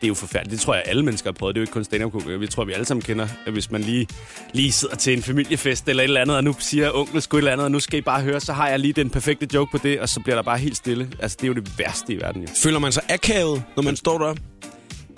Det 0.00 0.06
er 0.06 0.08
jo 0.08 0.14
forfærdeligt. 0.14 0.52
Det 0.52 0.60
tror 0.60 0.74
jeg, 0.74 0.82
alle 0.86 1.04
mennesker 1.04 1.30
har 1.30 1.32
prøvet. 1.32 1.54
Det 1.54 1.60
er 1.60 1.62
jo 1.62 1.64
ikke 1.64 1.72
kun 1.72 1.84
stand 1.84 2.04
up 2.04 2.40
Vi 2.40 2.46
tror, 2.46 2.64
vi 2.64 2.72
alle 2.72 2.86
sammen 2.86 3.02
kender, 3.02 3.28
at 3.46 3.52
hvis 3.52 3.70
man 3.70 3.80
lige, 3.80 4.08
lige 4.52 4.72
sidder 4.72 4.96
til 4.96 5.12
en 5.12 5.22
familiefest 5.22 5.88
eller 5.88 6.02
et 6.02 6.04
eller 6.04 6.20
andet, 6.20 6.36
og 6.36 6.44
nu 6.44 6.54
siger 6.58 6.90
onkel 6.94 7.22
sgu 7.22 7.36
et 7.36 7.40
eller 7.40 7.52
andet, 7.52 7.64
og 7.64 7.70
nu 7.70 7.80
skal 7.80 7.98
I 7.98 8.02
bare 8.02 8.22
høre, 8.22 8.40
så 8.40 8.52
har 8.52 8.68
jeg 8.68 8.78
lige 8.78 8.92
den 8.92 9.10
perfekte 9.10 9.48
joke 9.54 9.70
på 9.70 9.78
det, 9.82 10.00
og 10.00 10.08
så 10.08 10.20
bliver 10.20 10.36
der 10.36 10.42
bare 10.42 10.58
helt 10.58 10.76
stille. 10.76 11.08
Altså, 11.18 11.36
det 11.40 11.44
er 11.44 11.48
jo 11.48 11.54
det 11.54 11.78
værste 11.78 12.12
i 12.12 12.20
verden, 12.20 12.42
jo. 12.42 12.48
Føler 12.62 12.78
man 12.78 12.92
sig 12.92 13.02
akavet, 13.08 13.62
når 13.76 13.82
man 13.82 13.96
står 13.96 14.18
der? 14.18 14.34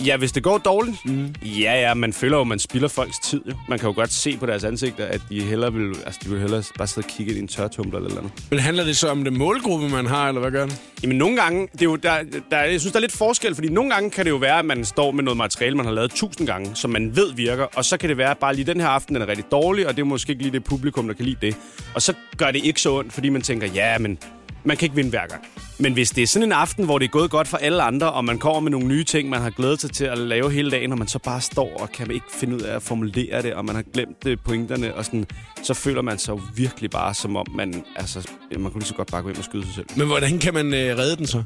Ja, 0.06 0.16
hvis 0.16 0.32
det 0.32 0.42
går 0.42 0.58
dårligt. 0.58 0.96
Mm. 1.04 1.34
Ja, 1.42 1.80
ja, 1.80 1.94
man 1.94 2.12
føler 2.12 2.38
jo, 2.38 2.44
man 2.44 2.58
spilder 2.58 2.88
folks 2.88 3.18
tid. 3.18 3.40
Jo. 3.48 3.54
Man 3.68 3.78
kan 3.78 3.88
jo 3.88 3.94
godt 3.94 4.12
se 4.12 4.36
på 4.36 4.46
deres 4.46 4.64
ansigter, 4.64 5.04
at 5.06 5.20
de 5.30 5.40
hellere 5.42 5.72
vil, 5.72 5.94
altså, 6.06 6.20
de 6.24 6.30
vil 6.30 6.40
hellere 6.40 6.62
bare 6.78 6.86
sidde 6.88 7.06
og 7.06 7.10
kigge 7.10 7.34
i 7.34 7.38
en 7.38 7.48
tørtumbler 7.48 7.98
eller 7.98 8.14
noget. 8.14 8.32
Men 8.50 8.58
handler 8.58 8.84
det 8.84 8.96
så 8.96 9.08
om 9.08 9.24
det 9.24 9.32
målgruppe, 9.32 9.88
man 9.88 10.06
har, 10.06 10.28
eller 10.28 10.40
hvad 10.40 10.50
gør 10.50 10.66
det? 10.66 10.80
Jamen, 11.02 11.18
nogle 11.18 11.36
gange, 11.36 11.68
det 11.72 11.80
er 11.82 11.84
jo, 11.84 11.96
der, 11.96 12.18
der, 12.50 12.58
jeg 12.58 12.80
synes, 12.80 12.92
der 12.92 12.98
er 12.98 13.00
lidt 13.00 13.12
forskel, 13.12 13.54
fordi 13.54 13.68
nogle 13.68 13.90
gange 13.90 14.10
kan 14.10 14.24
det 14.24 14.30
jo 14.30 14.36
være, 14.36 14.58
at 14.58 14.64
man 14.64 14.84
står 14.84 15.10
med 15.10 15.24
noget 15.24 15.36
materiale, 15.36 15.76
man 15.76 15.86
har 15.86 15.92
lavet 15.92 16.10
tusind 16.10 16.46
gange, 16.46 16.70
som 16.74 16.90
man 16.90 17.16
ved 17.16 17.34
virker, 17.34 17.66
og 17.74 17.84
så 17.84 17.96
kan 17.96 18.08
det 18.08 18.16
være, 18.16 18.30
at 18.30 18.38
bare 18.38 18.54
lige 18.54 18.64
den 18.64 18.80
her 18.80 18.88
aften, 18.88 19.14
den 19.14 19.22
er 19.22 19.28
rigtig 19.28 19.46
dårlig, 19.50 19.88
og 19.88 19.96
det 19.96 20.02
er 20.02 20.06
måske 20.06 20.30
ikke 20.30 20.42
lige 20.42 20.52
det 20.52 20.64
publikum, 20.64 21.06
der 21.06 21.14
kan 21.14 21.24
lide 21.24 21.36
det. 21.46 21.56
Og 21.94 22.02
så 22.02 22.14
gør 22.36 22.50
det 22.50 22.64
ikke 22.64 22.80
så 22.80 22.92
ondt, 22.98 23.12
fordi 23.12 23.28
man 23.28 23.42
tænker, 23.42 23.66
ja, 23.66 23.98
men 23.98 24.18
man 24.64 24.76
kan 24.76 24.86
ikke 24.86 24.96
vinde 24.96 25.10
hver 25.10 25.26
gang. 25.26 25.44
Men 25.78 25.92
hvis 25.92 26.10
det 26.10 26.22
er 26.22 26.26
sådan 26.26 26.48
en 26.48 26.52
aften, 26.52 26.84
hvor 26.84 26.98
det 26.98 27.04
er 27.04 27.10
gået 27.10 27.30
godt 27.30 27.48
for 27.48 27.56
alle 27.56 27.82
andre, 27.82 28.12
og 28.12 28.24
man 28.24 28.38
kommer 28.38 28.60
med 28.60 28.70
nogle 28.70 28.86
nye 28.86 29.04
ting, 29.04 29.28
man 29.28 29.40
har 29.42 29.50
glædet 29.50 29.80
sig 29.80 29.90
til 29.90 30.04
at 30.04 30.18
lave 30.18 30.50
hele 30.50 30.70
dagen, 30.70 30.92
og 30.92 30.98
man 30.98 31.08
så 31.08 31.18
bare 31.18 31.40
står 31.40 31.76
og 31.80 31.92
kan 31.92 32.10
ikke 32.10 32.26
finde 32.34 32.54
ud 32.56 32.60
af 32.60 32.76
at 32.76 32.82
formulere 32.82 33.42
det, 33.42 33.54
og 33.54 33.64
man 33.64 33.74
har 33.74 33.82
glemt 33.94 34.44
pointerne, 34.44 34.94
og 34.94 35.04
sådan, 35.04 35.26
så 35.62 35.74
føler 35.74 36.02
man 36.02 36.18
sig 36.18 36.34
virkelig 36.56 36.90
bare 36.90 37.14
som 37.14 37.36
om, 37.36 37.46
man, 37.54 37.84
altså, 37.96 38.28
man 38.58 38.70
kunne 38.70 38.80
lige 38.80 38.88
så 38.88 38.94
godt 38.94 39.10
bare 39.10 39.22
gå 39.22 39.28
ind 39.28 39.36
og 39.38 39.44
skyde 39.44 39.64
sig 39.64 39.74
selv. 39.74 39.86
Men 39.96 40.06
hvordan 40.06 40.38
kan 40.38 40.54
man 40.54 40.74
øh, 40.74 40.98
redde 40.98 41.16
den 41.16 41.26
så? 41.26 41.42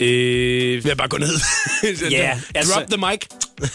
Øh, 0.00 0.84
Ved 0.84 0.90
at 0.90 0.96
bare 0.96 1.08
gå 1.08 1.16
ned? 1.18 1.28
Ja, 2.10 2.30
Drop 2.30 2.54
altså- 2.54 2.86
the 2.90 3.06
mic. 3.10 3.20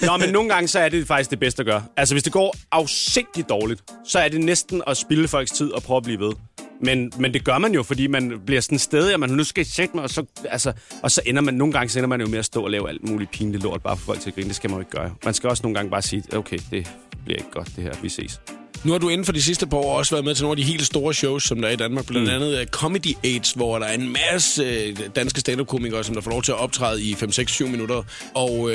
Nå, 0.01 0.17
men 0.17 0.29
nogle 0.29 0.49
gange 0.49 0.67
så 0.67 0.79
er 0.79 0.89
det 0.89 1.07
faktisk 1.07 1.29
det 1.29 1.39
bedste 1.39 1.59
at 1.59 1.65
gøre. 1.65 1.83
Altså, 1.97 2.15
hvis 2.15 2.23
det 2.23 2.33
går 2.33 2.55
afsindigt 2.71 3.49
dårligt, 3.49 3.83
så 4.07 4.19
er 4.19 4.27
det 4.27 4.41
næsten 4.41 4.81
at 4.87 4.97
spilde 4.97 5.27
folks 5.27 5.51
tid 5.51 5.71
og 5.71 5.83
prøve 5.83 5.97
at 5.97 6.03
blive 6.03 6.19
ved. 6.19 6.31
Men, 6.79 7.11
men 7.19 7.33
det 7.33 7.43
gør 7.43 7.57
man 7.57 7.73
jo, 7.73 7.83
fordi 7.83 8.07
man 8.07 8.41
bliver 8.45 8.61
sådan 8.61 8.79
stedig, 8.79 9.13
og 9.13 9.19
man 9.19 9.29
nu 9.29 9.43
skal 9.43 9.65
sætte 9.65 9.95
mig, 9.95 10.03
og 10.03 10.09
så, 10.09 10.25
altså, 10.45 10.73
og 11.03 11.11
så 11.11 11.21
ender 11.25 11.41
man, 11.41 11.53
nogle 11.53 11.73
gange 11.73 11.89
så 11.89 11.99
ender 11.99 12.09
man 12.09 12.21
jo 12.21 12.27
med 12.27 12.39
at 12.39 12.45
stå 12.45 12.63
og 12.63 12.71
lave 12.71 12.89
alt 12.89 13.09
muligt 13.09 13.31
pinligt 13.31 13.63
lort, 13.63 13.81
bare 13.81 13.97
for 13.97 14.05
folk 14.05 14.19
til 14.19 14.29
at 14.29 14.35
grine. 14.35 14.47
Det 14.47 14.55
skal 14.55 14.69
man 14.69 14.77
jo 14.77 14.81
ikke 14.81 14.91
gøre. 14.91 15.15
Man 15.25 15.33
skal 15.33 15.49
også 15.49 15.63
nogle 15.63 15.75
gange 15.75 15.91
bare 15.91 16.01
sige, 16.01 16.23
okay, 16.33 16.59
det 16.71 16.95
bliver 17.25 17.37
ikke 17.37 17.51
godt 17.51 17.75
det 17.75 17.83
her, 17.83 17.93
vi 18.01 18.09
ses. 18.09 18.41
Nu 18.85 18.91
har 18.91 18.99
du 18.99 19.09
inden 19.09 19.25
for 19.25 19.31
de 19.31 19.41
sidste 19.41 19.67
par 19.67 19.77
år 19.77 19.97
også 19.97 20.15
været 20.15 20.25
med 20.25 20.35
til 20.35 20.43
nogle 20.43 20.51
af 20.59 20.65
de 20.65 20.71
helt 20.71 20.85
store 20.85 21.13
shows, 21.13 21.43
som 21.43 21.61
der 21.61 21.67
er 21.67 21.71
i 21.71 21.75
Danmark. 21.75 22.05
Blandt 22.05 22.27
Mm. 22.29 22.35
andet 22.35 22.59
uh, 22.61 22.65
Comedy 22.67 23.13
Aids, 23.23 23.51
hvor 23.51 23.79
der 23.79 23.85
er 23.85 23.93
en 23.93 24.15
masse 24.31 24.89
uh, 24.91 24.99
danske 25.15 25.39
stand-up-komikere, 25.39 26.03
som 26.03 26.15
der 26.15 26.21
får 26.21 26.31
lov 26.31 26.41
til 26.43 26.51
at 26.51 26.57
optræde 26.57 27.03
i 27.03 27.13
5-6-7 27.13 27.63
minutter. 27.67 28.03
Og 28.33 28.59
uh, 28.59 28.71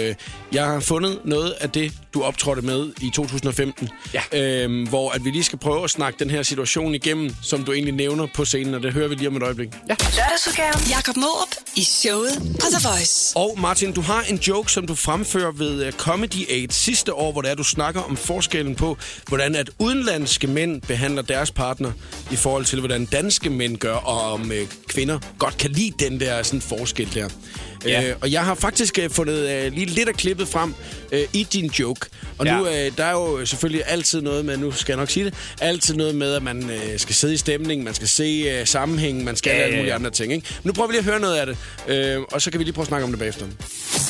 jeg 0.53 0.65
har 0.67 0.81
fundet 0.81 1.19
noget 1.25 1.51
af 1.61 1.71
det, 1.71 1.93
du 2.15 2.23
optrådte 2.23 2.63
med 2.63 2.93
i 3.03 3.11
2015. 3.15 3.89
Ja. 4.33 4.67
Uh, 4.67 4.89
hvor 4.89 5.11
at 5.11 5.25
vi 5.25 5.31
lige 5.31 5.45
skal 5.45 5.59
prøve 5.59 5.85
at 5.85 5.91
snakke 5.91 6.19
den 6.19 6.31
her 6.31 6.43
situation 6.43 6.95
igennem, 6.95 7.35
som 7.43 7.65
du 7.65 7.73
egentlig 7.73 7.95
nævner 7.95 8.27
på 8.35 8.45
scenen, 8.45 8.75
og 8.75 8.83
det 8.83 8.93
hører 8.93 9.09
vi 9.09 9.15
lige 9.15 9.29
om 9.29 9.37
et 9.37 9.43
øjeblik. 9.43 9.69
Ja. 9.89 9.95
Lørdagsudgaven. 10.17 10.81
Jakob 10.91 11.17
Mårup 11.17 11.49
i 11.77 11.83
showet 11.85 12.33
på 12.61 12.67
The 12.79 12.89
Voice. 12.89 13.37
Og 13.37 13.59
Martin, 13.61 13.93
du 13.93 14.01
har 14.01 14.23
en 14.23 14.37
joke, 14.37 14.73
som 14.73 14.87
du 14.87 14.95
fremfører 14.95 15.53
ved 15.53 15.93
Comedy 15.93 16.51
Aid 16.51 16.69
sidste 16.71 17.15
år, 17.15 17.33
hvor 17.33 17.43
det 17.43 17.51
er, 17.51 17.55
du 17.55 17.65
snakker 17.65 18.01
om 18.03 18.17
forskellen 18.17 18.75
på, 18.75 18.99
hvordan 19.29 19.55
at 19.55 19.71
udenlandske 20.01 20.47
mænd 20.47 20.81
behandler 20.83 21.23
deres 21.23 21.51
partner 21.51 21.93
i 22.33 22.37
forhold 22.37 22.65
til, 22.65 22.79
hvordan 22.79 23.05
danske 23.05 23.51
mænd 23.51 23.77
gør, 23.77 23.95
og 23.95 24.33
om 24.33 24.41
uh, 24.41 24.57
kvinder 24.89 25.19
godt 25.39 25.57
kan 25.59 25.71
lide 25.71 25.93
den 26.09 26.21
der 26.21 26.43
sådan, 26.43 26.61
forskel 26.61 27.15
der. 27.15 27.29
Ja. 27.87 28.09
Øh, 28.09 28.15
og 28.21 28.33
jeg 28.33 28.45
har 28.45 28.55
faktisk 28.55 28.99
uh, 29.05 29.11
fundet 29.11 29.67
uh, 29.67 29.73
lige 29.73 29.87
lidt 29.87 30.09
af 30.09 30.15
klippet 30.15 30.49
frem 30.49 30.75
uh, 31.13 31.19
i 31.33 31.43
din 31.53 31.67
joke. 31.67 32.07
Og 32.39 32.47
Ja. 32.47 32.57
nu, 32.57 32.63
uh, 32.63 32.69
der 32.71 33.05
er 33.05 33.11
jo 33.13 33.47
selvfølgelig 33.47 33.83
altid 33.87 34.21
noget 34.21 34.45
med, 34.45 34.57
nu 34.57 34.73
skal 34.73 34.93
jeg 34.93 34.99
nok 34.99 35.11
sige 35.11 35.25
det, 35.25 35.35
altid 35.61 35.95
noget 35.95 36.15
med, 36.15 36.35
at 36.35 36.43
man 36.43 36.65
uh, 36.65 36.71
skal 36.97 37.15
sidde 37.15 37.35
i 37.35 37.37
stemning, 37.37 37.85
man 37.85 37.95
skal 37.95 38.09
se 38.09 38.61
uh, 38.61 38.67
sammenhæng, 38.67 39.25
man 39.25 39.37
skal 39.37 39.51
Ja, 39.51 39.57
alle 39.57 39.75
ja, 39.75 39.81
mulige 39.81 39.95
andre 39.95 40.11
ting. 40.11 40.33
Ikke? 40.33 40.47
Nu 40.65 40.73
prøver 40.73 40.87
vi 40.87 40.93
lige 40.93 40.99
at 40.99 41.05
høre 41.05 41.21
noget 41.21 41.37
af 41.37 41.47
det, 41.47 42.17
uh, 42.19 42.25
og 42.33 42.43
så 42.43 42.51
kan 42.51 42.59
vi 42.59 42.65
lige 42.65 42.75
prøve 42.75 42.83
at 42.85 42.89
snakke 42.89 43.05
om 43.05 43.11
det 43.11 43.19
bagefter. 43.19 43.47
Men 43.47 43.57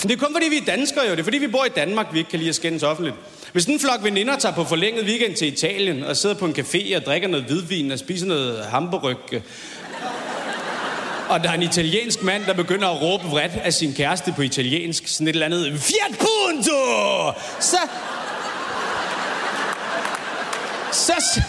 det 0.03 0.13
er 0.13 0.17
kun 0.17 0.35
fordi, 0.35 0.47
vi 0.51 0.57
er 0.57 0.77
danskere 0.77 1.05
jo. 1.05 1.11
Det 1.11 1.19
er 1.21 1.25
fordi, 1.25 1.39
vi 1.39 1.47
bor 1.49 1.65
i 1.65 1.69
Danmark, 1.77 2.07
vi 2.13 2.19
ikke 2.19 2.31
kan 2.31 2.39
lide 2.39 2.49
at 2.49 2.55
skændes 2.55 2.83
offentligt. 2.83 3.17
Hvis 3.53 3.65
en 3.65 3.81
flok 3.81 4.05
veninder 4.05 4.37
tager 4.39 4.55
på 4.55 4.65
forlænget 4.65 5.05
weekend 5.05 5.37
til 5.37 5.49
Italien 5.53 6.05
og 6.05 6.17
sidder 6.17 6.35
på 6.35 6.45
en 6.45 6.55
café 6.59 6.97
og 6.97 7.03
drikker 7.07 7.29
noget 7.29 7.47
hvidvin 7.47 7.91
og 7.91 7.99
spiser 7.99 8.27
noget 8.27 8.65
hamburg, 8.65 9.17
og 11.29 11.43
der 11.43 11.51
er 11.51 11.55
en 11.55 11.63
italiensk 11.63 12.23
mand, 12.23 12.45
der 12.47 12.55
begynder 12.55 12.89
at 12.89 13.03
råbe 13.03 13.25
vredt 13.25 13.53
af 13.65 13.73
sin 13.73 13.95
kæreste 13.95 14.33
på 14.37 14.43
italiensk. 14.43 15.09
Sådan 15.09 15.29
et 15.29 15.33
eller 15.33 15.47
andet, 15.47 15.81
Fiat 15.81 16.19
Punto! 16.19 16.81
Så... 17.61 17.79
Så, 20.93 21.41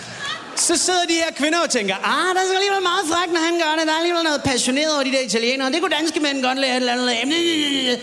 så 0.56 0.78
sidder 0.78 1.06
de 1.10 1.14
her 1.14 1.32
kvinder 1.38 1.60
og 1.64 1.70
tænker, 1.70 1.96
ah, 1.96 2.36
der 2.36 2.42
skal 2.48 2.56
alligevel 2.56 2.82
meget 2.82 3.06
fræk, 3.12 3.30
når 3.34 3.42
han 3.50 3.56
gør 3.64 3.72
det. 3.80 3.88
Der 3.88 3.94
er 3.94 3.98
alligevel 3.98 4.24
noget 4.24 4.42
passioneret 4.44 4.94
over 4.96 5.04
de 5.04 5.12
der 5.12 5.20
italienere. 5.20 5.72
Det 5.72 5.82
kunne 5.82 5.96
danske 6.00 6.20
mænd 6.20 6.44
godt 6.44 6.60
lære 6.60 6.72
et 6.72 6.76
eller 6.76 7.14
andet. 7.22 8.00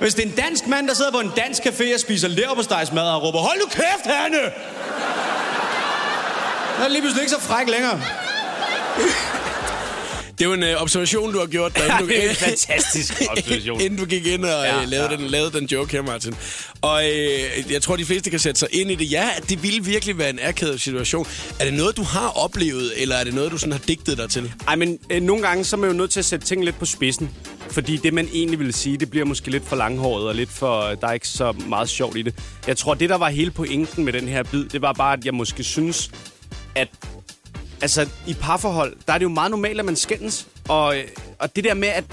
Hvis 0.00 0.14
det 0.14 0.24
er 0.24 0.28
en 0.28 0.34
dansk 0.36 0.66
mand, 0.66 0.88
der 0.88 0.94
sidder 0.94 1.10
på 1.10 1.20
en 1.20 1.32
dansk 1.36 1.62
café 1.66 1.94
og 1.94 2.00
spiser 2.00 2.28
leverpostejsmad 2.28 3.02
og 3.02 3.22
råber, 3.22 3.38
hold 3.38 3.58
nu 3.60 3.66
kæft, 3.66 4.06
Hanne! 4.06 4.38
Så 6.78 6.84
er 6.84 6.88
lige 6.88 7.00
pludselig 7.00 7.22
ikke 7.22 7.32
så 7.32 7.40
fræk 7.40 7.68
længere. 7.68 8.00
Det 10.40 10.46
er 10.46 10.50
jo 10.50 10.54
en 10.54 10.62
uh, 10.76 10.82
observation, 10.82 11.32
du 11.32 11.38
har 11.38 11.46
gjort, 11.46 11.76
der, 11.76 11.98
du, 11.98 12.06
det 12.08 12.24
er 12.24 12.30
en 12.30 12.36
fantastisk 12.36 13.22
observation. 13.30 13.80
inden 13.80 13.98
du 13.98 14.04
gik 14.04 14.26
ind 14.26 14.44
og 14.44 14.50
Ja, 14.50 14.78
ja, 14.78 14.84
lavede, 14.84 15.10
ja. 15.10 15.16
Den, 15.16 15.26
lavede 15.26 15.58
den 15.58 15.66
joke 15.66 15.92
her, 15.92 16.02
Martin. 16.02 16.34
Og 16.80 17.04
øh, 17.04 17.72
jeg 17.72 17.82
tror, 17.82 17.96
de 17.96 18.04
fleste 18.04 18.30
kan 18.30 18.38
sætte 18.38 18.60
sig 18.60 18.68
ind 18.72 18.90
i 18.90 18.94
det. 18.94 19.10
Ja, 19.12 19.28
det 19.48 19.62
ville 19.62 19.84
virkelig 19.84 20.18
være 20.18 20.30
en 20.30 20.38
akavet 20.42 20.80
situation. 20.80 21.26
Er 21.58 21.64
det 21.64 21.74
noget, 21.74 21.96
du 21.96 22.02
har 22.02 22.28
oplevet, 22.28 22.92
eller 23.02 23.16
er 23.16 23.24
det 23.24 23.34
noget, 23.34 23.52
du 23.52 23.58
sådan 23.58 23.72
har 23.72 23.80
digtet 23.88 24.18
dig 24.18 24.30
til? 24.30 24.52
Ej, 24.68 24.76
men 24.76 24.98
øh, 25.10 25.22
nogle 25.22 25.42
gange 25.42 25.64
så 25.64 25.76
er 25.76 25.80
man 25.80 25.90
jo 25.90 25.96
nødt 25.96 26.10
til 26.10 26.20
at 26.20 26.24
sætte 26.26 26.46
ting 26.46 26.64
lidt 26.64 26.78
på 26.78 26.84
spidsen. 26.86 27.30
Fordi 27.70 27.96
det, 27.96 28.14
man 28.14 28.28
egentlig 28.32 28.58
ville 28.58 28.72
sige, 28.72 28.96
det 28.96 29.10
bliver 29.10 29.26
måske 29.26 29.50
lidt 29.50 29.68
for 29.68 29.76
langhåret, 29.76 30.26
og 30.28 30.34
lidt 30.34 30.50
for, 30.50 30.82
der 31.00 31.08
er 31.08 31.12
ikke 31.12 31.28
så 31.28 31.52
meget 31.52 31.88
sjovt 31.88 32.16
i 32.16 32.22
det. 32.22 32.34
Jeg 32.66 32.76
tror, 32.76 32.94
det, 32.94 33.08
der 33.08 33.16
var 33.18 33.28
hele 33.28 33.50
pointen 33.50 34.04
med 34.04 34.12
den 34.12 34.28
her 34.28 34.42
bid, 34.42 34.64
det 34.64 34.82
var 34.82 34.92
bare, 34.92 35.12
at 35.12 35.24
jeg 35.24 35.34
måske 35.34 35.64
synes, 35.64 36.10
at 36.74 36.88
altså, 37.82 38.08
i 38.26 38.34
parforhold, 38.34 38.96
der 39.06 39.12
er 39.12 39.18
det 39.18 39.24
jo 39.24 39.28
meget 39.28 39.50
normalt, 39.50 39.78
at 39.78 39.84
man 39.84 39.96
skændes. 39.96 40.46
Og, 40.68 40.98
øh, 40.98 41.04
og 41.38 41.56
det 41.56 41.64
der 41.64 41.74
med, 41.74 41.88
at 41.88 42.04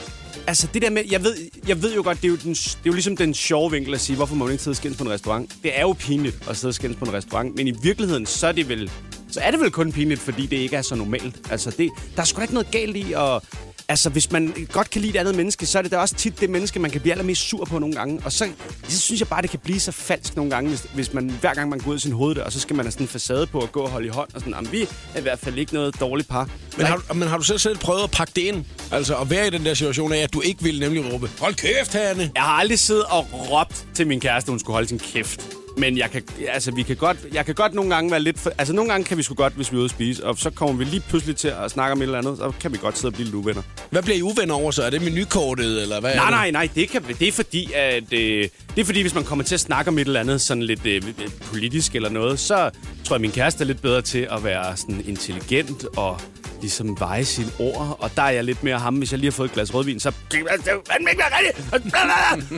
Altså 0.48 0.68
det 0.74 0.82
der 0.82 0.90
med, 0.90 1.04
jeg 1.12 1.24
ved, 1.24 1.36
jeg 1.68 1.82
ved 1.82 1.96
jo 1.96 2.04
godt, 2.04 2.18
det 2.18 2.26
er 2.26 2.30
jo, 2.30 2.36
den, 2.36 2.54
det 2.54 2.76
er 2.76 2.80
jo 2.86 2.92
ligesom 2.92 3.18
den 3.18 3.34
sjove 3.34 3.72
vinkel 3.72 3.94
at 3.94 4.02
sige, 4.02 4.16
hvorfor 4.16 4.36
må 4.36 4.46
man 4.46 4.52
ikke 4.52 4.64
sidde 4.64 4.74
og 4.74 4.78
skændes 4.78 4.98
på 4.98 5.04
en 5.04 5.10
restaurant? 5.10 5.56
Det 5.64 5.78
er 5.78 5.82
jo 5.82 5.94
pinligt 5.94 6.50
at 6.50 6.58
sidde 6.58 6.72
og 6.72 6.76
skændes 6.76 7.00
på 7.00 7.06
en 7.06 7.14
restaurant, 7.14 7.56
men 7.56 7.68
i 7.68 7.74
virkeligheden, 7.84 8.26
så 8.26 8.48
er 8.48 8.52
det 8.52 8.70
vel, 8.70 8.92
så 9.32 9.40
er 9.40 9.52
det 9.52 9.60
vel 9.60 9.72
kun 9.72 9.92
pinligt, 9.92 10.20
fordi 10.20 10.46
det 10.46 10.58
ikke 10.58 10.76
er 10.76 10.82
så 10.82 10.96
normalt. 10.96 11.52
Altså 11.52 11.72
det, 11.78 11.90
der 12.16 12.22
er 12.22 12.26
sgu 12.26 12.38
da 12.38 12.42
ikke 12.42 12.54
noget 12.54 12.72
galt 12.72 12.96
i 12.96 13.14
at, 13.14 13.44
altså 13.90 14.10
hvis 14.10 14.32
man 14.32 14.68
godt 14.72 14.90
kan 14.90 15.02
lide 15.02 15.14
et 15.16 15.20
andet 15.20 15.36
menneske, 15.36 15.66
så 15.66 15.78
er 15.78 15.82
det 15.82 15.92
da 15.92 15.98
også 15.98 16.16
tit 16.16 16.40
det 16.40 16.50
menneske, 16.50 16.80
man 16.80 16.92
kan 16.92 17.02
blive 17.02 17.14
allermest 17.14 17.42
sur 17.42 17.66
på 17.66 17.80
nogle 17.80 17.96
gange. 17.96 18.22
Og 18.26 18.32
så, 18.32 18.50
så 18.88 19.00
synes 19.00 19.20
jeg 19.22 19.28
bare, 19.28 19.42
det 19.42 19.50
kan 19.50 19.60
blive 19.60 19.80
så 19.80 19.92
falsk 19.92 20.36
nogle 20.36 20.52
gange, 20.52 20.70
hvis, 20.70 20.86
hvis 20.94 21.14
man 21.14 21.30
hver 21.30 21.54
gang 21.54 21.70
man 21.70 21.80
går 21.80 21.90
ud 21.90 21.96
af 21.96 22.02
sin 22.02 22.12
hoveddør, 22.12 22.44
og 22.44 22.52
så 22.52 22.60
skal 22.60 22.76
man 22.76 22.86
have 22.86 22.92
sådan 22.92 23.04
en 23.04 23.08
facade 23.08 23.48
på 23.48 23.60
at 23.60 23.72
gå 23.72 23.80
og 23.80 23.90
holde 23.90 24.08
i 24.08 24.10
hånd, 24.10 24.30
og 24.34 24.40
sådan, 24.40 24.54
jamen, 24.54 24.72
vi 24.72 24.82
er 25.16 25.20
i 25.20 25.22
hvert 25.22 25.40
fald 25.40 25.58
ikke 25.58 25.74
noget 25.74 26.00
dårligt 26.00 26.30
par. 26.30 26.50
Men 26.78 26.86
har, 26.86 26.96
du- 26.98 27.14
men 27.14 27.28
har 27.28 27.38
du 27.38 27.44
selv, 27.44 27.60
selv 27.60 27.78
prøvet 27.78 28.04
at 28.04 28.12
pakke 28.12 28.34
det 28.36 28.42
ind? 28.42 28.66
Altså 28.92 29.16
at 29.18 29.30
være 29.30 29.48
i 29.48 29.50
den 29.50 29.66
der 29.66 29.74
situation 29.74 30.14
af, 30.14 30.18
at 30.18 30.34
du 30.34 30.42
ikke 30.42 30.64
ville 30.64 30.80
nemlig 30.80 31.14
råbe, 31.14 31.30
hold 31.40 31.54
kæft, 31.56 31.94
Hanne! 31.94 32.32
Jeg 32.36 32.44
har 32.44 32.54
aldrig 32.54 32.80
siddet 32.80 33.04
og 33.04 33.28
råbt 33.34 33.86
til 33.94 34.08
min 34.08 34.20
kæreste, 34.20 34.50
hun 34.50 34.60
skulle 34.60 34.74
holde 34.74 34.88
sin 34.88 35.00
kæft. 35.00 35.42
Men 35.78 35.98
jeg 35.98 36.12
kan, 36.12 36.24
altså, 36.48 36.72
vi 36.72 36.84
kan 36.84 36.96
godt, 36.96 37.18
jeg 37.34 37.46
kan 37.46 37.56
godt 37.56 37.74
nogle 37.74 37.96
gange 37.96 38.12
være 38.12 38.20
lidt... 38.20 38.40
For, 38.40 38.52
altså, 38.58 38.74
nogle 38.74 38.92
gange 38.92 39.06
kan 39.06 39.18
vi 39.18 39.24
sgu 39.24 39.36
godt, 39.36 39.54
hvis 39.54 39.72
vi 39.72 39.76
er 39.76 39.80
ude 39.80 39.86
at 39.86 39.92
spise, 39.92 40.26
og 40.26 40.38
så 40.38 40.50
kommer 40.50 40.76
vi 40.76 40.84
lige 40.84 41.04
pludselig 41.10 41.36
til 41.36 41.48
at 41.48 41.72
snakke 41.72 41.92
om 41.92 41.98
et 41.98 42.04
eller 42.04 42.18
andet, 42.18 42.38
så 42.38 42.52
kan 42.60 42.74
vi 42.74 42.78
godt 42.78 42.98
sidde 42.98 43.10
og 43.10 43.14
blive 43.14 43.26
lidt 43.26 43.36
uvenner. 43.36 43.62
Hvad 43.90 44.04
bliver 44.04 44.18
I 44.18 44.22
uvenner 44.22 44.54
over 44.54 44.72
så? 44.72 44.84
Er 44.84 44.90
det 44.90 45.02
menukortet, 45.02 45.82
eller 45.82 46.00
hvad 46.00 46.16
Nej, 46.16 46.30
nej, 46.32 46.52
nej, 46.52 46.70
det, 46.76 46.90
kan, 46.90 47.04
det 47.20 47.28
er 47.28 47.32
fordi, 47.32 47.72
at... 47.76 48.14
Øh, 48.14 48.48
det 48.76 48.82
er 48.82 48.86
fordi, 48.86 49.02
hvis 49.02 49.16
man 49.16 49.24
kommer 49.24 49.44
til 49.44 49.56
at 49.56 49.60
snakke 49.60 49.90
om 49.90 49.98
et 49.98 50.08
eller 50.08 50.20
andet 50.20 50.42
sådan 50.42 50.64
lidt 50.64 50.86
øh, 50.86 51.02
politisk 51.42 51.96
eller 51.96 52.10
noget, 52.10 52.40
så 52.40 52.70
tror 53.04 53.16
jeg, 53.16 53.22
min 53.22 53.32
kæreste 53.32 53.64
er 53.64 53.66
lidt 53.66 53.82
bedre 53.82 54.02
til 54.02 54.28
at 54.32 54.44
være 54.44 54.78
sådan 54.78 55.04
intelligent 55.08 55.86
og 55.98 56.22
ligesom 56.62 57.00
veje 57.00 57.26
sine 57.26 57.52
ord. 57.60 57.98
Og 58.00 58.12
der 58.16 58.22
er 58.22 58.30
jeg 58.30 58.44
lidt 58.44 58.64
mere 58.64 58.80
ham, 58.80 58.96
hvis 58.96 59.12
jeg 59.12 59.20
lige 59.20 59.30
har 59.30 59.36
fået 59.36 59.48
et 59.48 59.54
glas 59.54 59.74
rødvin, 59.74 60.00
så... 60.00 60.12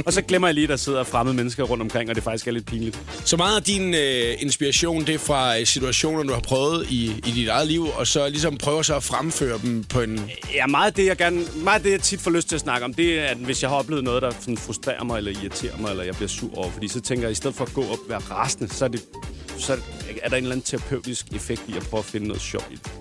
Og 0.05 0.13
så 0.13 0.21
glemmer 0.21 0.47
jeg 0.47 0.55
lige, 0.55 0.63
at 0.63 0.69
der 0.69 0.75
sidder 0.75 1.03
fremmede 1.03 1.35
mennesker 1.35 1.63
rundt 1.63 1.81
omkring, 1.81 2.09
og 2.09 2.15
det 2.15 2.23
faktisk 2.23 2.47
er 2.47 2.51
lidt 2.51 2.65
pinligt. 2.65 2.99
Så 3.25 3.37
meget 3.37 3.55
af 3.55 3.63
din 3.63 3.93
øh, 3.93 4.35
inspiration, 4.39 5.05
det 5.05 5.15
er 5.15 5.19
fra 5.19 5.59
øh, 5.59 5.65
situationer, 5.65 6.23
du 6.23 6.33
har 6.33 6.41
prøvet 6.41 6.87
i, 6.89 7.05
i 7.27 7.31
dit 7.31 7.47
eget 7.47 7.67
liv, 7.67 7.87
og 7.97 8.07
så 8.07 8.29
ligesom 8.29 8.57
prøver 8.57 8.81
så 8.81 8.95
at 8.95 9.03
fremføre 9.03 9.59
dem 9.63 9.83
på 9.83 10.01
en... 10.01 10.31
Ja, 10.53 10.67
meget 10.67 10.87
af 10.87 10.93
det, 10.93 11.05
jeg 11.05 11.17
gerne, 11.17 11.41
meget 11.63 11.75
af 11.75 11.83
det, 11.83 11.91
jeg 11.91 12.01
tit 12.01 12.21
får 12.21 12.31
lyst 12.31 12.49
til 12.49 12.55
at 12.55 12.61
snakke 12.61 12.85
om, 12.85 12.93
det 12.93 13.19
er, 13.19 13.23
at 13.23 13.37
hvis 13.37 13.61
jeg 13.61 13.69
har 13.69 13.77
oplevet 13.77 14.03
noget, 14.03 14.21
der 14.21 14.31
sådan 14.39 14.57
frustrerer 14.57 15.03
mig, 15.03 15.17
eller 15.17 15.31
irriterer 15.31 15.77
mig, 15.77 15.89
eller 15.91 16.03
jeg 16.03 16.15
bliver 16.15 16.29
sur 16.29 16.57
over, 16.57 16.71
fordi 16.71 16.87
så 16.87 17.01
tænker 17.01 17.23
jeg, 17.23 17.29
at 17.29 17.31
i 17.31 17.35
stedet 17.35 17.55
for 17.55 17.65
at 17.65 17.73
gå 17.73 17.81
og 17.81 17.99
være 18.09 18.19
rasende, 18.19 18.73
så 18.73 18.85
er, 18.85 18.89
det, 18.89 19.01
så 19.59 19.73
er 20.21 20.29
der 20.29 20.37
en 20.37 20.43
eller 20.43 20.51
anden 20.55 20.61
terapeutisk 20.65 21.25
effekt 21.35 21.61
i 21.67 21.73
at 21.77 21.83
prøve 21.87 21.99
at 21.99 22.05
finde 22.05 22.27
noget 22.27 22.41
sjovt 22.41 22.65
i 22.71 22.75
det. 22.75 22.91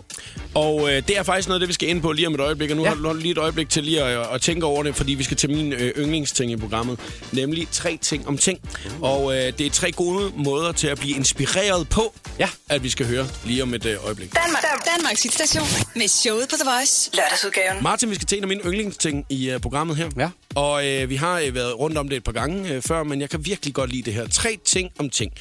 Og 0.54 0.90
øh, 0.92 1.02
det 1.08 1.18
er 1.18 1.22
faktisk 1.22 1.48
noget 1.48 1.60
det, 1.60 1.68
vi 1.68 1.72
skal 1.72 1.88
ind 1.88 2.02
på 2.02 2.12
lige 2.12 2.26
om 2.26 2.34
et 2.34 2.40
øjeblik, 2.40 2.70
og 2.70 2.76
nu 2.76 2.82
Ja. 2.82 2.88
har 2.88 2.96
du 2.96 3.12
lige 3.14 3.32
et 3.32 3.38
øjeblik 3.38 3.68
til 3.70 3.84
lige 3.84 4.02
at, 4.02 4.26
at 4.34 4.40
tænke 4.40 4.66
over 4.66 4.82
det, 4.82 4.96
fordi 4.96 5.14
vi 5.14 5.22
skal 5.24 5.36
til 5.36 5.50
min 5.50 5.72
øh, 5.72 5.92
yndlingsting 5.98 6.52
i 6.52 6.56
programmet, 6.56 6.98
nemlig 7.32 7.68
tre 7.72 7.98
ting 8.02 8.28
om 8.28 8.38
ting. 8.38 8.58
Og 9.02 9.36
øh, 9.36 9.52
det 9.58 9.60
er 9.66 9.70
tre 9.70 9.92
gode 9.92 10.32
måder 10.36 10.72
til 10.72 10.86
at 10.86 10.98
blive 10.98 11.16
inspireret 11.16 11.88
på, 11.88 12.14
Ja. 12.38 12.48
at 12.68 12.82
vi 12.82 12.88
skal 12.90 13.06
høre 13.06 13.28
lige 13.44 13.62
om 13.62 13.74
et 13.74 13.86
øh, 13.86 14.04
øjeblik. 14.04 14.34
Danmark, 14.34 14.64
Danmarks 14.96 15.22
hitstation 15.22 15.64
med 15.96 16.08
showet 16.08 16.48
på 16.50 16.56
The 16.56 16.70
Voice. 16.70 17.10
Lørdagsudgaven. 17.14 17.82
Martin, 17.82 18.10
vi 18.10 18.14
skal 18.14 18.26
til 18.26 18.38
en 18.38 18.44
af 18.44 18.48
mine 18.48 18.60
yndlingsting 18.64 19.26
i 19.28 19.54
uh, 19.54 19.60
programmet 19.60 19.96
her. 19.96 20.08
Ja. 20.18 20.28
Og 20.58 20.86
øh, 20.86 21.10
vi 21.10 21.16
har 21.16 21.40
øh, 21.40 21.54
været 21.54 21.78
rundt 21.78 21.98
om 21.98 22.08
det 22.08 22.16
et 22.16 22.24
par 22.24 22.32
gange 22.32 22.74
øh, 22.74 22.82
før, 22.82 23.02
men 23.02 23.20
jeg 23.20 23.30
kan 23.30 23.44
virkelig 23.44 23.74
godt 23.74 23.90
lide 23.90 24.02
det 24.02 24.14
her. 24.14 24.28
Tre 24.28 24.58
ting 24.64 24.90
om 24.98 25.10
ting. 25.10 25.32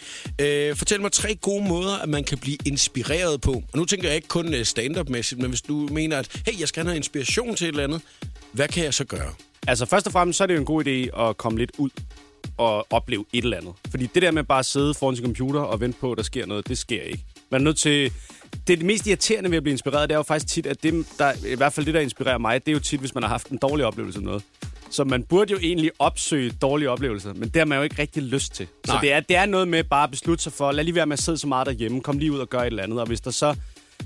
Øh, 0.41 0.75
fortæl 0.75 1.01
mig 1.01 1.11
tre 1.11 1.35
gode 1.35 1.67
måder, 1.67 1.97
at 1.97 2.09
man 2.09 2.23
kan 2.23 2.37
blive 2.37 2.57
inspireret 2.65 3.41
på. 3.41 3.51
Og 3.51 3.77
nu 3.77 3.85
tænker 3.85 4.07
jeg 4.07 4.15
ikke 4.15 4.27
kun 4.27 4.53
øh, 4.53 4.65
stand-up-mæssigt, 4.65 5.41
men 5.41 5.49
hvis 5.49 5.61
du 5.61 5.73
mener, 5.91 6.17
at 6.17 6.41
hey, 6.45 6.59
jeg 6.59 6.67
skal 6.67 6.85
have 6.85 6.95
inspiration 6.95 7.55
til 7.55 7.65
et 7.65 7.69
eller 7.69 7.83
andet, 7.83 8.01
hvad 8.51 8.67
kan 8.67 8.83
jeg 8.83 8.93
så 8.93 9.05
gøre? 9.05 9.33
Altså 9.67 9.85
først 9.85 10.07
og 10.07 10.13
fremmest, 10.13 10.37
så 10.37 10.43
er 10.43 10.47
det 10.47 10.53
jo 10.53 10.59
en 10.59 10.65
god 10.65 10.87
idé 10.87 11.21
at 11.21 11.37
komme 11.37 11.59
lidt 11.59 11.71
ud 11.77 11.89
og 12.57 12.87
opleve 12.89 13.25
et 13.33 13.43
eller 13.43 13.57
andet. 13.57 13.73
Fordi 13.89 14.09
det 14.13 14.21
der 14.21 14.31
med 14.31 14.43
bare 14.43 14.59
at 14.59 14.65
sidde 14.65 14.93
foran 14.93 15.15
sin 15.15 15.25
computer 15.25 15.59
og 15.59 15.81
vente 15.81 15.99
på, 15.99 16.11
at 16.11 16.17
der 16.17 16.23
sker 16.23 16.45
noget, 16.45 16.67
det 16.67 16.77
sker 16.77 17.01
ikke. 17.01 17.23
Man 17.51 17.61
er 17.61 17.63
nødt 17.63 17.77
til... 17.77 18.11
Det, 18.67 18.73
er 18.73 18.77
det 18.77 18.85
mest 18.85 19.07
irriterende 19.07 19.49
ved 19.49 19.57
at 19.57 19.63
blive 19.63 19.71
inspireret, 19.71 20.09
det 20.09 20.15
er 20.15 20.19
jo 20.19 20.23
faktisk 20.23 20.53
tit, 20.53 20.65
at 20.65 20.83
det, 20.83 21.05
der, 21.19 21.33
i 21.47 21.55
hvert 21.55 21.73
fald 21.73 21.85
det, 21.85 21.93
der 21.93 21.99
inspirerer 21.99 22.37
mig, 22.37 22.65
det 22.65 22.71
er 22.71 22.73
jo 22.73 22.79
tit, 22.79 22.99
hvis 22.99 23.13
man 23.13 23.23
har 23.23 23.29
haft 23.29 23.47
en 23.47 23.57
dårlig 23.57 23.85
oplevelse 23.85 24.19
med 24.19 24.25
noget. 24.25 24.43
Så 24.89 25.03
man 25.03 25.23
burde 25.23 25.51
jo 25.51 25.59
egentlig 25.61 25.91
opsøge 25.99 26.51
dårlige 26.61 26.89
oplevelser, 26.89 27.33
men 27.33 27.49
det 27.49 27.55
har 27.55 27.65
man 27.65 27.77
jo 27.77 27.83
ikke 27.83 27.95
rigtig 28.01 28.23
lyst 28.23 28.53
til. 28.53 28.67
Så 28.85 28.91
Nej. 28.91 29.01
det 29.01 29.11
er, 29.13 29.19
det 29.19 29.35
er 29.35 29.45
noget 29.45 29.67
med 29.67 29.83
bare 29.83 30.03
at 30.03 30.11
beslutte 30.11 30.43
sig 30.43 30.53
for, 30.53 30.71
lad 30.71 30.83
lige 30.83 30.95
være 30.95 31.05
med 31.05 31.13
at 31.13 31.19
sidde 31.23 31.37
så 31.37 31.47
meget 31.47 31.67
derhjemme, 31.67 32.01
kom 32.01 32.17
lige 32.17 32.31
ud 32.31 32.39
og 32.39 32.49
gør 32.49 32.59
et 32.59 32.65
eller 32.67 32.83
andet, 32.83 32.99
og 32.99 33.07
hvis 33.07 33.21
der 33.21 33.31
så 33.31 33.55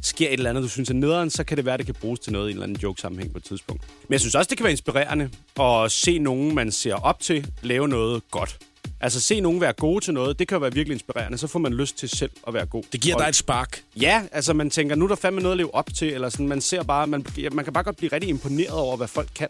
sker 0.01 0.27
et 0.27 0.33
eller 0.33 0.49
andet, 0.49 0.63
du 0.63 0.69
synes 0.69 0.89
er 0.89 0.93
nederen, 0.93 1.29
så 1.29 1.43
kan 1.43 1.57
det 1.57 1.65
være, 1.65 1.73
at 1.73 1.77
det 1.79 1.85
kan 1.85 1.95
bruges 2.01 2.19
til 2.19 2.33
noget 2.33 2.47
i 2.47 2.51
en 2.51 2.55
eller 2.57 2.63
anden 2.63 2.77
joke-sammenhæng 2.83 3.31
på 3.31 3.37
et 3.37 3.43
tidspunkt. 3.43 3.83
Men 4.07 4.11
jeg 4.13 4.19
synes 4.19 4.35
også, 4.35 4.49
det 4.49 4.57
kan 4.57 4.63
være 4.63 4.71
inspirerende 4.71 5.29
at 5.61 5.91
se 5.91 6.19
nogen, 6.19 6.55
man 6.55 6.71
ser 6.71 6.95
op 6.95 7.19
til, 7.19 7.47
lave 7.61 7.87
noget 7.87 8.21
godt. 8.31 8.57
Altså 9.03 9.21
se 9.21 9.39
nogen 9.39 9.61
være 9.61 9.73
gode 9.73 10.05
til 10.05 10.13
noget, 10.13 10.39
det 10.39 10.47
kan 10.47 10.55
jo 10.55 10.59
være 10.59 10.73
virkelig 10.73 10.95
inspirerende. 10.95 11.37
Så 11.37 11.47
får 11.47 11.59
man 11.59 11.73
lyst 11.73 11.97
til 11.97 12.09
selv 12.09 12.31
at 12.47 12.53
være 12.53 12.65
god. 12.65 12.83
Det 12.91 13.01
giver 13.01 13.15
Og- 13.15 13.21
dig 13.21 13.29
et 13.29 13.35
spark. 13.35 13.81
Ja, 14.01 14.23
altså 14.31 14.53
man 14.53 14.69
tænker, 14.69 14.95
nu 14.95 15.03
er 15.05 15.07
der 15.09 15.15
fandme 15.15 15.41
noget 15.41 15.51
at 15.53 15.57
leve 15.57 15.75
op 15.75 15.93
til, 15.93 16.13
eller 16.13 16.29
sådan, 16.29 16.47
man 16.47 16.61
ser 16.61 16.83
bare, 16.83 17.07
man, 17.07 17.25
man 17.51 17.63
kan 17.63 17.73
bare 17.73 17.83
godt 17.83 17.97
blive 17.97 18.11
rigtig 18.11 18.29
imponeret 18.29 18.69
over, 18.79 18.97
hvad 18.97 19.07
folk 19.07 19.29
kan. 19.35 19.47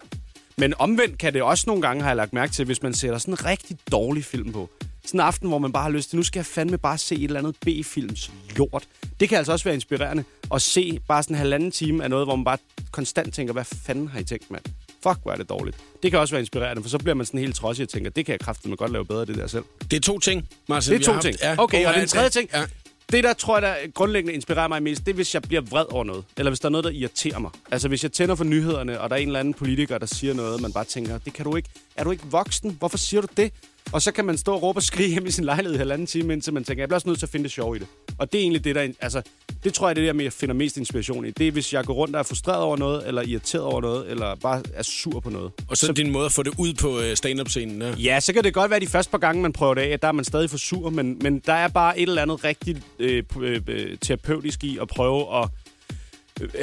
Men 0.58 0.74
omvendt 0.80 1.18
kan 1.18 1.34
det 1.34 1.42
også 1.42 1.64
nogle 1.68 1.82
gange, 1.82 2.04
har 2.04 2.10
jeg 2.10 2.18
lagt 2.18 2.34
mærke 2.34 2.54
til, 2.54 2.66
hvis 2.66 2.82
man 2.84 2.94
sætter 2.94 3.18
sådan 3.18 3.34
en 3.34 3.46
rigtig 3.46 3.78
dårlig 3.92 4.26
film 4.26 4.52
på. 4.54 4.70
Sådan 5.06 5.20
en 5.20 5.26
aften, 5.26 5.48
hvor 5.50 5.58
man 5.58 5.72
bare 5.72 5.84
har 5.84 5.90
lyst 5.90 6.10
til, 6.10 6.18
nu 6.18 6.24
skal 6.24 6.40
jeg 6.40 6.46
fandme 6.46 6.78
bare 6.78 6.98
se 6.98 7.16
et 7.16 7.24
eller 7.24 7.40
andet 7.40 7.56
B-films 7.62 8.32
lort. 8.56 8.84
Det 9.20 9.30
kan 9.30 9.38
altså 9.38 9.52
også 9.52 9.64
være 9.66 9.76
inspirerende 9.76 10.24
at 10.54 10.62
se 10.62 11.00
bare 11.08 11.24
sådan 11.24 11.36
en 11.36 11.38
halvanden 11.38 11.72
time 11.72 12.04
af 12.04 12.10
noget, 12.10 12.26
hvor 12.26 12.36
man 12.36 12.46
bare 12.46 12.58
konstant 12.92 13.34
tænker, 13.34 13.54
hvad 13.54 13.66
fanden 13.66 14.08
har 14.08 14.20
I 14.20 14.24
tænkt, 14.24 14.52
mand? 14.52 14.64
Fuck, 15.04 15.18
hvor 15.24 15.32
er 15.32 15.36
det 15.36 15.50
dårligt. 15.50 15.78
Det 16.04 16.12
kan 16.12 16.20
også 16.20 16.34
være 16.34 16.42
inspirerende, 16.42 16.82
for 16.82 16.90
så 16.90 16.98
bliver 16.98 17.16
man 17.16 17.26
sådan 17.26 17.40
helt 17.40 17.56
trodsig 17.56 17.84
og 17.84 17.90
tænker, 17.90 18.10
det 18.10 18.26
kan 18.26 18.32
jeg 18.34 18.40
kraftedeme 18.40 18.76
godt 18.76 18.92
lave 18.92 19.06
bedre, 19.06 19.26
det 19.26 19.36
der 19.36 19.48
selv. 19.48 19.64
Det 19.92 19.98
er 19.98 20.02
to 20.02 20.20
ting, 20.20 20.48
Martin. 20.68 20.94
Det 20.94 21.00
er 21.02 21.06
to 21.06 21.12
haft. 21.12 21.24
ting. 21.24 21.36
Okay, 21.60 21.86
og 21.86 21.94
den 21.94 22.08
tredje 22.08 22.30
ting, 22.30 22.50
Ja 22.54 22.64
det 23.12 23.24
der 23.24 23.34
tror 23.34 23.56
jeg, 23.56 23.62
der 23.62 23.92
grundlæggende 23.94 24.34
inspirerer 24.34 24.68
mig 24.68 24.84
mest, 24.84 25.06
det 25.06 25.12
er, 25.12 25.16
hvis 25.16 25.34
jeg 25.34 25.42
bliver 25.42 25.62
vred 25.62 25.86
over 25.90 26.04
noget. 26.04 26.24
Eller 26.38 26.50
hvis 26.50 26.60
der 26.60 26.66
er 26.66 26.72
noget, 26.72 26.84
der 26.84 26.90
irriterer 26.90 27.40
mig. 27.40 27.52
Altså 27.72 27.88
hvis 27.88 28.04
jeg 28.04 28.12
tænder 28.12 28.36
for 28.36 28.44
nyhederne, 28.44 29.02
og 29.02 29.10
der 29.10 29.16
er 29.16 29.20
en 29.20 29.28
eller 29.28 29.40
anden 29.40 29.54
politiker, 29.54 29.98
der 29.98 30.06
siger 30.06 30.34
noget, 30.34 30.62
man 30.62 30.74
bare 30.74 30.86
tænker, 30.86 31.18
det 31.18 31.34
kan 31.34 31.46
du 31.46 31.56
ikke. 31.56 31.70
Er 31.98 32.04
du 32.04 32.12
ikke 32.12 32.24
voksen? 32.32 32.76
Hvorfor 32.80 32.98
siger 32.98 33.22
du 33.22 33.28
det? 33.38 33.54
Og 33.92 34.02
så 34.02 34.12
kan 34.12 34.26
man 34.26 34.38
stå 34.38 34.54
og 34.54 34.62
råbe 34.62 34.80
og 34.80 34.84
skrige 34.84 35.10
hjemme 35.10 35.28
i 35.28 35.32
sin 35.32 35.46
lejlighed 35.46 35.76
i 35.76 35.78
halvanden 35.78 36.08
time, 36.08 36.34
indtil 36.34 36.54
man 36.54 36.64
tænker, 36.64 36.82
jeg 36.82 36.90
bliver 36.90 36.98
også 36.98 37.08
nødt 37.08 37.20
til 37.20 37.26
at 37.26 37.30
finde 37.30 37.44
det 37.44 37.52
sjov 37.52 37.76
i 37.76 37.80
det. 37.80 37.88
Og 38.18 38.32
det 38.32 38.38
er 38.38 38.42
egentlig 38.42 38.64
det, 38.64 38.76
der... 38.76 38.82
Altså, 38.82 39.22
det 39.64 39.74
tror 39.74 39.90
jeg, 39.90 39.96
det 39.96 40.08
er 40.08 40.14
det, 40.14 40.24
jeg 40.24 40.34
finder 40.34 40.56
mest 40.56 40.78
inspiration 40.78 41.26
i. 41.26 41.32
Det 41.32 41.48
er, 41.48 41.52
hvis 41.52 41.74
jeg 41.74 41.86
går 41.86 41.94
rundt 41.94 42.16
og 42.16 42.20
er 42.20 42.24
frustreret 42.24 42.62
over 42.62 42.78
noget, 42.78 43.08
eller 43.08 43.22
irriteret 43.22 43.64
over 43.64 43.82
noget, 43.82 44.12
eller 44.12 44.36
bare 44.36 44.64
er 44.74 44.84
sur 44.84 45.20
på 45.20 45.30
noget. 45.30 45.52
Og 45.68 45.78
så, 45.78 45.86
så 45.86 45.94
din 45.94 46.12
måde 46.12 46.26
at 46.26 46.32
få 46.32 46.44
det 46.44 46.54
ud 46.58 46.74
på 46.74 47.00
øh, 47.00 47.16
stand-up-scenen. 47.16 47.82
Ja. 47.82 47.94
Ja, 47.98 48.20
så 48.20 48.34
kan 48.34 48.44
det 48.44 48.54
godt 48.54 48.72
være 48.72 48.80
de 48.80 48.88
første 48.88 49.12
par 49.12 49.18
gange, 49.18 49.42
man 49.42 49.54
prøver 49.54 49.74
det 49.74 49.82
af, 49.82 49.90
at 49.90 50.02
der 50.02 50.08
er 50.08 50.12
man 50.12 50.26
stadig 50.26 50.50
for 50.50 50.58
sur, 50.58 50.90
men, 50.90 51.18
men 51.22 51.40
der 51.40 51.54
er 51.54 51.68
bare 51.68 52.00
et 52.00 52.10
eller 52.10 52.22
andet 52.22 52.44
rigtig 52.44 52.82
øh, 53.00 53.24
øh, 53.42 53.98
terapeutisk 53.98 54.64
i 54.64 54.78
at 54.82 54.88
prøve 54.88 55.42
at 55.42 55.50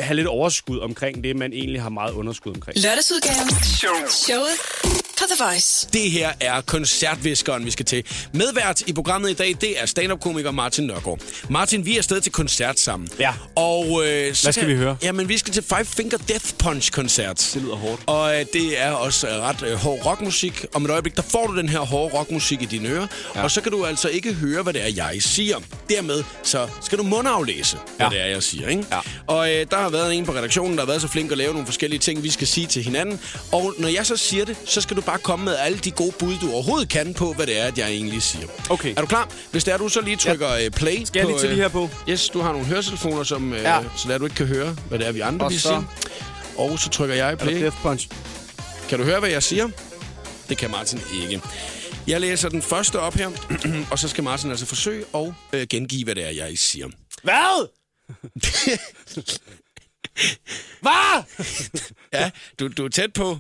have 0.01 0.17
lidt 0.17 0.27
overskud 0.27 0.79
omkring 0.79 1.25
det, 1.25 1.37
man 1.37 1.53
egentlig 1.53 1.83
har 1.83 1.89
meget 1.89 2.13
underskud 2.13 2.55
omkring. 2.55 2.79
Lørdagsudgaven. 2.79 3.49
Showet 4.11 4.49
på 5.19 5.25
The 5.35 5.45
Voice. 5.45 5.89
Det 5.93 6.11
her 6.11 6.33
er 6.41 6.61
koncertviskeren, 6.61 7.65
vi 7.67 7.71
skal 7.71 7.85
til. 7.87 8.05
Medvært 8.33 8.81
i 8.87 8.93
programmet 8.93 9.31
i 9.31 9.35
dag, 9.35 9.57
det 9.61 9.83
er 9.83 9.87
stand-up-komiker 9.87 10.51
Martin 10.51 10.85
Nørgaard. 10.87 11.19
Martin, 11.51 11.87
vi 11.87 11.93
er 11.95 11.99
afsted 11.99 12.21
til 12.21 12.33
koncert 12.33 12.81
sammen. 12.81 13.09
Ja. 13.19 13.33
Og, 13.57 13.85
øh, 14.07 14.35
så 14.35 14.45
Hvad 14.47 14.53
skal 14.53 14.69
vi 14.69 14.75
høre? 14.77 14.97
Jamen, 15.03 15.29
vi 15.29 15.39
skal 15.39 15.53
til 15.55 15.63
Five 15.63 15.85
Finger 15.85 16.19
Death 16.29 16.45
Punch-koncert. 16.59 17.51
Det 17.55 17.63
lyder 17.63 17.75
hårdt. 17.77 18.03
Og 18.07 18.35
øh, 18.41 18.47
det 18.53 18.81
er 18.83 18.91
også 18.91 19.29
øh, 19.29 19.35
ret 19.35 19.63
øh, 19.63 19.75
hård 19.75 20.07
rockmusik. 20.07 20.65
Om 20.75 20.85
et 20.85 20.91
øjeblik, 20.91 21.17
der 21.17 21.23
får 21.23 21.47
du 21.47 21.57
den 21.57 21.69
her 21.69 21.79
hårde 21.81 22.15
rockmusik 22.15 22.63
i 22.63 22.65
dine 22.65 22.89
ører. 22.89 23.07
Ja. 23.35 23.43
Og 23.43 23.51
så 23.51 23.61
kan 23.61 23.73
du 23.73 23.85
altså 23.87 24.09
ikke 24.09 24.33
høre, 24.35 24.63
hvad 24.63 24.73
det 24.73 24.83
er, 24.83 24.89
jeg 24.97 25.17
siger. 25.23 25.57
Dermed, 25.89 26.25
så 26.43 26.69
skal 26.83 26.99
du 26.99 27.03
mundaflæse, 27.03 27.77
hvad 27.97 28.07
Ja. 28.07 28.15
det 28.17 28.21
er, 28.23 28.27
jeg 28.27 28.43
siger. 28.43 28.69
Ikke? 28.69 28.85
Ja. 28.93 28.99
Og 29.27 29.55
øh, 29.55 29.67
der 29.71 29.77
har 29.77 29.89
været 29.91 30.15
en 30.15 30.27
på 30.27 30.33
redaktionen, 30.33 30.75
der 30.75 30.81
har 30.81 30.87
været 30.87 31.01
så 31.03 31.09
flink 31.09 31.33
at 31.33 31.39
lave 31.39 31.53
nogle 31.53 31.67
forskellige 31.67 31.99
ting, 32.01 32.23
vi 32.23 32.31
skal 32.31 32.47
sige 32.47 32.67
til 32.67 32.83
hinanden. 32.83 33.21
Og 33.53 33.75
når 33.79 33.89
jeg 33.89 34.07
så 34.07 34.17
siger 34.17 34.45
det, 34.45 34.57
så 34.65 34.81
skal 34.81 34.97
du 34.97 35.01
bare 35.03 35.19
komme 35.19 35.45
med 35.45 35.57
alle 35.57 35.79
de 35.79 35.91
gode 35.91 36.13
bud, 36.19 36.35
du 36.41 36.53
overhovedet 36.53 36.89
kan 36.89 37.15
på, 37.15 37.33
hvad 37.33 37.47
det 37.47 37.59
er, 37.61 37.65
at 37.65 37.79
jeg 37.79 37.89
egentlig 37.91 38.23
siger. 38.23 38.47
Okay. 38.71 38.95
Er 38.97 39.01
du 39.01 39.07
klar? 39.07 39.29
Hvis 39.51 39.65
det 39.65 39.75
er, 39.75 39.79
du 39.79 39.89
så 39.89 40.01
lige 40.01 40.17
trykker 40.17 40.55
ja. 40.55 40.69
play 40.69 41.05
Skal 41.05 41.19
jeg 41.21 41.27
lige 41.29 41.39
til 41.41 41.49
det 41.49 41.57
her 41.57 41.69
på? 41.69 41.91
Yes, 42.09 42.29
du 42.29 42.41
har 42.41 42.53
nogle 42.53 42.67
høretelefoner, 42.67 43.23
som, 43.23 43.53
øh, 43.53 43.63
Ja. 43.63 43.79
så 43.97 44.09
der 44.09 44.19
du 44.19 44.25
ikke 44.25 44.37
kan 44.37 44.47
høre, 44.47 44.77
hvad 44.89 44.99
det 44.99 45.07
er, 45.07 45.13
vi 45.13 45.21
andre 45.21 45.47
Og 45.47 45.53
vi 45.53 45.57
så- 45.59 45.69
siger. 45.69 45.85
Og 46.57 46.79
så 46.79 46.89
trykker 46.91 47.15
jeg 47.15 47.39
play. 47.39 47.61
Death 47.61 47.77
Punch. 47.83 48.09
Kan 48.89 48.99
du 48.99 49.05
høre, 49.05 49.21
hvad 49.21 49.31
jeg 49.31 49.43
siger? 49.43 49.69
Det 50.49 50.59
kan 50.59 50.71
Martin 50.71 51.01
ikke. 51.23 51.41
Jeg 52.07 52.21
læser 52.21 52.49
den 52.49 52.63
første 52.63 53.01
op 53.01 53.15
her, 53.15 53.31
og 53.91 53.99
så 53.99 54.09
skal 54.09 54.25
Martin 54.25 54.51
altså 54.51 54.67
forsøge 54.67 55.05
at 55.15 55.33
øh, 55.53 55.67
gengive, 55.71 56.05
hvad 56.05 56.15
det 56.15 56.25
er, 56.27 56.31
jeg 56.47 56.59
siger. 56.59 56.87
Hvad? 57.23 57.69
Hvad? 60.81 61.23
Ja, 62.13 62.31
du, 62.59 62.69
du 62.69 62.85
er 62.85 62.89
tæt 62.89 63.13
på. 63.13 63.39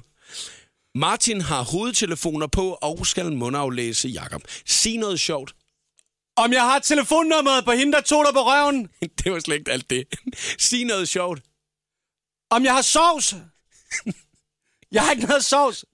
Martin 0.94 1.40
har 1.40 1.62
hovedtelefoner 1.62 2.46
på 2.46 2.78
og 2.82 3.06
skal 3.06 3.32
mundaflæse 3.32 4.08
Jakob. 4.08 4.42
Sig 4.66 4.96
noget 4.96 5.20
sjovt. 5.20 5.54
Om 6.36 6.52
jeg 6.52 6.62
har 6.62 6.78
telefonnummeret 6.78 7.64
på 7.64 7.72
hende, 7.72 7.92
der 7.92 8.00
tog 8.00 8.24
dig 8.24 8.34
på 8.34 8.40
røven? 8.40 8.88
Det 9.24 9.32
var 9.32 9.40
slet 9.40 9.56
ikke 9.56 9.72
alt 9.72 9.90
det. 9.90 10.06
Sig 10.58 10.84
noget 10.84 11.08
sjovt. 11.08 11.42
Om 12.50 12.64
jeg 12.64 12.74
har 12.74 12.82
sovs? 12.82 13.34
Jeg 14.92 15.02
har 15.02 15.10
ikke 15.10 15.26
noget 15.26 15.44
sovs. 15.44 15.84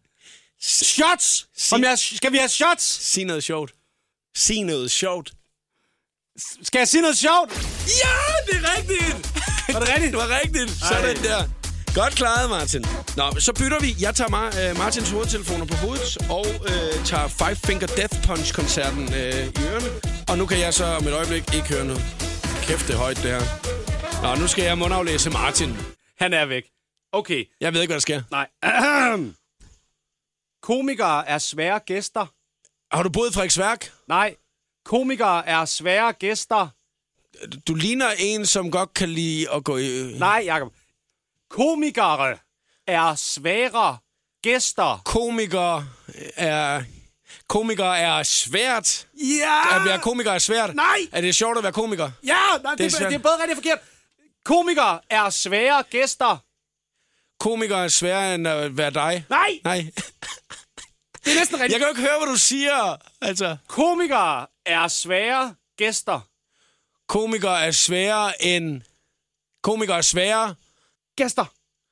Shots! 0.61 1.49
Om 1.73 1.83
jeg, 1.83 1.99
skal 1.99 2.33
vi 2.33 2.37
have 2.37 2.49
shots? 2.49 2.85
Sig 2.85 3.25
noget 3.25 3.45
sjovt. 3.45 3.75
Sig 4.37 4.63
noget 4.63 4.91
sjovt. 4.91 5.33
Skal 6.63 6.79
jeg 6.79 6.89
sige 6.89 7.01
noget 7.01 7.19
sjovt? 7.19 7.53
Ja, 7.87 8.15
det 8.47 8.65
er 8.65 8.77
rigtigt! 8.77 9.54
Var 9.73 9.81
det 9.81 9.89
rigtigt? 9.95 10.13
Det 10.13 10.21
var 10.25 10.41
rigtigt. 10.43 10.71
Sådan 10.71 11.17
der. 11.17 11.41
Godt 11.95 12.15
klaret, 12.15 12.51
Martin. 12.51 12.85
Nå, 13.17 13.41
så 13.41 13.53
bytter 13.53 13.81
vi. 13.81 13.97
Jeg 14.01 14.15
tager 14.15 14.31
Mar- 14.31 14.71
øh, 14.71 14.79
Martins 14.79 15.11
hovedtelefoner 15.11 15.65
på 15.67 15.75
hovedet 15.75 16.17
og 16.31 16.47
øh, 16.71 17.05
tager 17.05 17.29
Five 17.29 17.57
Finger 17.57 17.87
Death 17.87 18.17
Punch-koncerten 18.27 19.03
øh, 19.15 19.47
i 19.47 19.65
ørerne. 19.69 19.89
Og 20.29 20.39
nu 20.39 20.47
kan 20.47 20.59
jeg 20.61 20.75
så 20.75 20.85
om 20.85 21.07
et 21.07 21.13
øjeblik 21.13 21.55
ikke 21.55 21.69
høre 21.75 21.85
noget. 21.85 22.03
Kæft, 22.67 22.87
det 22.87 22.95
er 22.95 22.99
højt, 22.99 23.17
det 23.17 23.25
her. 23.37 23.43
Nå, 24.23 24.41
nu 24.43 24.47
skal 24.49 24.65
jeg 24.65 24.79
mundaflæse 24.79 25.31
Martin. 25.31 25.77
Han 26.19 26.33
er 26.33 26.47
væk. 26.47 26.65
Okay. 27.13 27.45
Jeg 27.61 27.73
ved 27.73 27.81
ikke, 27.81 27.91
hvad 27.93 28.01
der 28.01 28.01
sker. 28.01 28.23
Nej. 28.31 28.47
Komikere 30.63 31.29
er 31.29 31.39
svære 31.39 31.79
gæster. 31.87 32.27
Har 32.97 33.03
du 33.03 33.09
boet 33.11 33.31
i 33.31 33.35
Frederiksværk? 33.35 33.93
Nej. 34.09 34.35
Komikere 34.85 35.49
er 35.49 35.65
svære 35.65 36.13
gæster. 36.13 36.69
Du 37.69 37.75
ligner 37.75 38.11
en, 38.19 38.47
som 38.47 38.71
godt 38.71 38.95
kan 38.95 39.09
lide 39.09 39.51
at 39.51 39.65
gå 39.65 39.77
i... 39.77 40.15
Nej, 40.19 40.43
Jacob. 40.47 40.73
Komikere 41.51 42.37
er 42.87 43.15
svære 43.15 43.99
gæster. 44.43 45.03
Komiker 45.05 45.83
er... 46.37 46.83
Komiker 47.49 47.85
er 47.93 48.23
svært. 48.23 49.07
Ja! 49.41 49.77
At 49.77 49.85
være 49.85 49.99
komiker 49.99 50.33
er 50.33 50.39
svært. 50.39 50.75
Nej! 50.75 50.99
Er 51.13 51.21
det 51.21 51.35
sjovt 51.35 51.59
at 51.59 51.65
være 51.65 51.73
komiker? 51.73 52.11
Ja, 52.27 52.37
nej, 52.63 52.71
det, 52.71 52.79
Det 52.79 52.85
er 52.85 52.89
det, 52.89 52.93
svært. 52.93 53.11
det 53.11 53.15
er 53.19 53.23
både 53.23 53.35
rigtigt 53.43 53.59
og 53.59 53.63
forkert. 53.65 53.79
Komikere 54.45 55.01
er 55.11 55.31
svære 55.31 55.83
gæster. 55.91 56.37
Komiker 57.41 57.77
er 57.77 57.89
sværere 57.89 58.35
end 58.35 58.49
at 58.49 58.77
være 58.77 58.91
dig. 58.91 59.25
Nej, 59.31 59.61
Nej. 59.65 59.87
det 61.25 61.33
er 61.33 61.39
næsten 61.39 61.61
rigtigt. 61.61 61.73
Jeg 61.73 61.79
kan 61.81 61.81
jo 61.81 61.89
ikke 61.89 62.01
høre, 62.01 62.19
hvad 62.19 62.29
du 62.33 62.39
siger. 62.39 62.97
Altså, 63.21 63.57
Komikere 63.69 64.47
er 64.67 64.89
svære 64.89 65.55
gæster. 65.79 66.21
Komikere 67.09 67.67
er 67.67 67.71
sværere 67.71 68.43
end... 68.43 68.83
Komikere 69.63 69.97
er 69.97 70.03
sværere... 70.03 70.55
Gæster. 71.17 71.45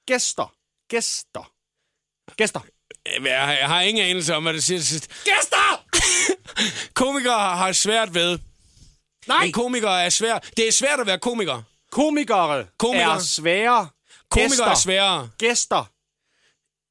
Gæster. 0.06 0.54
Gæster. 0.88 1.52
Gæster. 2.36 2.60
Jeg 3.06 3.58
jeg 3.60 3.68
har 3.68 3.80
ingen 3.80 4.04
anelse 4.04 4.34
om, 4.34 4.42
hvad 4.42 4.54
det 4.54 4.64
siger 4.64 4.78
til 4.78 4.86
sidst. 4.88 5.08
Gæster! 5.24 5.84
Komikere 7.02 7.56
har 7.56 7.72
svært 7.72 8.14
ved. 8.14 8.38
Nej, 9.26 9.44
En 9.44 9.52
komiker 9.52 9.90
er 9.90 10.08
svær. 10.08 10.38
Det 10.38 10.68
er 10.68 10.72
svært 10.72 11.00
at 11.00 11.06
være 11.06 11.18
komiker. 11.18 11.62
komikere 11.90 12.66
Komikere. 12.78 13.14
er 13.14 13.18
svære 13.18 13.88
Komikere 14.30 14.50
gæster. 14.50 14.66
er 14.66 14.74
sværere 14.74 15.30
Gæster. 15.38 15.84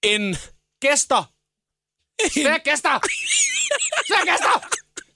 end... 0.04 0.36
Gæster. 0.82 1.24
Svære 2.34 2.60
gæster. 2.60 3.00
Svære 4.08 4.26
gæster. 4.32 4.70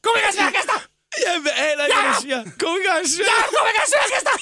Komikere 0.03 0.27
er 0.29 0.33
svære 0.33 0.51
gæster. 0.51 0.87
Jeg 1.25 1.35
aner 1.57 1.85
ikke, 1.85 1.99
hvad 2.01 2.13
du 2.15 2.21
siger. 2.21 2.43
Komikere 2.59 2.99
er 3.01 3.07
sværere. 3.07 3.43
Komikere 3.57 3.83
er 3.83 3.89
svære 3.93 4.09
gæster. 4.15 4.35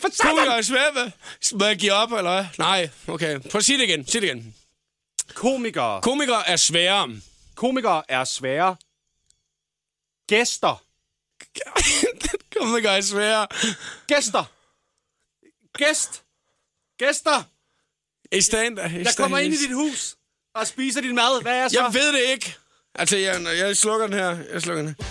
For 0.00 0.08
Komikere 0.22 0.44
satan. 0.44 0.58
er 0.58 0.62
sværere 0.62 0.94
ved. 0.94 1.10
Må 1.58 1.64
jeg 1.64 1.76
give 1.78 1.92
op, 1.92 2.12
eller 2.12 2.32
hvad? 2.34 2.46
Nej, 2.58 2.90
okay. 3.08 3.38
Prøv 3.40 3.58
at 3.58 3.64
sige 3.64 3.78
det 3.78 3.84
igen. 3.84 4.06
Sig 4.06 4.22
det 4.22 4.26
igen. 4.28 4.54
Komikere. 5.34 6.02
Komikere 6.02 6.48
er 6.48 6.56
sværere. 6.56 7.20
Komikere 7.54 8.02
er 8.08 8.24
svære 8.24 8.76
gæster. 10.28 10.82
Komikere 12.58 12.96
er 12.96 13.00
sværere. 13.00 13.46
Gæster. 14.06 14.44
Gæst. 15.78 16.22
Gæster. 16.98 17.42
I 18.32 18.40
stand, 18.40 18.78
i 18.78 18.82
Jeg 18.82 19.14
kommer 19.16 19.38
ind 19.38 19.54
i 19.54 19.56
dit 19.56 19.74
hus 19.74 20.16
og 20.54 20.66
spiser 20.66 21.00
din 21.00 21.14
mad. 21.14 21.42
Hvad 21.42 21.56
er 21.56 21.68
så? 21.68 21.82
Jeg 21.82 21.94
ved 21.94 22.12
det 22.12 22.20
ikke. 22.20 22.56
Altså, 22.98 23.16
jeg, 23.16 23.34
jeg 23.58 23.76
slukker 23.76 24.06
den 24.06 24.16
her. 24.16 24.36
Jeg 24.54 24.62
slukker 24.62 24.82
den 24.82 24.88
her. 24.98 25.06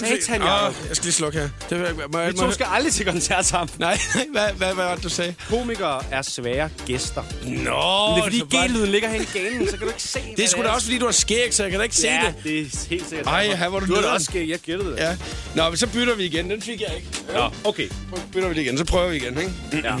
Satan, 0.22 0.42
Åh, 0.42 0.48
Jacob. 0.48 0.74
jeg 0.88 0.96
skal 0.96 1.04
lige 1.04 1.12
slukke 1.14 1.38
her. 1.38 1.48
Det, 1.70 1.78
må, 1.96 2.02
må, 2.12 2.24
Vi 2.26 2.32
må, 2.36 2.42
to 2.42 2.50
skal 2.52 2.66
aldrig 2.70 2.92
til 2.92 3.06
koncert 3.06 3.46
sammen. 3.46 3.68
Nej, 3.78 3.98
hvad, 4.32 4.42
hvad, 4.56 4.66
hvad 4.74 4.74
var 4.74 4.94
det, 4.94 5.04
du 5.04 5.08
sagde? 5.08 5.34
Komikere 5.48 6.02
er 6.10 6.22
svære 6.22 6.70
gæster. 6.86 7.22
Nå, 7.42 7.50
Det 7.50 8.18
er 8.18 8.22
fordi 8.22 8.38
så 8.38 8.44
bare- 8.46 8.66
G-lyden 8.68 8.88
ligger 8.88 9.08
hen 9.08 9.22
i 9.22 9.38
ganen, 9.38 9.66
så 9.68 9.76
kan 9.76 9.80
du 9.80 9.88
ikke 9.88 10.02
se, 10.02 10.18
Det 10.36 10.44
er 10.44 10.48
sgu 10.48 10.62
da 10.62 10.68
også, 10.68 10.86
fordi 10.86 10.98
du 10.98 11.04
har 11.04 11.12
skæg, 11.12 11.54
så 11.54 11.62
jeg 11.62 11.70
kan 11.70 11.80
da 11.80 11.84
ikke 11.84 11.96
se 11.96 12.06
Ja, 12.08 12.20
det. 12.26 12.44
det 12.44 12.60
er 12.60 12.86
helt 12.90 13.08
sikkert. 13.08 13.26
Ej, 13.26 13.46
her 13.54 13.66
var 13.68 13.80
du 13.80 13.86
Du 13.86 13.94
har 13.94 14.02
også 14.02 14.24
skæg, 14.24 14.48
jeg 14.48 14.58
gættede 14.58 14.90
det. 14.90 14.96
Ja. 14.98 15.16
Nå, 15.54 15.68
men 15.68 15.76
så 15.76 15.86
bytter 15.86 16.14
vi 16.14 16.24
igen. 16.24 16.50
Den 16.50 16.62
fik 16.62 16.80
jeg 16.80 16.92
ikke. 16.96 17.08
Nå, 17.34 17.50
okay. 17.64 17.88
Så 17.88 18.20
bytter 18.32 18.48
vi 18.48 18.54
det 18.54 18.60
igen. 18.60 18.78
Så 18.78 18.84
prøver 18.84 19.08
vi 19.08 19.16
igen, 19.16 19.38
ikke? 19.38 19.52
Ja. 19.88 19.94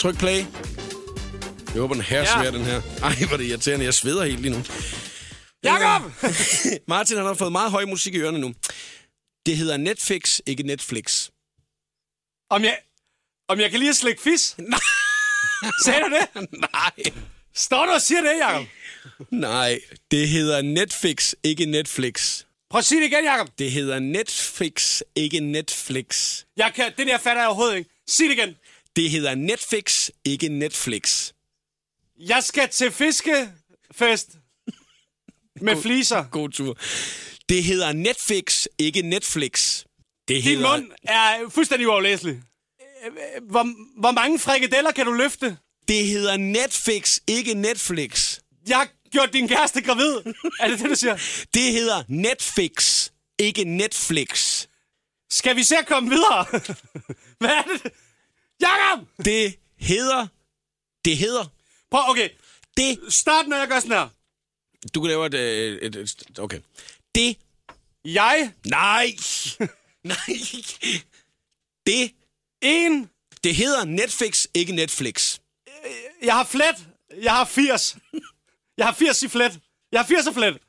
Tryk 0.00 0.18
play. 0.18 0.44
Jeg 1.74 1.80
håber, 1.80 1.94
den 1.94 2.02
her 2.02 2.18
Ja. 2.18 2.26
svær, 2.42 2.50
den 2.50 2.64
her. 2.64 2.80
Ej, 3.02 3.14
hvor 3.28 3.36
det 3.36 3.44
irriterende. 3.44 3.84
Jeg 3.84 3.94
sveder 3.94 4.24
helt 4.24 4.40
lige 4.40 4.52
nu. 4.54 4.62
Jakob! 5.64 6.12
Martin, 6.88 7.16
han 7.16 7.26
har 7.26 7.34
fået 7.34 7.52
meget 7.52 7.70
høj 7.70 7.84
musik 7.84 8.14
i 8.14 8.18
ørerne 8.18 8.38
nu. 8.38 8.54
Det 9.46 9.56
hedder 9.56 9.76
Netflix, 9.76 10.40
ikke 10.46 10.62
Netflix. 10.62 11.28
Om 12.50 12.64
jeg, 12.64 12.78
om 13.48 13.60
jeg 13.60 13.70
kan 13.70 13.80
lige 13.80 13.94
slikke 13.94 14.22
fis? 14.22 14.54
Nej. 14.58 14.80
Sagde 15.84 16.00
du 16.00 16.10
det? 16.10 16.50
Nej. 16.52 16.92
Står 17.54 17.86
du 17.86 17.92
og 17.92 18.00
siger 18.02 18.20
det, 18.20 18.38
Jacob? 18.40 18.66
Nej, 19.30 19.80
det 20.10 20.28
hedder 20.28 20.62
Netflix, 20.62 21.34
ikke 21.42 21.66
Netflix. 21.66 22.44
Prøv 22.70 22.78
at 22.78 22.84
sige 22.84 23.00
det 23.00 23.06
igen, 23.06 23.24
Jacob. 23.24 23.48
Det 23.58 23.70
hedder 23.72 23.98
Netflix, 23.98 25.00
ikke 25.16 25.40
Netflix. 25.40 26.42
Jeg 26.56 26.72
kan, 26.74 26.92
det 26.98 27.06
der 27.06 27.18
fatter 27.18 27.42
jeg 27.42 27.48
overhovedet 27.48 27.76
ikke. 27.76 27.90
Sig 28.08 28.26
det 28.28 28.32
igen. 28.32 28.56
Det 28.96 29.10
hedder 29.10 29.34
Netflix, 29.34 30.10
ikke 30.24 30.48
Netflix. 30.48 31.32
Jeg 32.18 32.44
skal 32.44 32.68
til 32.68 32.90
fiskefest 32.90 34.28
med 35.60 35.82
fliser. 35.82 36.24
God 36.30 36.48
tur. 36.50 36.78
Det 37.48 37.64
hedder 37.64 37.92
Netflix, 37.92 38.66
ikke 38.78 39.02
Netflix. 39.02 39.84
Det 40.28 40.28
Din 40.28 40.42
hedder... 40.42 40.76
mund 40.76 40.90
er 41.02 41.48
fuldstændig 41.48 41.88
uaflæselig. 41.88 42.42
Hvor, 43.42 43.66
hvor 44.00 44.10
mange 44.10 44.38
frikadeller 44.38 44.92
kan 44.92 45.06
du 45.06 45.12
løfte? 45.12 45.56
Det 45.88 46.06
hedder 46.06 46.36
Netflix, 46.36 47.18
ikke 47.26 47.54
Netflix. 47.54 48.38
Jeg 48.68 48.76
har 48.76 48.88
gjort 49.10 49.32
din 49.32 49.48
kæreste 49.48 49.80
gravid. 49.82 50.16
Er 50.60 50.68
det 50.68 50.78
det, 50.78 50.90
du 50.90 50.94
siger? 50.94 51.16
Det 51.54 51.72
hedder 51.72 52.02
Netflix, 52.08 53.08
ikke 53.38 53.64
Netflix. 53.64 54.62
Skal 55.30 55.56
vi 55.56 55.62
se 55.62 55.76
at 55.76 55.86
komme 55.86 56.10
videre? 56.10 56.46
Hvad 57.40 57.50
er 57.50 57.62
det? 57.62 57.92
Jakob! 58.60 59.08
Det 59.24 59.54
hedder... 59.78 60.26
Det 61.04 61.16
hedder... 61.16 61.44
Prøv, 61.90 62.00
okay. 62.10 62.28
Det... 62.76 62.98
Start, 63.08 63.48
når 63.48 63.56
jeg 63.56 63.68
gør 63.68 63.80
sådan 63.80 63.96
her. 63.96 64.08
Du 64.94 65.00
kan 65.00 65.08
lave 65.08 65.26
et... 65.26 65.34
øh, 65.34 65.78
et, 65.82 65.96
et 65.96 66.38
okay. 66.38 66.60
Det... 67.14 67.36
Jeg, 68.04 68.52
Nej! 68.66 69.16
Nej! 70.04 70.36
Det... 71.86 72.12
en, 72.62 73.10
Det 73.44 73.54
hedder 73.54 73.84
Netflix, 73.84 74.46
ikke 74.54 74.72
Netflix. 74.72 75.38
jeg 76.22 76.34
har 76.34 76.44
flet 76.44 76.86
Jeg 77.22 77.32
har 77.32 77.44
80. 77.44 77.96
Jeg 78.78 78.86
har 78.86 78.92
80 78.92 79.22
i 79.22 79.28
flet. 79.28 79.60
Jeg 79.92 80.00
har 80.00 80.06
80 80.06 80.26
i 80.26 80.32
flet. 80.34 80.58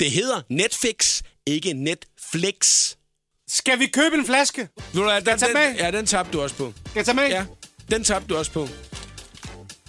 Det 0.00 0.10
hedder 0.10 0.42
Netflix, 0.48 1.22
ikke 1.46 1.72
Netflix. 1.72 2.94
Skal 3.48 3.78
vi 3.78 3.86
købe 3.86 4.16
en 4.16 4.26
flaske? 4.26 4.68
Ved 4.92 5.02
du 5.02 5.08
den, 5.08 5.38
den? 5.38 5.76
Ja, 5.76 5.90
den 5.90 6.06
tabte 6.06 6.32
du 6.32 6.42
også 6.42 6.56
på. 6.56 6.72
Skal 6.86 6.98
jeg 6.98 7.04
tage 7.04 7.14
med? 7.14 7.28
Ja, 7.28 7.46
den 7.90 8.04
tabte 8.04 8.28
du 8.28 8.36
også 8.36 8.52
på. 8.52 8.68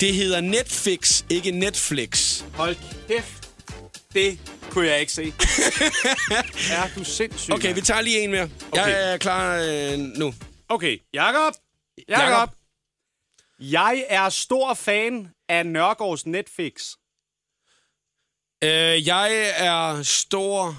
Det 0.01 0.13
hedder 0.13 0.41
Netflix, 0.41 1.23
ikke 1.29 1.51
Netflix. 1.51 2.41
Hold 2.53 2.75
kæft. 3.07 3.49
Det 4.13 4.39
kunne 4.69 4.87
jeg 4.87 4.99
ikke 4.99 5.11
se. 5.11 5.23
er 6.75 6.89
du 6.95 7.03
sindssyg? 7.03 7.53
Okay, 7.53 7.67
mand? 7.67 7.75
vi 7.75 7.81
tager 7.81 8.01
lige 8.01 8.19
en 8.19 8.31
mere. 8.31 8.49
Okay. 8.71 8.81
Jeg 8.81 9.13
er 9.13 9.17
klar 9.17 9.57
øh, 9.57 9.99
nu. 9.99 10.33
Okay, 10.69 10.97
Jakob. 11.13 11.53
Jakob. 12.09 12.49
Jeg 13.59 14.05
er 14.09 14.29
stor 14.29 14.73
fan 14.73 15.29
af 15.49 15.65
Nørgaards 15.65 16.25
Netflix. 16.25 16.73
Øh, 18.63 19.07
jeg 19.07 19.53
er 19.57 20.03
stor... 20.03 20.75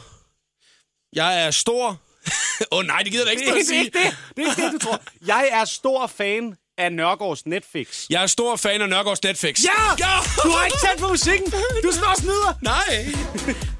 Jeg 1.13 1.47
er 1.47 1.51
stor... 1.51 1.89
Åh 2.73 2.79
oh, 2.79 2.85
nej, 2.85 3.03
det 3.03 3.13
gider 3.13 3.25
jeg 3.25 3.33
ikke 3.33 3.47
Det 3.47 3.55
er 3.55 3.61
at 3.61 3.67
sige. 3.67 3.85
ikke 3.85 3.99
det. 3.99 4.17
Det 4.37 4.45
er 4.45 4.51
ikke 4.51 4.63
det, 4.63 4.73
du 4.73 4.79
tror. 4.79 5.03
Jeg 5.27 5.49
er 5.53 5.65
stor 5.65 6.07
fan 6.07 6.57
af 6.85 6.93
Nørgaards 6.93 7.47
Netflix. 7.47 7.87
Jeg 8.11 8.23
er 8.23 8.27
stor 8.27 8.57
fan 8.57 8.83
af 8.83 8.89
Nørgaards 8.89 9.23
Netflix. 9.23 9.55
Ja! 9.65 9.83
ja! 10.07 10.15
Du 10.45 10.49
har 10.51 10.65
ikke 10.65 10.79
tændt 10.87 10.99
på 11.01 11.09
musikken. 11.09 11.53
Du 11.87 11.91
står 11.99 12.11
og 12.15 12.17
snyder. 12.17 12.51
Nej! 12.61 12.91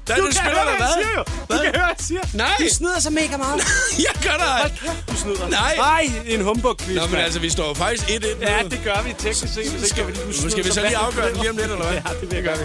Der, 0.07 0.15
Du 0.15 0.25
det 0.25 0.33
kan 0.35 0.41
spiller 0.41 0.59
høre, 0.63 0.65
hvad 0.65 0.75
hvad? 0.77 0.87
siger 0.97 1.11
jo. 1.17 1.23
Du 1.23 1.53
kan 1.53 1.57
høre, 1.57 1.71
hvad 1.71 1.95
jeg 1.95 1.95
siger. 2.09 2.21
Nej! 2.33 2.55
Du 2.59 2.65
snyder 2.79 2.99
så 2.99 3.09
mega 3.09 3.37
meget. 3.37 3.61
Jeg 4.07 4.15
gør 4.25 4.37
dig! 4.43 4.47
Hold 4.63 4.71
kæft, 4.81 5.09
du 5.09 5.15
snyder. 5.23 5.47
Nej. 5.49 5.75
Nej, 5.75 6.03
en 6.25 6.41
humbug-quiz. 6.41 6.95
Nå, 6.95 7.05
men 7.07 7.15
altså, 7.19 7.39
vi 7.39 7.49
står 7.49 7.73
faktisk 7.73 8.03
1-1 8.03 8.27
Ja, 8.41 8.57
det 8.71 8.81
gør 8.83 9.01
vi 9.01 9.13
teknisk 9.19 9.53
set. 9.53 9.67
fordi 9.97 10.19
du 10.43 10.49
Skal 10.49 10.63
vi 10.65 10.71
så 10.71 10.81
lige 10.81 10.97
afgøre 10.97 11.29
den 11.29 11.37
lige 11.37 11.49
om 11.49 11.57
lidt, 11.57 11.71
eller 11.71 11.85
hvad? 11.85 11.93
Ja, 11.93 12.01
det 12.21 12.29
vil 12.29 12.35
jeg 12.35 12.43
gøre. 12.43 12.57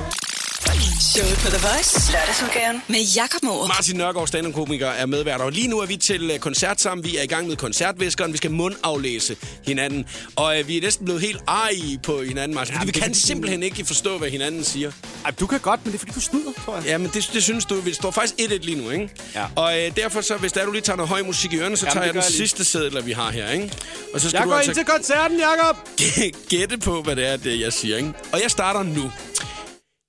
Showet 0.62 1.38
på 1.44 1.50
The 1.50 1.68
Voice. 1.68 2.12
Lørdagsudgaven. 2.12 2.82
Med 2.88 3.00
Jakob 3.16 3.42
Morup. 3.42 3.68
Martin 3.68 3.96
Nørgaard, 3.96 4.26
stand-up-komiker, 4.26 4.88
er 4.88 5.06
medvært. 5.06 5.40
Og 5.40 5.52
lige 5.52 5.68
nu 5.68 5.78
er 5.78 5.86
vi 5.86 5.96
til 5.96 6.30
øh, 6.30 6.38
koncert 6.38 6.80
sammen. 6.80 7.04
Vi 7.04 7.16
er 7.16 7.22
i 7.22 7.26
gang 7.26 7.48
med 7.48 7.56
koncertviskeren. 7.56 8.32
Vi 8.32 8.36
skal 8.36 8.50
mundaflæse 8.50 9.36
hinanden. 9.66 10.06
Og 10.36 10.58
øh, 10.60 10.68
vi 10.68 10.76
er 10.76 10.80
næsten 10.82 11.04
blevet 11.04 11.20
helt 11.22 11.38
arige 11.46 11.98
på 12.02 12.22
hinanden, 12.22 12.54
Martin. 12.54 12.74
Fordi 12.74 12.86
vi 12.86 12.92
det 12.92 13.02
kan 13.02 13.12
du- 13.12 13.18
simpelthen 13.18 13.62
ikke 13.62 13.84
forstå, 13.84 14.18
hvad 14.18 14.30
hinanden 14.30 14.64
siger. 14.64 14.92
Ej, 15.24 15.30
du 15.30 15.46
kan 15.46 15.60
godt, 15.60 15.80
men 15.84 15.92
det 15.92 15.98
er 15.98 15.98
fordi, 15.98 16.12
du 16.12 16.20
snyder, 16.20 16.52
tror 16.64 16.74
jeg. 16.76 16.84
Ja, 16.84 16.98
men 16.98 17.10
det, 17.14 17.30
det 17.32 17.42
synes 17.42 17.64
du. 17.64 17.74
Vi 17.80 17.92
står 17.94 18.10
faktisk 18.10 18.34
1-1 18.40 18.58
lige 18.64 18.82
nu, 18.82 18.90
ikke? 18.90 19.08
Ja. 19.34 19.44
Og 19.56 19.80
øh, 19.80 19.96
derfor 19.96 20.20
så, 20.20 20.36
hvis 20.36 20.52
der 20.52 20.64
du 20.64 20.72
lige 20.72 20.82
tager 20.82 20.96
noget 20.96 21.08
høj 21.08 21.22
musik 21.22 21.52
i 21.52 21.56
ørerne, 21.58 21.76
så 21.76 21.86
Jamen, 21.86 21.92
tager 21.92 22.02
det 22.02 22.06
jeg 22.06 22.22
den 22.22 22.22
jeg 22.30 22.36
sidste 22.36 22.64
sædler, 22.64 23.00
vi 23.02 23.12
har 23.12 23.30
her, 23.30 23.50
ikke? 23.50 23.72
Og 24.14 24.20
så 24.20 24.28
skal 24.28 24.38
Jeg 24.38 24.44
du 24.44 24.50
går 24.50 24.56
altså 24.56 24.70
ind 24.70 24.76
til 24.76 24.84
koncerten, 24.86 25.38
Jakob. 25.38 25.76
gætte 26.50 26.78
på, 26.78 27.02
hvad 27.02 27.16
det 27.16 27.26
er, 27.28 27.36
det 27.36 27.60
jeg 27.60 27.72
siger, 27.72 27.96
ikke? 27.96 28.12
Og 28.32 28.42
jeg 28.42 28.50
starter 28.50 28.82
nu. 28.82 29.10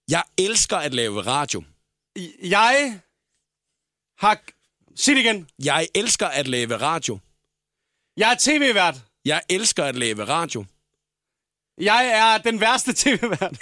Jeg 0.09 0.23
elsker 0.37 0.77
at 0.77 0.93
lave 0.93 1.21
radio. 1.21 1.63
Jeg 2.43 3.01
har... 4.17 4.39
Sig 4.95 5.15
det 5.15 5.21
igen. 5.21 5.49
Jeg 5.63 5.87
elsker 5.95 6.27
at 6.27 6.47
lave 6.47 6.75
radio. 6.77 7.19
Jeg 8.17 8.31
er 8.31 8.35
tv-vært. 8.39 8.95
Jeg 9.25 9.41
elsker 9.49 9.83
at 9.85 9.95
lave 9.95 10.23
radio. 10.23 10.65
Jeg 11.77 12.07
er 12.07 12.37
den 12.37 12.59
værste 12.59 12.93
tv-vært. 12.93 13.57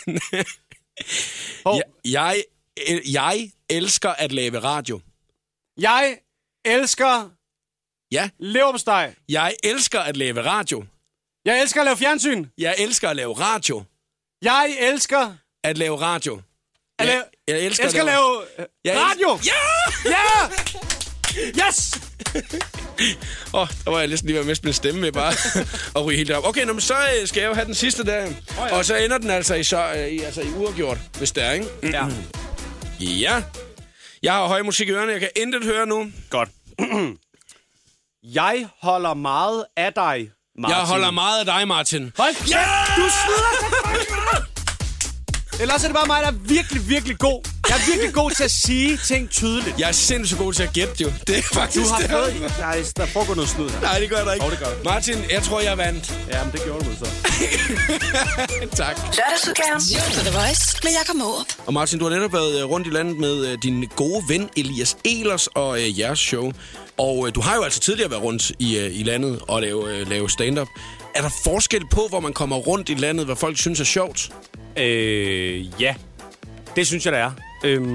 Hov. 1.65 1.81
Jeg, 2.05 2.43
jeg, 2.77 3.01
jeg 3.13 3.51
elsker 3.69 4.09
at 4.09 4.31
lave 4.31 4.59
radio. 4.59 5.01
Jeg 5.77 6.19
elsker 6.65 7.29
Ja, 8.11 8.29
leverpostej. 8.39 9.15
jeg 9.29 9.55
elsker 9.63 9.99
at 9.99 10.17
lave 10.17 10.41
radio. 10.43 10.85
Jeg 11.45 11.61
elsker 11.61 11.81
at 11.81 11.85
lave 11.85 11.97
fjernsyn. 11.97 12.45
Jeg 12.57 12.75
elsker 12.79 13.09
at 13.09 13.15
lave 13.15 13.33
radio. 13.33 13.83
Jeg 14.41 14.77
elsker 14.79 15.35
At 15.67 15.77
lave 15.77 16.01
radio. 16.01 16.33
at 16.35 16.41
Jeg- 16.99 17.07
lave... 17.07 17.23
jeg 17.47 17.59
elsker 17.65 17.83
jeg 17.85 17.91
skal 17.91 17.99
at 17.99 18.05
lave- 18.05 18.43
lave 18.57 18.59
øh, 18.59 18.65
Jeg 18.85 18.95
radio. 18.97 19.39
Ja! 19.45 20.09
Ja! 20.09 20.49
Yes! 21.67 21.99
Åh, 23.53 23.61
oh, 23.61 23.67
der 23.85 23.91
var 23.91 23.99
jeg 23.99 24.07
næsten 24.07 24.27
lige 24.27 24.33
ved 24.33 24.41
at 24.41 24.47
miste 24.47 24.65
min 24.65 24.73
stemme 24.73 25.01
med 25.01 25.11
bare 25.11 25.33
at 25.99 26.05
ryge 26.05 26.17
helt 26.17 26.31
op. 26.31 26.43
Okay, 26.45 26.65
nå, 26.65 26.73
men 26.73 26.81
så 26.81 26.93
øh, 26.93 27.27
skal 27.27 27.41
jeg 27.41 27.47
jo 27.49 27.53
have 27.53 27.65
den 27.65 27.75
sidste 27.75 28.05
der. 28.05 28.25
Oh, 28.27 28.33
ja. 28.57 28.77
Og 28.77 28.85
så 28.85 28.95
ender 28.95 29.17
den 29.17 29.29
altså 29.29 29.55
i, 29.55 29.63
så, 29.63 29.93
øh, 29.95 30.07
i, 30.07 30.19
altså 30.19 30.41
i 30.41 30.49
uafgjort, 30.49 30.97
hvis 31.17 31.31
det 31.31 31.43
er, 31.43 31.51
ikke? 31.51 31.67
Ja. 31.83 32.05
Ja. 32.99 33.43
Jeg 34.23 34.33
har 34.33 34.47
høj 34.47 34.61
musik 34.61 34.87
i 34.87 34.91
ørerne, 34.91 35.11
jeg 35.11 35.19
kan 35.19 35.29
intet 35.35 35.63
høre 35.63 35.85
nu. 35.85 36.11
Godt. 36.29 36.49
jeg 38.23 38.67
holder 38.81 39.13
meget 39.13 39.65
af 39.75 39.93
dig, 39.93 40.29
Martin. 40.59 40.77
Jeg 40.77 40.85
holder 40.87 41.11
meget 41.11 41.39
af 41.39 41.45
dig, 41.45 41.67
Martin. 41.67 42.11
Hold 42.17 42.35
Ja! 42.49 42.65
du 42.97 43.09
snyder! 43.23 43.76
Ellers 45.59 45.83
er 45.83 45.87
det 45.87 45.95
bare 45.95 46.07
mig, 46.07 46.21
der 46.21 46.27
er 46.27 46.35
virkelig, 46.55 46.89
virkelig 46.89 47.17
god. 47.17 47.41
Jeg 47.69 47.75
er 47.77 47.91
virkelig 47.91 48.13
god 48.13 48.31
til 48.31 48.43
at 48.43 48.51
sige 48.51 48.99
ting 49.07 49.29
tydeligt. 49.29 49.79
Jeg 49.79 49.87
er 49.89 49.91
sindssygt 49.91 50.39
god 50.39 50.53
til 50.53 50.63
at 50.63 50.73
gætte, 50.73 51.03
jo. 51.03 51.11
Det 51.27 51.37
er 51.37 51.41
Du 51.41 51.47
faktisk 51.53 51.91
har 51.91 51.97
det. 51.99 52.09
fået... 52.11 52.53
Nej, 52.59 52.83
der 52.97 53.05
foregår 53.05 53.35
noget 53.35 53.49
snyd 53.49 53.69
her. 53.69 53.81
Nej, 53.81 53.99
det 53.99 54.09
gør 54.09 54.23
der 54.23 54.33
ikke. 54.33 54.45
Jo, 54.45 54.51
det 54.51 54.59
gør. 54.59 54.67
Martin, 54.83 55.15
jeg 55.31 55.43
tror, 55.43 55.59
jeg 55.61 55.77
vandt. 55.77 56.13
Ja, 56.31 56.43
men 56.43 56.51
det 56.53 56.63
gjorde 56.63 56.85
du 56.85 56.91
så. 56.99 57.05
tak. 58.83 58.95
Lørdagsudgaven. 59.17 59.81
På 60.15 60.19
The 60.19 60.39
Voice. 60.39 60.77
Med 60.83 60.91
Jakob 60.91 61.15
Morup. 61.15 61.45
Og 61.65 61.73
Martin, 61.73 61.99
du 61.99 62.05
har 62.05 62.15
netop 62.15 62.33
været 62.33 62.59
øh, 62.61 62.69
rundt 62.69 62.87
i 62.87 62.89
landet 62.89 63.17
med 63.17 63.47
øh, 63.47 63.57
din 63.63 63.89
gode 63.95 64.23
ven 64.29 64.49
Elias 64.57 64.97
Elers 65.05 65.47
og 65.47 65.81
øh, 65.81 65.99
jeres 65.99 66.19
show. 66.19 66.51
Og 66.97 67.27
øh, 67.27 67.35
du 67.35 67.41
har 67.41 67.55
jo 67.55 67.61
altså 67.63 67.79
tidligere 67.79 68.11
været 68.11 68.23
rundt 68.23 68.51
i, 68.59 68.77
øh, 68.77 68.99
i 68.99 69.03
landet 69.03 69.39
og 69.47 69.61
lave, 69.61 69.95
øh, 69.97 70.09
lave 70.09 70.29
stand-up. 70.29 70.67
Er 71.15 71.21
der 71.21 71.29
forskel 71.43 71.81
på, 71.91 72.05
hvor 72.09 72.19
man 72.19 72.33
kommer 72.33 72.55
rundt 72.55 72.89
i 72.89 72.93
landet, 72.93 73.25
hvad 73.25 73.35
folk 73.35 73.57
synes 73.59 73.79
er 73.79 73.83
sjovt? 73.83 74.29
Øh, 74.79 75.81
ja. 75.81 75.95
Det 76.75 76.87
synes 76.87 77.05
jeg, 77.05 77.13
der 77.13 77.19
er. 77.19 77.31
Øhm, 77.63 77.85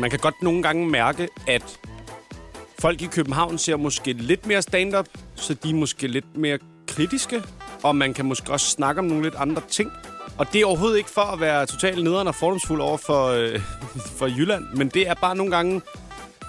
man 0.00 0.10
kan 0.10 0.18
godt 0.18 0.42
nogle 0.42 0.62
gange 0.62 0.86
mærke, 0.86 1.28
at 1.48 1.78
folk 2.78 3.02
i 3.02 3.06
København 3.06 3.58
ser 3.58 3.76
måske 3.76 4.12
lidt 4.12 4.46
mere 4.46 4.62
stand-up, 4.62 5.06
så 5.34 5.54
de 5.54 5.70
er 5.70 5.74
måske 5.74 6.06
lidt 6.06 6.36
mere 6.36 6.58
kritiske, 6.88 7.42
og 7.82 7.96
man 7.96 8.14
kan 8.14 8.24
måske 8.24 8.52
også 8.52 8.66
snakke 8.66 8.98
om 8.98 9.04
nogle 9.04 9.22
lidt 9.22 9.34
andre 9.38 9.62
ting. 9.68 9.92
Og 10.38 10.52
det 10.52 10.60
er 10.60 10.66
overhovedet 10.66 10.98
ikke 10.98 11.10
for 11.10 11.32
at 11.32 11.40
være 11.40 11.66
totalt 11.66 12.04
nederen 12.04 12.28
og 12.28 12.34
fordomsfuld 12.34 12.80
over 12.80 12.96
for, 12.96 13.26
øh, 13.26 13.60
for 14.18 14.26
Jylland, 14.26 14.64
men 14.74 14.88
det 14.88 15.08
er 15.08 15.14
bare 15.14 15.36
nogle 15.36 15.52
gange, 15.56 15.82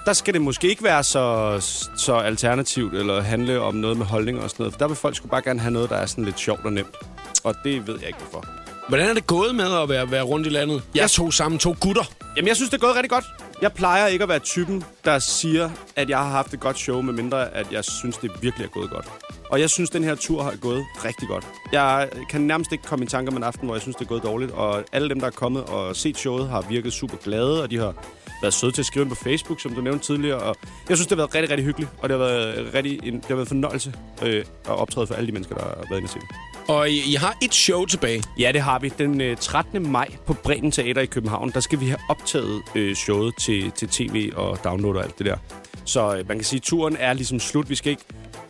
der 0.06 0.14
skal 0.14 0.34
det 0.34 0.42
måske 0.42 0.70
ikke 0.70 0.84
være 0.84 1.04
så, 1.04 1.58
så 1.98 2.16
alternativt, 2.16 2.94
eller 2.94 3.22
handle 3.22 3.62
om 3.62 3.76
noget 3.76 3.98
med 3.98 4.06
holdninger 4.06 4.42
og 4.42 4.50
sådan 4.50 4.64
noget, 4.64 4.74
for 4.74 4.80
der 4.80 4.88
vil 4.88 4.96
folk 4.96 5.16
sgu 5.16 5.28
bare 5.28 5.42
gerne 5.42 5.60
have 5.60 5.72
noget, 5.72 5.90
der 5.90 5.96
er 5.96 6.06
sådan 6.06 6.26
lidt 6.26 6.40
sjovt 6.40 6.66
og 6.66 6.74
nemt. 6.74 6.96
Og 7.44 7.56
det 7.64 7.88
ved 7.88 8.00
jeg 8.00 8.08
ikke, 8.08 8.20
hvorfor. 8.20 8.61
Hvordan 8.92 9.10
er 9.10 9.14
det 9.14 9.28
gået 9.28 9.56
med 9.56 9.82
at 9.84 9.90
være, 9.90 10.12
være 10.12 10.22
rundt 10.22 10.48
i 10.48 10.50
landet? 10.50 10.84
Jeg 10.96 11.10
to 11.10 11.32
sammen, 11.32 11.60
to 11.60 11.76
gutter. 11.80 12.04
Jamen, 12.38 12.48
jeg 12.48 12.56
synes, 12.56 12.70
det 12.70 12.78
er 12.78 12.82
gået 12.82 12.96
rigtig 12.96 13.10
godt. 13.10 13.26
Jeg 13.62 13.74
plejer 13.74 14.08
ikke 14.08 14.24
at 14.24 14.30
være 14.30 14.40
typen, 14.40 14.84
der 15.06 15.20
siger, 15.20 15.70
at 15.96 16.10
jeg 16.10 16.18
har 16.18 16.30
haft 16.30 16.54
et 16.54 16.60
godt 16.60 16.78
show, 16.78 17.02
medmindre 17.02 17.54
at 17.54 17.72
jeg 17.72 17.84
synes, 17.86 18.18
det 18.18 18.32
virkelig 18.42 18.66
er 18.66 18.70
gået 18.70 18.90
godt. 18.90 19.06
Og 19.50 19.60
jeg 19.60 19.70
synes, 19.70 19.90
den 19.90 20.04
her 20.04 20.16
tur 20.16 20.44
har 20.44 20.56
gået 20.62 20.86
rigtig 21.06 21.28
godt. 21.28 21.48
Jeg 21.72 22.10
kan 22.30 22.42
nærmest 22.42 22.72
ikke 22.72 22.84
komme 22.84 23.06
i 23.06 23.08
tanker 23.08 23.32
om 23.32 23.38
en 23.38 23.44
aften, 23.44 23.66
hvor 23.66 23.76
jeg 23.76 23.82
synes, 23.82 23.96
det 23.96 24.06
er 24.06 24.10
gået 24.10 24.24
dårligt. 24.24 24.52
Og 24.52 24.84
alle 24.92 25.10
dem, 25.10 25.20
der 25.20 25.28
er 25.28 25.32
kommet 25.32 25.64
og 25.64 25.96
set 25.96 26.18
showet, 26.18 26.50
har 26.50 26.62
virket 26.70 26.94
super 26.94 27.18
glade, 27.18 27.64
og 27.64 27.72
de 27.72 27.78
har 27.78 27.94
været 28.42 28.54
søde 28.54 28.72
til 28.72 28.82
at 28.82 28.86
skrive 28.86 29.04
ind 29.04 29.10
på 29.10 29.24
Facebook, 29.24 29.62
som 29.62 29.74
du 29.74 29.82
nævnte 29.82 30.06
tidligere. 30.06 30.40
Og 30.40 30.56
jeg 30.90 30.98
synes, 30.98 31.08
det 31.08 31.18
har 31.18 31.22
været 31.22 31.36
rigtig, 31.36 31.50
rigtig 31.50 31.66
hyggeligt, 31.66 31.92
og 32.00 32.10
det 32.10 32.18
har 32.18 32.26
været, 32.26 32.74
rigtig, 32.74 33.00
en, 33.04 33.14
det 33.16 33.26
har 33.26 33.36
været 33.36 33.46
en 33.46 33.48
fornøjelse 33.48 33.94
øh, 34.24 34.40
at 34.40 34.46
optræde 34.66 35.08
for 35.08 35.14
alle 35.14 35.28
de 35.28 35.32
mennesker, 35.32 35.56
der 35.56 35.64
har 35.64 35.86
været 35.90 36.00
inde 36.00 36.14
det. 36.14 36.22
Og 36.68 36.90
I, 36.90 37.12
I 37.12 37.14
har 37.14 37.38
et 37.42 37.54
show 37.54 37.86
tilbage. 37.86 38.24
Ja, 38.40 38.52
det 38.52 38.62
har 38.62 38.80
vi. 38.80 38.90
Den 38.98 39.22
øh, 39.22 39.38
13. 39.38 39.92
maj 39.92 40.08
på 40.26 40.34
Bremen 40.34 40.72
Teater 40.72 41.02
i 41.02 41.06
København, 41.06 41.52
der 41.54 41.60
skal 41.60 41.80
vi 41.80 41.86
have 41.86 42.00
optaget 42.10 42.62
øh, 42.76 42.96
showet 42.96 43.34
til, 43.40 43.72
til 43.72 43.88
tv 43.88 44.32
og 44.36 44.64
download 44.64 44.96
og 44.96 45.04
alt 45.04 45.18
det 45.18 45.26
der. 45.26 45.38
Så 45.86 46.16
øh, 46.18 46.28
man 46.28 46.38
kan 46.38 46.44
sige, 46.44 46.58
at 46.58 46.64
turen 46.64 46.98
er 47.00 47.14
ligesom 47.14 47.40
slut. 47.40 47.70
Vi 47.70 47.76
skal 47.76 47.90
ikke 47.90 48.04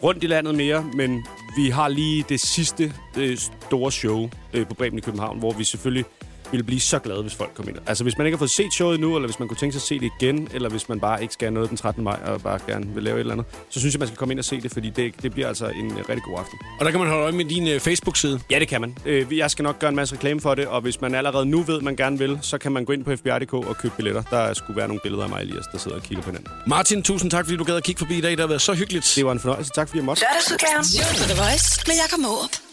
rundt 0.03 0.23
i 0.23 0.27
landet 0.27 0.55
mere, 0.55 0.85
men 0.93 1.25
vi 1.57 1.69
har 1.69 1.87
lige 1.87 2.25
det 2.29 2.39
sidste 2.39 2.93
øh, 3.17 3.37
store 3.37 3.91
show 3.91 4.29
øh, 4.53 4.67
på 4.67 4.73
Bremen 4.73 4.97
i 4.97 5.01
København, 5.01 5.39
hvor 5.39 5.51
vi 5.51 5.63
selvfølgelig 5.63 6.05
ville 6.51 6.63
blive 6.63 6.79
så 6.79 6.99
glade, 6.99 7.21
hvis 7.21 7.35
folk 7.35 7.51
kom 7.55 7.67
ind. 7.69 7.77
Altså, 7.87 8.03
hvis 8.03 8.17
man 8.17 8.27
ikke 8.27 8.35
har 8.35 8.39
fået 8.39 8.49
set 8.51 8.73
showet 8.73 8.99
nu, 8.99 9.15
eller 9.15 9.27
hvis 9.27 9.39
man 9.39 9.47
kunne 9.47 9.57
tænke 9.57 9.73
sig 9.73 9.79
at 9.79 9.83
se 9.87 9.99
det 9.99 10.11
igen, 10.19 10.47
eller 10.53 10.69
hvis 10.69 10.89
man 10.89 10.99
bare 10.99 11.21
ikke 11.21 11.33
skal 11.33 11.53
noget 11.53 11.69
den 11.69 11.77
13. 11.77 12.03
maj, 12.03 12.19
og 12.25 12.41
bare 12.41 12.59
gerne 12.67 12.85
vil 12.93 13.03
lave 13.03 13.15
et 13.15 13.19
eller 13.19 13.33
andet, 13.33 13.45
så 13.69 13.79
synes 13.79 13.93
jeg, 13.95 13.99
man 13.99 14.07
skal 14.07 14.17
komme 14.17 14.31
ind 14.33 14.39
og 14.39 14.45
se 14.45 14.61
det, 14.61 14.71
fordi 14.71 14.89
det, 14.89 15.13
det 15.23 15.31
bliver 15.33 15.47
altså 15.47 15.65
en 15.65 15.91
øh, 15.91 15.97
rigtig 15.97 16.23
god 16.23 16.39
aften. 16.39 16.59
Og 16.79 16.85
der 16.85 16.91
kan 16.91 16.99
man 16.99 17.09
holde 17.09 17.23
øje 17.23 17.31
med 17.31 17.45
din 17.45 17.67
øh, 17.67 17.79
Facebook-side. 17.79 18.39
Ja, 18.51 18.59
det 18.59 18.67
kan 18.67 18.81
man. 18.81 18.97
Øh, 19.05 19.37
Jeg 19.37 19.51
skal 19.51 19.63
nok 19.63 19.79
gøre 19.79 19.89
en 19.89 19.95
masse 19.95 20.15
reklame 20.15 20.41
for 20.41 20.55
det, 20.55 20.67
og 20.67 20.81
hvis 20.81 21.01
man 21.01 21.15
allerede 21.15 21.45
nu 21.45 21.61
ved, 21.61 21.81
man 21.81 21.95
gerne 21.95 22.17
vil, 22.17 22.39
så 22.41 22.57
kan 22.57 22.71
man 22.71 22.85
gå 22.85 22.93
ind 22.93 23.03
på 23.05 23.15
FBI.dk 23.15 23.53
og 23.53 23.77
købe 23.77 23.93
billetter. 23.97 24.21
Der 24.21 24.53
skulle 24.53 24.77
være 24.77 24.87
nogle 24.87 24.99
billeder 25.03 25.23
af 25.23 25.29
mig 25.29 25.37
og 25.37 25.43
Elias, 25.43 25.65
der 25.71 25.77
sidder 25.77 25.97
og 25.97 26.03
kigger 26.03 26.23
på 26.23 26.29
hinanden. 26.29 26.51
Martin, 26.67 27.03
tusind 27.03 27.31
tak, 27.31 27.45
fordi 27.45 27.57
du 27.57 27.63
gad 27.63 27.75
at 27.75 27.83
kigge 27.83 27.99
forbi 27.99 28.17
i 28.17 28.21
dag. 28.21 28.31
Det 28.31 28.39
har 28.39 28.47
været 28.47 28.61
så 28.61 28.73
hyggeligt. 28.73 29.13
Det 29.15 29.25
var 29.25 29.31
en 29.31 29.39
fornøjelse. 29.39 29.71
Tak 29.75 29.87
fordi 29.87 29.97
jeg 29.97 30.05
måtte. 30.05 30.23
Lørdagsudgaven. 30.31 30.83
The 31.29 31.41
Voice. 31.43 31.83
Med 31.87 31.95
Jakob 31.95 32.19
Morup. 32.19 32.70